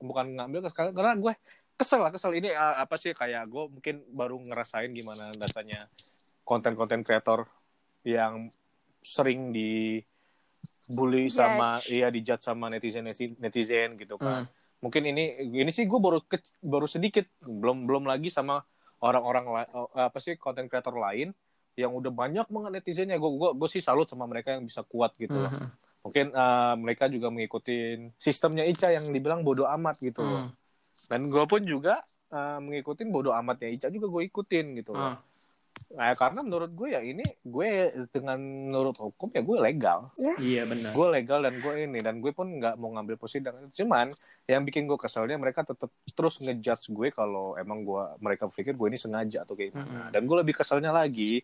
bukan 0.00 0.26
ngambil 0.32 0.66
kesel 0.66 0.96
karena 0.96 1.12
gue 1.14 1.32
kesel 1.80 2.04
lah 2.04 2.12
kesel. 2.12 2.36
Ini 2.36 2.52
eh, 2.52 2.74
apa 2.84 3.00
sih 3.00 3.16
kayak 3.16 3.48
gue 3.48 3.64
mungkin 3.72 4.04
baru 4.12 4.36
ngerasain 4.44 4.92
gimana 4.92 5.32
rasanya 5.40 5.88
konten-konten 6.44 7.00
kreator 7.00 7.48
yang 8.04 8.52
sering 9.00 9.48
di 9.48 10.04
bully 10.84 11.32
sama 11.32 11.80
iya 11.88 12.12
dijat 12.12 12.44
sama 12.44 12.68
netizen 12.68 13.06
netizen 13.40 13.96
gitu 13.96 14.20
kan. 14.20 14.44
Hmm. 14.44 14.46
mungkin 14.80 15.06
ini 15.12 15.44
ini 15.54 15.70
sih 15.70 15.84
gue 15.84 16.00
baru 16.00 16.24
kec- 16.24 16.56
baru 16.64 16.88
sedikit 16.88 17.28
belum 17.44 17.84
belum 17.84 18.04
lagi 18.08 18.32
sama 18.32 18.64
orang-orang 19.00 19.68
apa 19.96 20.18
sih 20.20 20.36
konten 20.40 20.68
kreator 20.68 20.96
lain 20.96 21.32
yang 21.78 21.96
udah 21.96 22.12
banyak 22.12 22.44
banget 22.48 22.70
netizennya. 22.80 23.16
Gue 23.16 23.30
gue 23.40 23.50
gue 23.56 23.68
sih 23.70 23.80
salut 23.80 24.04
sama 24.10 24.28
mereka 24.28 24.52
yang 24.56 24.64
bisa 24.66 24.84
kuat 24.84 25.16
gitu 25.16 25.36
Hmm, 25.36 25.72
mungkin 26.00 26.26
eh, 26.32 26.74
mereka 26.80 27.08
juga 27.12 27.28
mengikuti 27.28 27.96
sistemnya 28.16 28.64
Ica 28.64 28.88
yang 28.92 29.08
dibilang 29.12 29.44
bodoh 29.44 29.68
amat 29.68 30.00
gitu 30.00 30.20
loh. 30.24 30.48
Hmm. 30.48 30.59
Dan 31.10 31.26
gue 31.32 31.44
pun 31.50 31.62
juga 31.66 31.98
eh, 32.30 32.58
mengikuti 32.62 33.02
bodoh 33.10 33.34
amatnya 33.34 33.68
Ica 33.74 33.88
juga 33.90 34.06
gue 34.14 34.22
ikutin 34.30 34.66
gitu 34.78 34.94
loh 34.94 35.10
Hmm. 35.10 35.29
Nah, 35.90 36.14
karena 36.14 36.40
menurut 36.40 36.70
gue 36.70 36.88
ya 36.88 37.00
ini 37.00 37.20
gue 37.40 37.68
dengan 38.08 38.38
menurut 38.38 38.94
hukum 38.96 39.26
ya 39.28 39.40
gue 39.40 39.58
legal 39.60 40.14
Iya 40.38 40.62
benar. 40.64 40.90
gue 40.90 41.06
legal 41.10 41.38
dan 41.40 41.54
gue 41.56 41.74
ini 41.80 41.98
dan 41.98 42.14
gue 42.16 42.30
pun 42.30 42.46
nggak 42.48 42.74
mau 42.74 42.90
ngambil 42.90 43.16
posisi 43.16 43.42
dan 43.42 43.66
cuman 43.68 44.14
yang 44.44 44.62
bikin 44.62 44.84
gue 44.84 44.94
keselnya 44.94 45.34
mereka 45.34 45.62
tetap 45.62 45.90
terus 46.08 46.38
ngejudge 46.38 46.88
gue 46.88 47.08
kalau 47.08 47.54
emang 47.54 47.82
gue 47.82 48.02
mereka 48.18 48.46
pikir 48.46 48.72
gue 48.72 48.86
ini 48.86 48.94
sengaja 48.94 49.42
atau 49.42 49.52
kayak 49.52 49.72
gimana 49.72 49.90
Mm-mm. 50.00 50.10
dan 50.10 50.22
gue 50.22 50.36
lebih 50.38 50.54
keselnya 50.54 50.90
lagi 50.90 51.42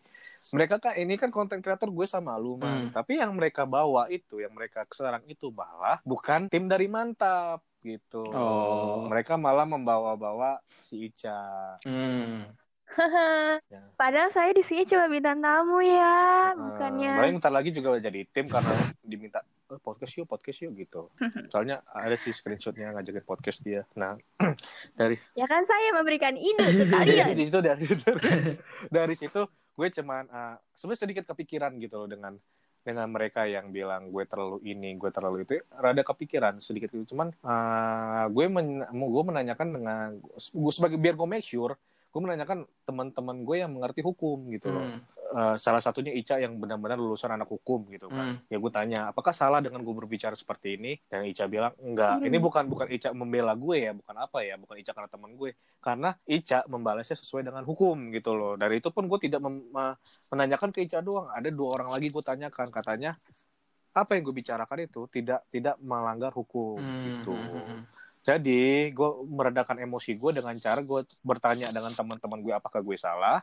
mereka 0.49 0.75
kan 0.77 0.95
ini 0.95 1.15
kan 1.15 1.27
konten 1.27 1.59
kreator 1.59 1.87
gue 1.89 2.05
sama 2.05 2.35
lu 2.35 2.55
man 2.55 2.67
Hmm. 2.79 2.91
tapi 2.93 3.17
yang 3.17 3.31
mereka 3.31 3.63
bawa 3.63 4.07
itu 4.07 4.37
yang 4.37 4.51
mereka 4.51 4.87
sekarang 4.87 5.23
itu 5.25 5.49
malah 5.49 5.99
bukan 6.01 6.47
tim 6.47 6.65
dari 6.65 6.87
mantap 6.87 7.59
gitu 7.79 8.23
Oh. 8.29 9.03
mereka 9.05 9.35
malah 9.35 9.63
membawa-bawa 9.65 10.59
si 10.69 11.03
Ica 11.05 11.35
Hmm. 11.81 12.47
Ya. 13.67 13.83
Padahal 13.93 14.29
saya 14.29 14.51
di 14.51 14.61
sini 14.61 14.83
cuma 14.83 15.05
bintang 15.05 15.37
tamu 15.37 15.79
ya, 15.79 16.49
Eh, 16.49 16.55
bukannya. 16.55 17.13
paling 17.15 17.35
bentar 17.35 17.51
lagi 17.51 17.69
juga 17.69 17.93
udah 17.93 18.03
jadi 18.03 18.23
tim 18.25 18.47
karena 18.47 18.73
diminta 19.01 19.39
"Eh, 19.67 19.75
podcast 19.77 20.13
yuk 20.15 20.25
podcast 20.25 20.59
yuk 20.61 20.71
gitu 20.73 21.11
soalnya 21.51 21.83
ada 21.85 22.15
sih 22.15 22.31
screenshotnya 22.31 22.93
ngajakin 22.93 23.21
podcast 23.21 23.59
dia 23.59 23.83
nah 23.93 24.15
dari 24.95 25.19
Ya 25.33 25.45
kan 25.45 25.61
saya 25.61 25.91
memberikan 25.91 26.33
ide 26.33 26.63
ke 26.63 26.85
kalian. 26.95 27.33
di 27.33 27.43
situ 27.43 27.59
dari 27.59 27.83
dari, 27.83 28.31
dari 28.87 29.15
situ 29.15 29.41
gue 29.73 29.87
cuman 29.91 30.23
uh, 30.25 30.55
sebenarnya 30.71 31.01
sedikit 31.03 31.23
kepikiran 31.27 31.75
gitu 31.77 31.99
loh 31.99 32.07
dengan 32.07 32.33
dengan 32.79 33.11
mereka 33.11 33.43
yang 33.43 33.67
bilang 33.67 34.07
gue 34.07 34.23
terlalu 34.23 34.63
ini 34.63 34.95
gue 34.95 35.11
terlalu 35.11 35.43
itu 35.43 35.59
rada 35.69 36.01
kepikiran 36.01 36.57
sedikit 36.57 36.87
gitu 36.89 37.11
cuman 37.11 37.35
uh, 37.41 38.25
gue 38.27 38.45
men, 38.47 38.79
gue 38.87 39.23
menanyakan 39.25 39.67
dengan 39.69 40.07
gue 40.31 40.71
sebagai 40.71 40.95
biar 40.95 41.13
gue 41.13 41.27
make 41.27 41.43
sure 41.43 41.75
gue 42.07 42.19
menanyakan 42.19 42.57
teman-teman 42.83 43.37
gue 43.41 43.55
yang 43.59 43.71
mengerti 43.71 44.01
hukum 44.01 44.47
gitu 44.49 44.71
loh 44.71 44.83
Hmm. 44.83 45.01
Uh, 45.27 45.59
salah 45.59 45.83
satunya 45.83 46.15
Ica 46.15 46.39
yang 46.39 46.55
benar-benar 46.55 46.95
lulusan 46.95 47.27
anak 47.27 47.51
hukum 47.51 47.83
gitu 47.91 48.07
kan 48.07 48.39
Hmm. 48.39 48.47
ya 48.47 48.55
gue 48.55 48.71
tanya 48.71 49.11
apakah 49.11 49.35
salah 49.35 49.59
dengan 49.59 49.83
gue 49.83 49.91
berbicara 49.93 50.31
seperti 50.33 50.79
ini 50.79 50.95
dan 51.03 51.27
Ica 51.27 51.43
bilang 51.45 51.75
enggak 51.77 52.23
Hmm. 52.23 52.27
ini 52.31 52.37
bukan 52.39 52.63
bukan 52.65 52.87
Ica 52.87 53.11
membela 53.11 53.51
gue 53.53 53.75
ya 53.77 53.91
bukan 53.91 54.15
apa 54.15 54.39
ya 54.39 54.55
bukan 54.55 54.79
Ica 54.79 54.95
karena 54.95 55.11
teman 55.11 55.35
gue 55.35 55.51
karena 55.77 56.15
Ica 56.23 56.63
membalasnya 56.65 57.19
sesuai 57.19 57.43
dengan 57.43 57.67
hukum 57.67 58.07
gitu 58.09 58.31
loh 58.33 58.55
dari 58.55 58.79
itu 58.79 58.87
pun 58.87 59.03
gue 59.03 59.19
tidak 59.19 59.43
menanyakan 60.31 60.71
ke 60.71 60.87
Ica 60.87 61.03
doang 61.03 61.27
ada 61.27 61.51
dua 61.51 61.75
orang 61.75 61.91
lagi 61.91 62.07
gue 62.07 62.23
tanyakan 62.23 62.71
katanya 62.71 63.19
apa 63.91 64.13
yang 64.15 64.23
gue 64.23 64.35
bicarakan 64.37 64.79
itu 64.79 65.11
tidak 65.11 65.43
tidak 65.49 65.75
melanggar 65.83 66.31
hukum 66.31 66.79
Hmm. 66.79 67.03
gitu 67.03 67.35
Hmm. 67.35 67.83
Jadi 68.27 68.91
gue 68.91 69.09
meredakan 69.23 69.79
emosi 69.87 70.19
gue 70.19 70.31
dengan 70.35 70.51
cara 70.59 70.83
gue 70.83 71.07
bertanya 71.23 71.71
dengan 71.71 71.95
teman-teman 71.95 72.43
gue 72.43 72.51
apakah 72.51 72.83
gue 72.83 72.99
salah 72.99 73.39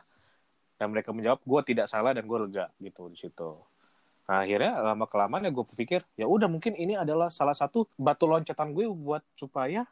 dan 0.77 0.93
mereka 0.93 1.09
menjawab 1.09 1.41
gue 1.41 1.61
tidak 1.73 1.89
salah 1.89 2.13
dan 2.13 2.29
gue 2.29 2.37
lega 2.45 2.69
gitu 2.77 3.09
di 3.09 3.17
situ. 3.17 3.57
Nah, 4.29 4.45
akhirnya 4.45 4.77
lama 4.81 5.05
kelamaan 5.09 5.49
ya 5.49 5.51
gue 5.53 5.65
pikir 5.65 6.05
ya 6.13 6.29
udah 6.29 6.45
mungkin 6.45 6.77
ini 6.77 6.93
adalah 6.93 7.33
salah 7.33 7.57
satu 7.57 7.89
batu 7.97 8.29
loncatan 8.29 8.77
gue 8.77 8.85
buat 8.93 9.25
supaya 9.33 9.89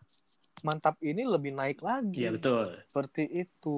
mantap 0.61 1.01
ini 1.01 1.25
lebih 1.25 1.57
naik 1.57 1.81
lagi. 1.81 2.29
Iya 2.29 2.37
betul. 2.37 2.77
Seperti 2.85 3.25
itu. 3.33 3.77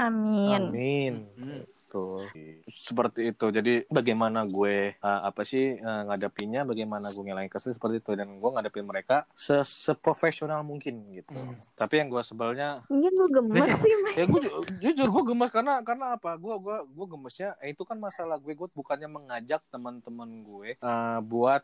Amin. 0.00 0.72
Amin. 0.72 1.14
Hmm. 1.36 1.62
Tuh. 1.92 2.24
Seperti 2.72 3.36
itu. 3.36 3.46
Jadi 3.52 3.84
bagaimana 3.92 4.48
gue 4.48 4.96
uh, 4.96 5.20
apa 5.28 5.44
sih 5.44 5.76
uh, 5.76 6.08
ngadapinya, 6.08 6.64
bagaimana 6.64 7.12
gue 7.12 7.20
ngilangin 7.20 7.52
kesel 7.52 7.76
seperti 7.76 8.00
itu 8.00 8.16
dan 8.16 8.40
gue 8.40 8.50
ngadepin 8.50 8.88
mereka 8.88 9.28
se 9.36 9.60
seprofesional 9.60 10.64
mungkin 10.64 11.04
gitu. 11.12 11.36
Hmm. 11.36 11.60
Tapi 11.76 12.00
yang 12.00 12.08
gue 12.08 12.24
sebelnya 12.24 12.80
Mungkin 12.88 13.12
gue 13.12 13.28
gemes 13.28 13.68
sih, 13.84 13.94
ya 14.16 14.24
gue 14.24 14.40
ju- 14.40 14.64
jujur 14.80 15.06
gue 15.12 15.22
gemes 15.36 15.52
karena 15.52 15.84
karena 15.84 16.16
apa 16.16 16.40
gue 16.40 16.54
gue 16.56 16.76
gue 16.88 17.06
gemesnya 17.12 17.60
eh, 17.60 17.76
itu 17.76 17.84
kan 17.84 18.00
masalah 18.00 18.40
gue 18.40 18.56
gue 18.56 18.68
bukannya 18.72 19.12
mengajak 19.12 19.60
teman-teman 19.68 20.40
gue 20.48 20.80
uh, 20.80 21.20
buat 21.20 21.60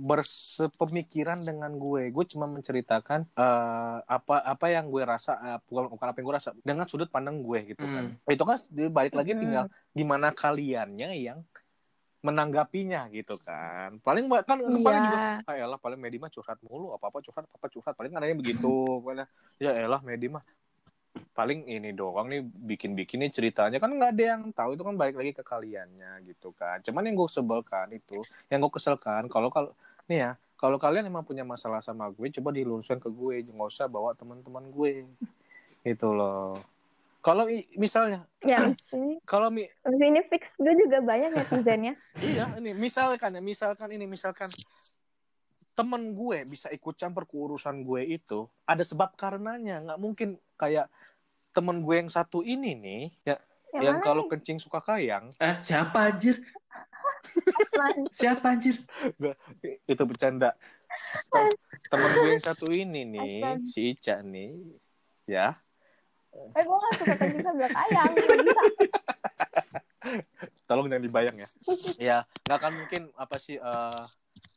bersepemikiran 0.00 1.44
dengan 1.44 1.68
gue. 1.76 2.08
Gue 2.08 2.24
cuma 2.24 2.48
menceritakan 2.48 3.28
uh, 3.36 4.00
apa 4.08 4.40
apa 4.40 4.66
yang 4.72 4.88
gue 4.88 5.04
rasa 5.04 5.36
uh, 5.36 5.58
bukan 5.68 5.92
bukan 5.92 6.06
apa 6.08 6.16
yang 6.20 6.26
gue 6.32 6.36
rasa 6.40 6.50
dengan 6.64 6.88
sudut 6.88 7.12
pandang 7.12 7.44
gue 7.44 7.76
gitu 7.76 7.84
kan. 7.84 8.16
Itu 8.24 8.44
kan 8.48 8.56
balik 8.88 9.12
lagi 9.12 9.36
Hmm. 9.36 9.40
tinggal 9.40 9.64
gimana 9.92 10.32
kaliannya 10.32 11.10
yang 11.16 11.44
menanggapinya 12.22 13.10
gitu 13.10 13.36
kan. 13.42 13.98
Paling 14.00 14.30
kan 14.30 14.56
paling 14.62 15.02
juga 15.04 15.18
ah 15.44 15.54
elah 15.58 15.76
paling 15.76 15.98
Medi 15.98 16.22
mah 16.22 16.30
curhat 16.30 16.56
mulu 16.62 16.94
apa 16.94 17.10
apa 17.10 17.18
curhat 17.20 17.44
apa 17.44 17.56
apa 17.58 17.66
curhat. 17.68 17.94
Paling 17.98 18.14
adanya 18.16 18.36
begitu 18.38 18.72
Paling, 19.02 19.26
ya 19.62 19.76
elah 19.76 20.00
Medi 20.00 20.30
mah 20.30 20.40
paling 21.32 21.64
ini 21.64 21.96
doang 21.96 22.28
nih 22.28 22.44
bikin 22.44 22.92
bikin 22.92 23.24
nih 23.24 23.32
ceritanya 23.32 23.80
kan 23.80 23.88
nggak 23.88 24.10
ada 24.12 24.24
yang 24.36 24.42
tahu 24.52 24.76
itu 24.76 24.84
kan 24.84 24.94
balik 25.00 25.16
lagi 25.16 25.32
ke 25.32 25.40
kaliannya 25.40 26.20
gitu 26.28 26.52
kan 26.52 26.84
cuman 26.84 27.08
yang 27.08 27.16
gue 27.16 27.28
sebelkan 27.32 27.88
itu 27.92 28.20
yang 28.52 28.60
gue 28.60 28.72
keselkan 28.72 29.32
kalau 29.32 29.48
kalau 29.48 29.72
nih 30.12 30.28
ya 30.28 30.32
kalau 30.60 30.76
kalian 30.76 31.08
emang 31.08 31.24
punya 31.24 31.42
masalah 31.42 31.80
sama 31.80 32.12
gue 32.12 32.28
coba 32.36 32.52
diluruskan 32.52 33.00
ke 33.00 33.08
gue 33.08 33.48
nggak 33.48 33.68
usah 33.72 33.88
bawa 33.88 34.12
teman-teman 34.12 34.68
gue 34.68 35.08
itu 35.88 36.08
loh 36.12 36.52
kalau 37.22 37.46
misalnya 37.78 38.26
Ya, 38.42 38.58
kalau 39.30 39.48
mi 39.54 39.70
sini 39.86 40.20
fix 40.26 40.42
gue 40.58 40.74
juga 40.74 40.98
banyak 40.98 41.30
netizennya. 41.30 41.94
Iya, 42.26 42.58
ini 42.58 42.74
misalkan 42.74 43.38
ya, 43.38 43.42
misalkan 43.42 43.88
ini, 43.94 44.10
misalkan 44.10 44.50
temen 45.78 46.10
gue 46.12 46.42
bisa 46.42 46.66
ikut 46.74 46.98
campur 46.98 47.24
ke 47.24 47.38
urusan 47.38 47.86
gue 47.86 48.02
itu, 48.18 48.50
ada 48.66 48.82
sebab 48.82 49.14
karenanya. 49.14 49.78
Nggak 49.86 50.00
mungkin 50.02 50.28
kayak 50.58 50.90
temen 51.52 51.84
gue 51.84 51.94
yang 52.00 52.10
satu 52.10 52.40
ini 52.40 52.72
nih, 52.74 53.02
ya, 53.22 53.36
Yang 53.72 53.84
yang 53.84 53.96
kalau 54.00 54.24
kencing 54.28 54.58
suka 54.60 54.80
kayang, 54.80 55.28
Eh 55.36 55.56
siapa 55.60 56.12
anjir? 56.12 56.40
Siapa 58.12 58.56
anjir? 58.56 58.76
itu 59.88 60.02
bercanda. 60.08 60.56
Temen 61.88 62.10
gue 62.20 62.28
yang 62.36 62.44
satu 62.44 62.66
ini 62.72 63.04
nih, 63.04 63.36
Astaga. 63.44 63.68
si 63.68 63.80
Ica 63.92 64.16
nih, 64.24 64.52
ya, 65.28 65.56
Eh, 66.32 66.62
gue 66.64 66.76
gak 66.76 66.94
suka 66.96 67.14
kencing 67.20 67.44
sambil 67.44 67.68
ayam. 67.68 68.10
Gak 68.16 68.38
bisa. 68.40 68.62
tolong 70.68 70.88
jangan 70.88 71.04
dibayang 71.04 71.36
ya. 71.36 71.48
ya, 72.08 72.18
nggak 72.48 72.58
akan 72.58 72.72
mungkin 72.80 73.02
apa 73.16 73.36
sih 73.36 73.56
eh, 73.60 74.02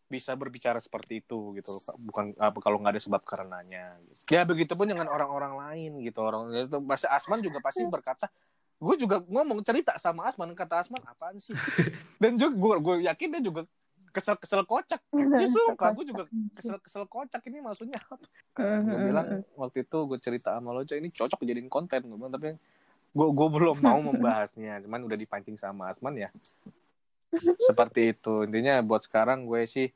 bisa 0.05 0.37
berbicara 0.37 0.77
seperti 0.77 1.25
itu 1.25 1.57
gitu 1.57 1.81
bukan 1.97 2.37
apa 2.37 2.57
kalau 2.61 2.77
nggak 2.77 2.93
ada 2.93 3.01
sebab 3.01 3.21
karenanya 3.25 3.97
gitu. 4.05 4.37
ya 4.37 4.45
begitupun 4.45 4.85
dengan 4.85 5.09
orang-orang 5.09 5.57
lain 5.57 5.91
gitu 6.05 6.21
orang 6.21 6.53
itu 6.53 6.77
pasti 6.85 7.09
Asman 7.09 7.41
juga 7.41 7.57
pasti 7.57 7.81
berkata 7.89 8.29
gue 8.75 8.95
juga 9.01 9.23
ngomong 9.25 9.65
cerita 9.65 9.97
sama 9.97 10.29
Asman 10.29 10.53
kata 10.53 10.85
Asman 10.85 11.01
apaan 11.09 11.41
sih 11.41 11.57
dan 12.21 12.37
juga 12.37 12.53
gue 12.53 12.75
gue 12.85 12.95
yakin 13.09 13.27
dia 13.33 13.41
juga 13.41 13.65
kesel-kesel 14.15 14.63
kocak. 14.63 15.03
Ya 15.11 15.47
suka, 15.51 15.91
gue 15.91 16.05
juga 16.07 16.23
kesel-kesel 16.55 17.03
kocak 17.11 17.43
ini 17.51 17.59
maksudnya 17.59 17.99
apa? 17.99 18.23
Gue 18.79 18.99
bilang 19.11 19.27
waktu 19.59 19.83
itu 19.83 19.97
gue 20.07 20.19
cerita 20.23 20.55
sama 20.55 20.71
lo, 20.71 20.87
"Cok, 20.87 20.95
ini 20.95 21.11
cocok 21.11 21.43
jadiin 21.43 21.67
konten. 21.67 21.99
Gue 22.07 22.15
bilang, 22.15 22.31
tapi 22.31 22.55
gue 23.11 23.27
gue 23.35 23.47
belum 23.51 23.77
mau 23.83 23.99
membahasnya. 23.99 24.79
Cuman 24.87 25.03
udah 25.03 25.19
dipancing 25.19 25.59
sama 25.59 25.91
Asman 25.91 26.15
ya. 26.15 26.31
Seperti 27.39 28.15
itu. 28.15 28.43
Intinya 28.43 28.79
buat 28.81 29.03
sekarang 29.03 29.45
gue 29.45 29.63
sih, 29.65 29.87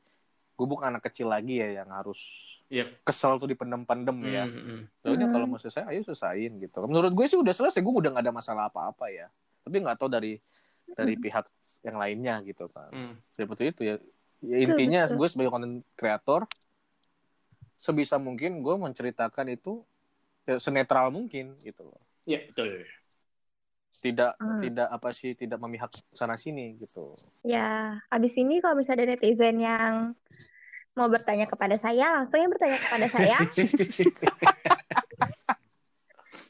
gue 0.54 0.66
bukan 0.68 0.92
anak 0.92 1.08
kecil 1.08 1.32
lagi 1.32 1.58
ya 1.58 1.82
yang 1.82 1.88
harus 1.90 2.18
Iya. 2.70 2.86
kesel 3.02 3.40
tuh 3.40 3.50
dipendem-pendem 3.50 4.14
ya. 4.30 4.44
Hmm, 4.46 4.62
hmm. 4.62 4.80
Soalnya 5.02 5.26
Hmm. 5.26 5.34
kalau 5.34 5.46
mau 5.50 5.58
selesai, 5.58 5.88
ayo 5.90 6.00
selesaiin 6.06 6.60
gitu. 6.62 6.78
Menurut 6.86 7.10
gue 7.10 7.26
sih 7.26 7.34
udah 7.40 7.50
selesai, 7.50 7.80
gue 7.82 7.94
udah 7.94 8.10
gak 8.14 8.24
ada 8.28 8.34
masalah 8.34 8.70
apa-apa 8.70 9.10
ya. 9.10 9.26
Tapi 9.66 9.76
nggak 9.82 9.98
tahu 9.98 10.08
dari 10.08 10.38
dari 10.90 11.14
pihak 11.14 11.46
yang 11.86 11.96
lainnya 11.98 12.34
gitu 12.42 12.66
kan. 12.70 12.90
Hmm. 12.90 13.14
Seperti 13.34 13.70
itu 13.74 13.80
ya. 13.86 13.96
Ya, 14.40 14.56
intinya 14.56 15.04
betul. 15.04 15.16
gue 15.20 15.28
sebagai 15.28 15.50
konten 15.52 15.72
kreator 15.94 16.48
sebisa 17.80 18.16
mungkin 18.20 18.60
gue 18.60 18.74
menceritakan 18.76 19.52
itu 19.52 19.84
ya, 20.44 20.60
senetral 20.60 21.08
mungkin 21.12 21.56
gitu 21.60 21.88
loh. 21.88 22.00
Iya, 22.28 22.48
betul. 22.52 22.84
Tidak 23.92 24.38
Hmm. 24.38 24.62
tidak 24.62 24.88
apa 24.88 25.10
sih 25.10 25.34
tidak 25.34 25.58
memihak 25.58 25.90
sana 26.14 26.34
sini 26.34 26.78
gitu. 26.78 27.12
Ya, 27.42 27.98
abis 28.08 28.38
ini 28.38 28.62
kalau 28.62 28.78
misalnya 28.78 29.04
ada 29.04 29.14
netizen 29.14 29.58
yang 29.58 29.94
mau 30.94 31.06
bertanya 31.06 31.44
kepada 31.44 31.74
saya, 31.74 32.14
langsung 32.14 32.38
ya 32.38 32.48
bertanya 32.48 32.78
kepada 32.78 33.06
saya. 33.08 33.36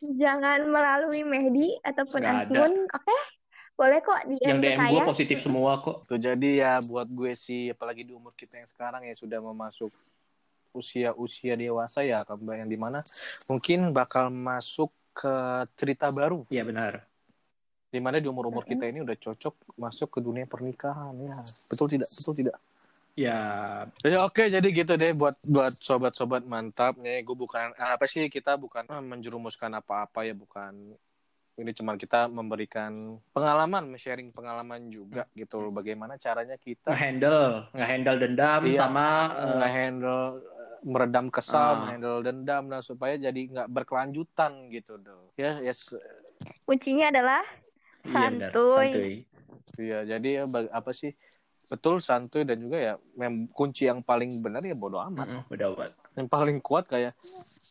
Jangan 0.01 0.65
melalui 0.65 1.23
Mehdi 1.23 1.77
ataupun. 1.83 2.21
Asmun, 2.25 2.73
oke? 2.89 3.17
Boleh 3.77 4.01
kok 4.05 4.21
DM 4.29 4.45
Yang 4.45 4.61
DM 4.61 4.77
saya. 4.77 4.93
gue 4.93 5.01
positif 5.09 5.39
semua 5.41 5.81
kok. 5.81 6.05
Tuh 6.05 6.21
jadi 6.21 6.51
ya 6.53 6.73
buat 6.85 7.09
gue 7.09 7.33
sih 7.33 7.73
apalagi 7.73 8.05
di 8.05 8.13
umur 8.13 8.37
kita 8.37 8.61
yang 8.61 8.69
sekarang 8.69 9.09
ya 9.09 9.17
sudah 9.17 9.41
memasuk 9.41 9.89
usia-usia 10.71 11.57
dewasa 11.59 12.05
ya 12.07 12.23
yang 12.55 12.71
di 12.71 12.79
mana 12.79 13.03
mungkin 13.51 13.91
bakal 13.91 14.31
masuk 14.31 14.95
ke 15.11 15.33
cerita 15.75 16.13
baru 16.15 16.47
Iya 16.47 16.63
benar. 16.63 17.10
Di 17.91 17.99
mana 17.99 18.23
di 18.23 18.31
umur-umur 18.31 18.63
kita 18.63 18.87
ini 18.87 19.03
udah 19.03 19.19
cocok 19.19 19.75
masuk 19.75 20.09
ke 20.15 20.19
dunia 20.23 20.47
pernikahan 20.47 21.11
ya. 21.19 21.43
Betul 21.67 21.91
tidak? 21.91 22.07
Betul 22.15 22.35
tidak? 22.39 22.57
Ya, 23.19 23.41
Ya 24.07 24.23
oke 24.23 24.47
jadi 24.47 24.63
gitu 24.65 24.95
deh 24.95 25.11
buat 25.13 25.35
buat 25.43 25.75
sobat-sobat 25.75 26.47
mantap 26.47 26.95
nih. 26.97 27.27
Gue 27.27 27.35
bukan 27.35 27.75
apa 27.77 28.07
sih 28.07 28.31
kita 28.31 28.55
bukan 28.55 28.87
eh, 28.87 29.03
menjerumuskan 29.03 29.75
apa-apa 29.75 30.23
ya 30.23 30.33
bukan. 30.33 30.95
Ini 31.59 31.77
cuma 31.77 31.99
kita 31.99 32.31
memberikan 32.31 33.19
pengalaman 33.35 33.93
sharing 33.99 34.31
pengalaman 34.31 34.89
juga 34.89 35.27
gitu 35.35 35.61
loh. 35.61 35.75
Bagaimana 35.75 36.17
caranya 36.17 36.57
kita 36.57 36.95
nge-handle, 36.95 37.69
nge-handle 37.75 38.17
dendam 38.17 38.61
Iya. 38.65 38.79
sama 38.79 39.07
eh, 39.35 39.55
nge-handle 39.59 40.23
meredam 40.81 41.27
kesal, 41.29 41.61
Ah. 41.61 41.79
nge-handle 41.85 42.19
dendam 42.25 42.63
dan 42.71 42.81
supaya 42.81 43.19
jadi 43.19 43.41
nggak 43.51 43.69
berkelanjutan 43.69 44.71
gitu 44.73 44.97
dong. 44.97 45.29
Ya, 45.37 45.59
yes. 45.61 45.93
Kuncinya 46.65 47.13
adalah 47.13 47.45
iya 48.07 48.13
santuy. 48.13 48.77
santuy. 48.77 49.13
Ya, 49.81 50.01
jadi 50.05 50.29
ya 50.43 50.45
apa 50.73 50.91
sih? 50.93 51.13
Betul 51.69 52.03
santuy 52.03 52.43
dan 52.43 52.59
juga 52.59 52.77
ya 52.81 52.95
mem- 53.15 53.49
kunci 53.53 53.87
yang 53.87 54.03
paling 54.03 54.41
benar 54.41 54.65
ya 54.65 54.75
bodo 54.75 54.99
amat. 54.99 55.29
Mm-mm, 55.29 55.43
Udah 55.53 55.67
obat. 55.73 55.93
Yang 56.17 56.29
paling 56.29 56.59
kuat 56.59 56.85
kayak 56.91 57.15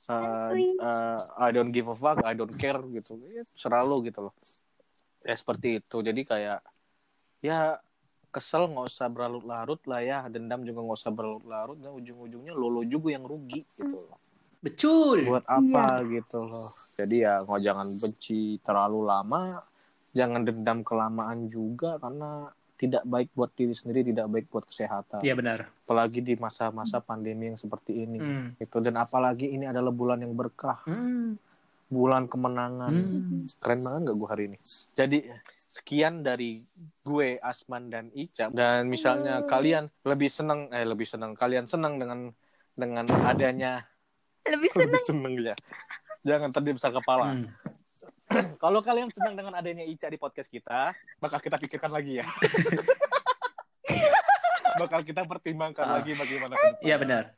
uh, 0.08 0.54
uh, 0.56 1.20
I 1.36 1.50
don't 1.52 1.74
give 1.74 1.90
a 1.92 1.96
fuck, 1.98 2.24
I 2.24 2.38
don't 2.38 2.54
care 2.56 2.80
gitu. 2.94 3.20
Ya, 3.30 3.44
selalu 3.58 4.10
gitu 4.14 4.30
loh. 4.30 4.34
Ya 5.26 5.36
seperti 5.36 5.84
itu. 5.84 5.98
Jadi 6.00 6.22
kayak 6.24 6.64
ya 7.44 7.78
kesel 8.30 8.70
nggak 8.70 8.88
usah 8.94 9.10
berlarut-larut 9.10 9.82
lah 9.90 10.02
ya 10.06 10.18
dendam 10.30 10.62
juga 10.62 10.86
nggak 10.86 11.00
usah 11.02 11.12
berlarut-larut 11.12 11.78
dan 11.82 11.92
ujung-ujungnya 11.98 12.54
lolo 12.54 12.86
juga 12.86 13.10
yang 13.10 13.26
rugi 13.26 13.66
gitu 13.74 13.98
loh. 14.06 14.22
Betul. 14.60 15.24
buat 15.24 15.48
apa 15.48 16.04
gitu 16.04 16.44
loh 16.44 16.70
jadi 17.00 17.16
ya 17.16 17.34
nggak 17.48 17.62
jangan 17.64 17.88
benci 17.96 18.60
terlalu 18.60 19.08
lama 19.08 19.56
jangan 20.20 20.44
dendam 20.44 20.80
kelamaan 20.82 21.48
juga 21.48 21.96
karena 21.96 22.52
tidak 22.76 23.04
baik 23.04 23.32
buat 23.34 23.52
diri 23.54 23.72
sendiri 23.72 24.04
tidak 24.06 24.28
baik 24.28 24.48
buat 24.48 24.64
kesehatan 24.64 25.20
Iya 25.20 25.34
benar. 25.34 25.68
apalagi 25.84 26.20
di 26.20 26.36
masa-masa 26.36 27.00
pandemi 27.00 27.48
yang 27.48 27.58
seperti 27.58 27.92
ini 27.98 28.18
Hmm. 28.18 28.48
itu 28.58 28.78
dan 28.80 28.96
apalagi 28.96 29.48
ini 29.48 29.64
adalah 29.64 29.92
bulan 29.92 30.20
yang 30.20 30.32
berkah 30.32 30.80
Hmm. 30.84 31.36
bulan 31.88 32.24
kemenangan 32.26 32.94
Hmm. 32.94 33.48
keren 33.58 33.80
banget 33.80 34.02
gak 34.06 34.16
gue 34.16 34.30
hari 34.30 34.44
ini 34.46 34.58
jadi 34.94 35.18
sekian 35.68 36.22
dari 36.22 36.64
gue 37.04 37.38
Asman 37.40 37.88
dan 37.88 38.10
Ica 38.12 38.50
dan 38.50 38.86
misalnya 38.86 39.44
kalian 39.44 39.86
lebih 40.02 40.28
senang 40.28 40.68
eh 40.70 40.82
lebih 40.82 41.06
senang 41.06 41.34
kalian 41.34 41.66
senang 41.66 41.96
dengan 41.96 42.32
dengan 42.74 43.06
adanya 43.24 43.84
Lebih 44.42 44.66
senang. 44.68 44.82
lebih 44.88 45.02
seneng 45.04 45.34
ya 45.44 45.56
jangan 46.22 46.50
tadi 46.50 46.70
besar 46.72 46.92
kepala 46.92 47.34
Hmm. 47.34 47.46
kalau 48.60 48.80
kalian 48.80 49.10
senang 49.10 49.34
dengan 49.34 49.54
adanya 49.54 49.82
Ica 49.82 50.06
di 50.06 50.16
podcast 50.16 50.48
kita 50.48 50.94
bakal 51.18 51.40
kita 51.40 51.58
pikirkan 51.58 51.90
lagi 51.90 52.20
ya 52.20 52.26
bakal 54.80 55.02
kita 55.02 55.24
pertimbangkan 55.24 55.84
Ah. 55.84 55.94
lagi 55.98 56.14
bagaimana. 56.14 56.54
Iya 56.80 56.96
benar. 56.98 57.24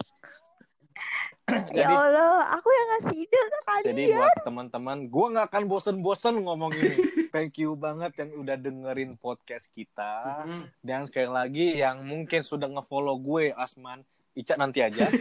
Ya 1.51 1.83
jadi 1.83 1.91
Allah, 1.91 2.47
aku 2.53 2.69
yang 2.69 2.87
ngasih 2.89 3.15
ide 3.17 3.35
ke 3.35 3.59
kalian. 3.61 3.85
jadi 3.85 4.03
buat 4.13 4.35
teman-teman 4.41 4.97
gue 5.05 5.25
nggak 5.27 5.47
akan 5.51 5.63
bosen-bosen 5.65 6.35
ngomong 6.39 6.71
ini 6.71 6.95
thank 7.33 7.57
you 7.57 7.75
banget 7.75 8.15
yang 8.15 8.31
udah 8.37 8.55
dengerin 8.55 9.11
podcast 9.17 9.67
kita 9.69 10.45
Hmm. 10.45 10.63
dan 10.79 11.03
sekali 11.03 11.27
lagi 11.27 11.75
yang 11.75 11.99
mungkin 12.01 12.39
sudah 12.41 12.69
ngefollow 12.69 13.19
gue 13.19 13.51
Asman 13.53 13.99
Ica 14.31 14.55
nanti 14.55 14.79
aja 14.79 15.11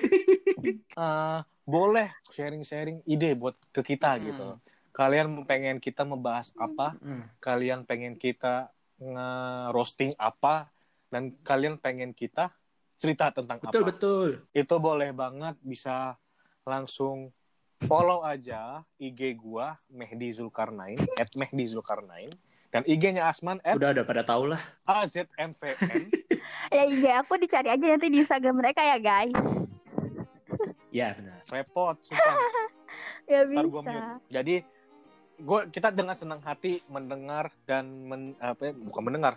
Eh, 0.93 1.39
boleh 1.65 2.13
sharing-sharing 2.27 3.01
ide 3.05 3.33
buat 3.33 3.57
ke 3.73 3.83
kita 3.85 4.15
Hmm. 4.15 4.23
gitu 4.23 4.49
kalian 5.01 5.49
pengen 5.49 5.81
kita 5.81 6.05
membahas 6.05 6.53
apa 6.55 6.93
Hmm. 6.95 7.25
kalian 7.39 7.81
pengen 7.83 8.15
kita 8.15 8.69
nge-roasting 9.01 10.13
apa 10.15 10.69
dan 11.09 11.33
kalian 11.41 11.75
pengen 11.75 12.13
kita 12.13 12.53
cerita 12.95 13.33
tentang 13.33 13.57
Betul 13.59 13.81
apa 13.81 13.89
betul. 13.89 14.29
itu 14.53 14.75
boleh 14.77 15.09
banget 15.11 15.57
bisa 15.59 16.21
langsung 16.63 17.33
follow 17.81 18.21
aja 18.23 18.77
IG 18.99 19.35
gua 19.35 19.81
Mehdi 19.89 20.29
Zulkarnain 20.31 21.01
at 21.17 21.33
Mehdi 21.33 21.65
Zulkarnain 21.67 22.29
dan 22.69 22.85
IG-nya 22.85 23.27
Asman 23.27 23.57
at 23.63 23.75
Udah 23.75 23.91
udah 23.91 24.05
pada 24.05 24.23
tahu 24.23 24.47
lah. 24.47 24.61
AZMVN 24.85 26.13
Ya 26.77 26.85
iya, 26.87 27.13
aku 27.19 27.35
dicari 27.35 27.67
aja 27.67 27.83
nanti 27.83 28.07
di 28.07 28.21
Instagram 28.21 28.55
mereka 28.55 28.79
ya 28.81 28.95
guys. 28.97 29.35
Iya 30.89 31.15
benar. 31.15 31.41
repot 31.49 31.97
sumpah 32.01 32.37
Ya 33.33 33.43
gua 33.43 33.81
bisa. 33.81 34.21
jadi 34.29 34.63
gua 35.43 35.67
kita 35.67 35.91
dengan 35.91 36.15
senang 36.15 36.41
hati 36.45 36.81
mendengar 36.89 37.51
dan 37.65 37.89
men, 38.07 38.37
apa 38.39 38.71
ya, 38.71 38.73
bukan 38.77 39.03
mendengar 39.03 39.35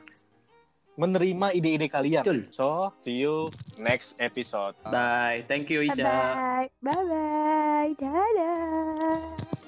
menerima 0.93 1.58
ide-ide 1.58 1.89
kalian 1.89 2.22
Betul. 2.22 2.39
so 2.54 2.93
see 3.01 3.18
you 3.18 3.49
next 3.82 4.22
episode 4.22 4.78
Bye. 4.86 5.41
Thank 5.49 5.74
you 5.74 5.82
Bye 5.82 5.97
Ica. 5.97 6.06
bye. 6.06 6.68
Bye 6.86 7.04
bye. 7.10 7.89
Dadah. 7.97 9.62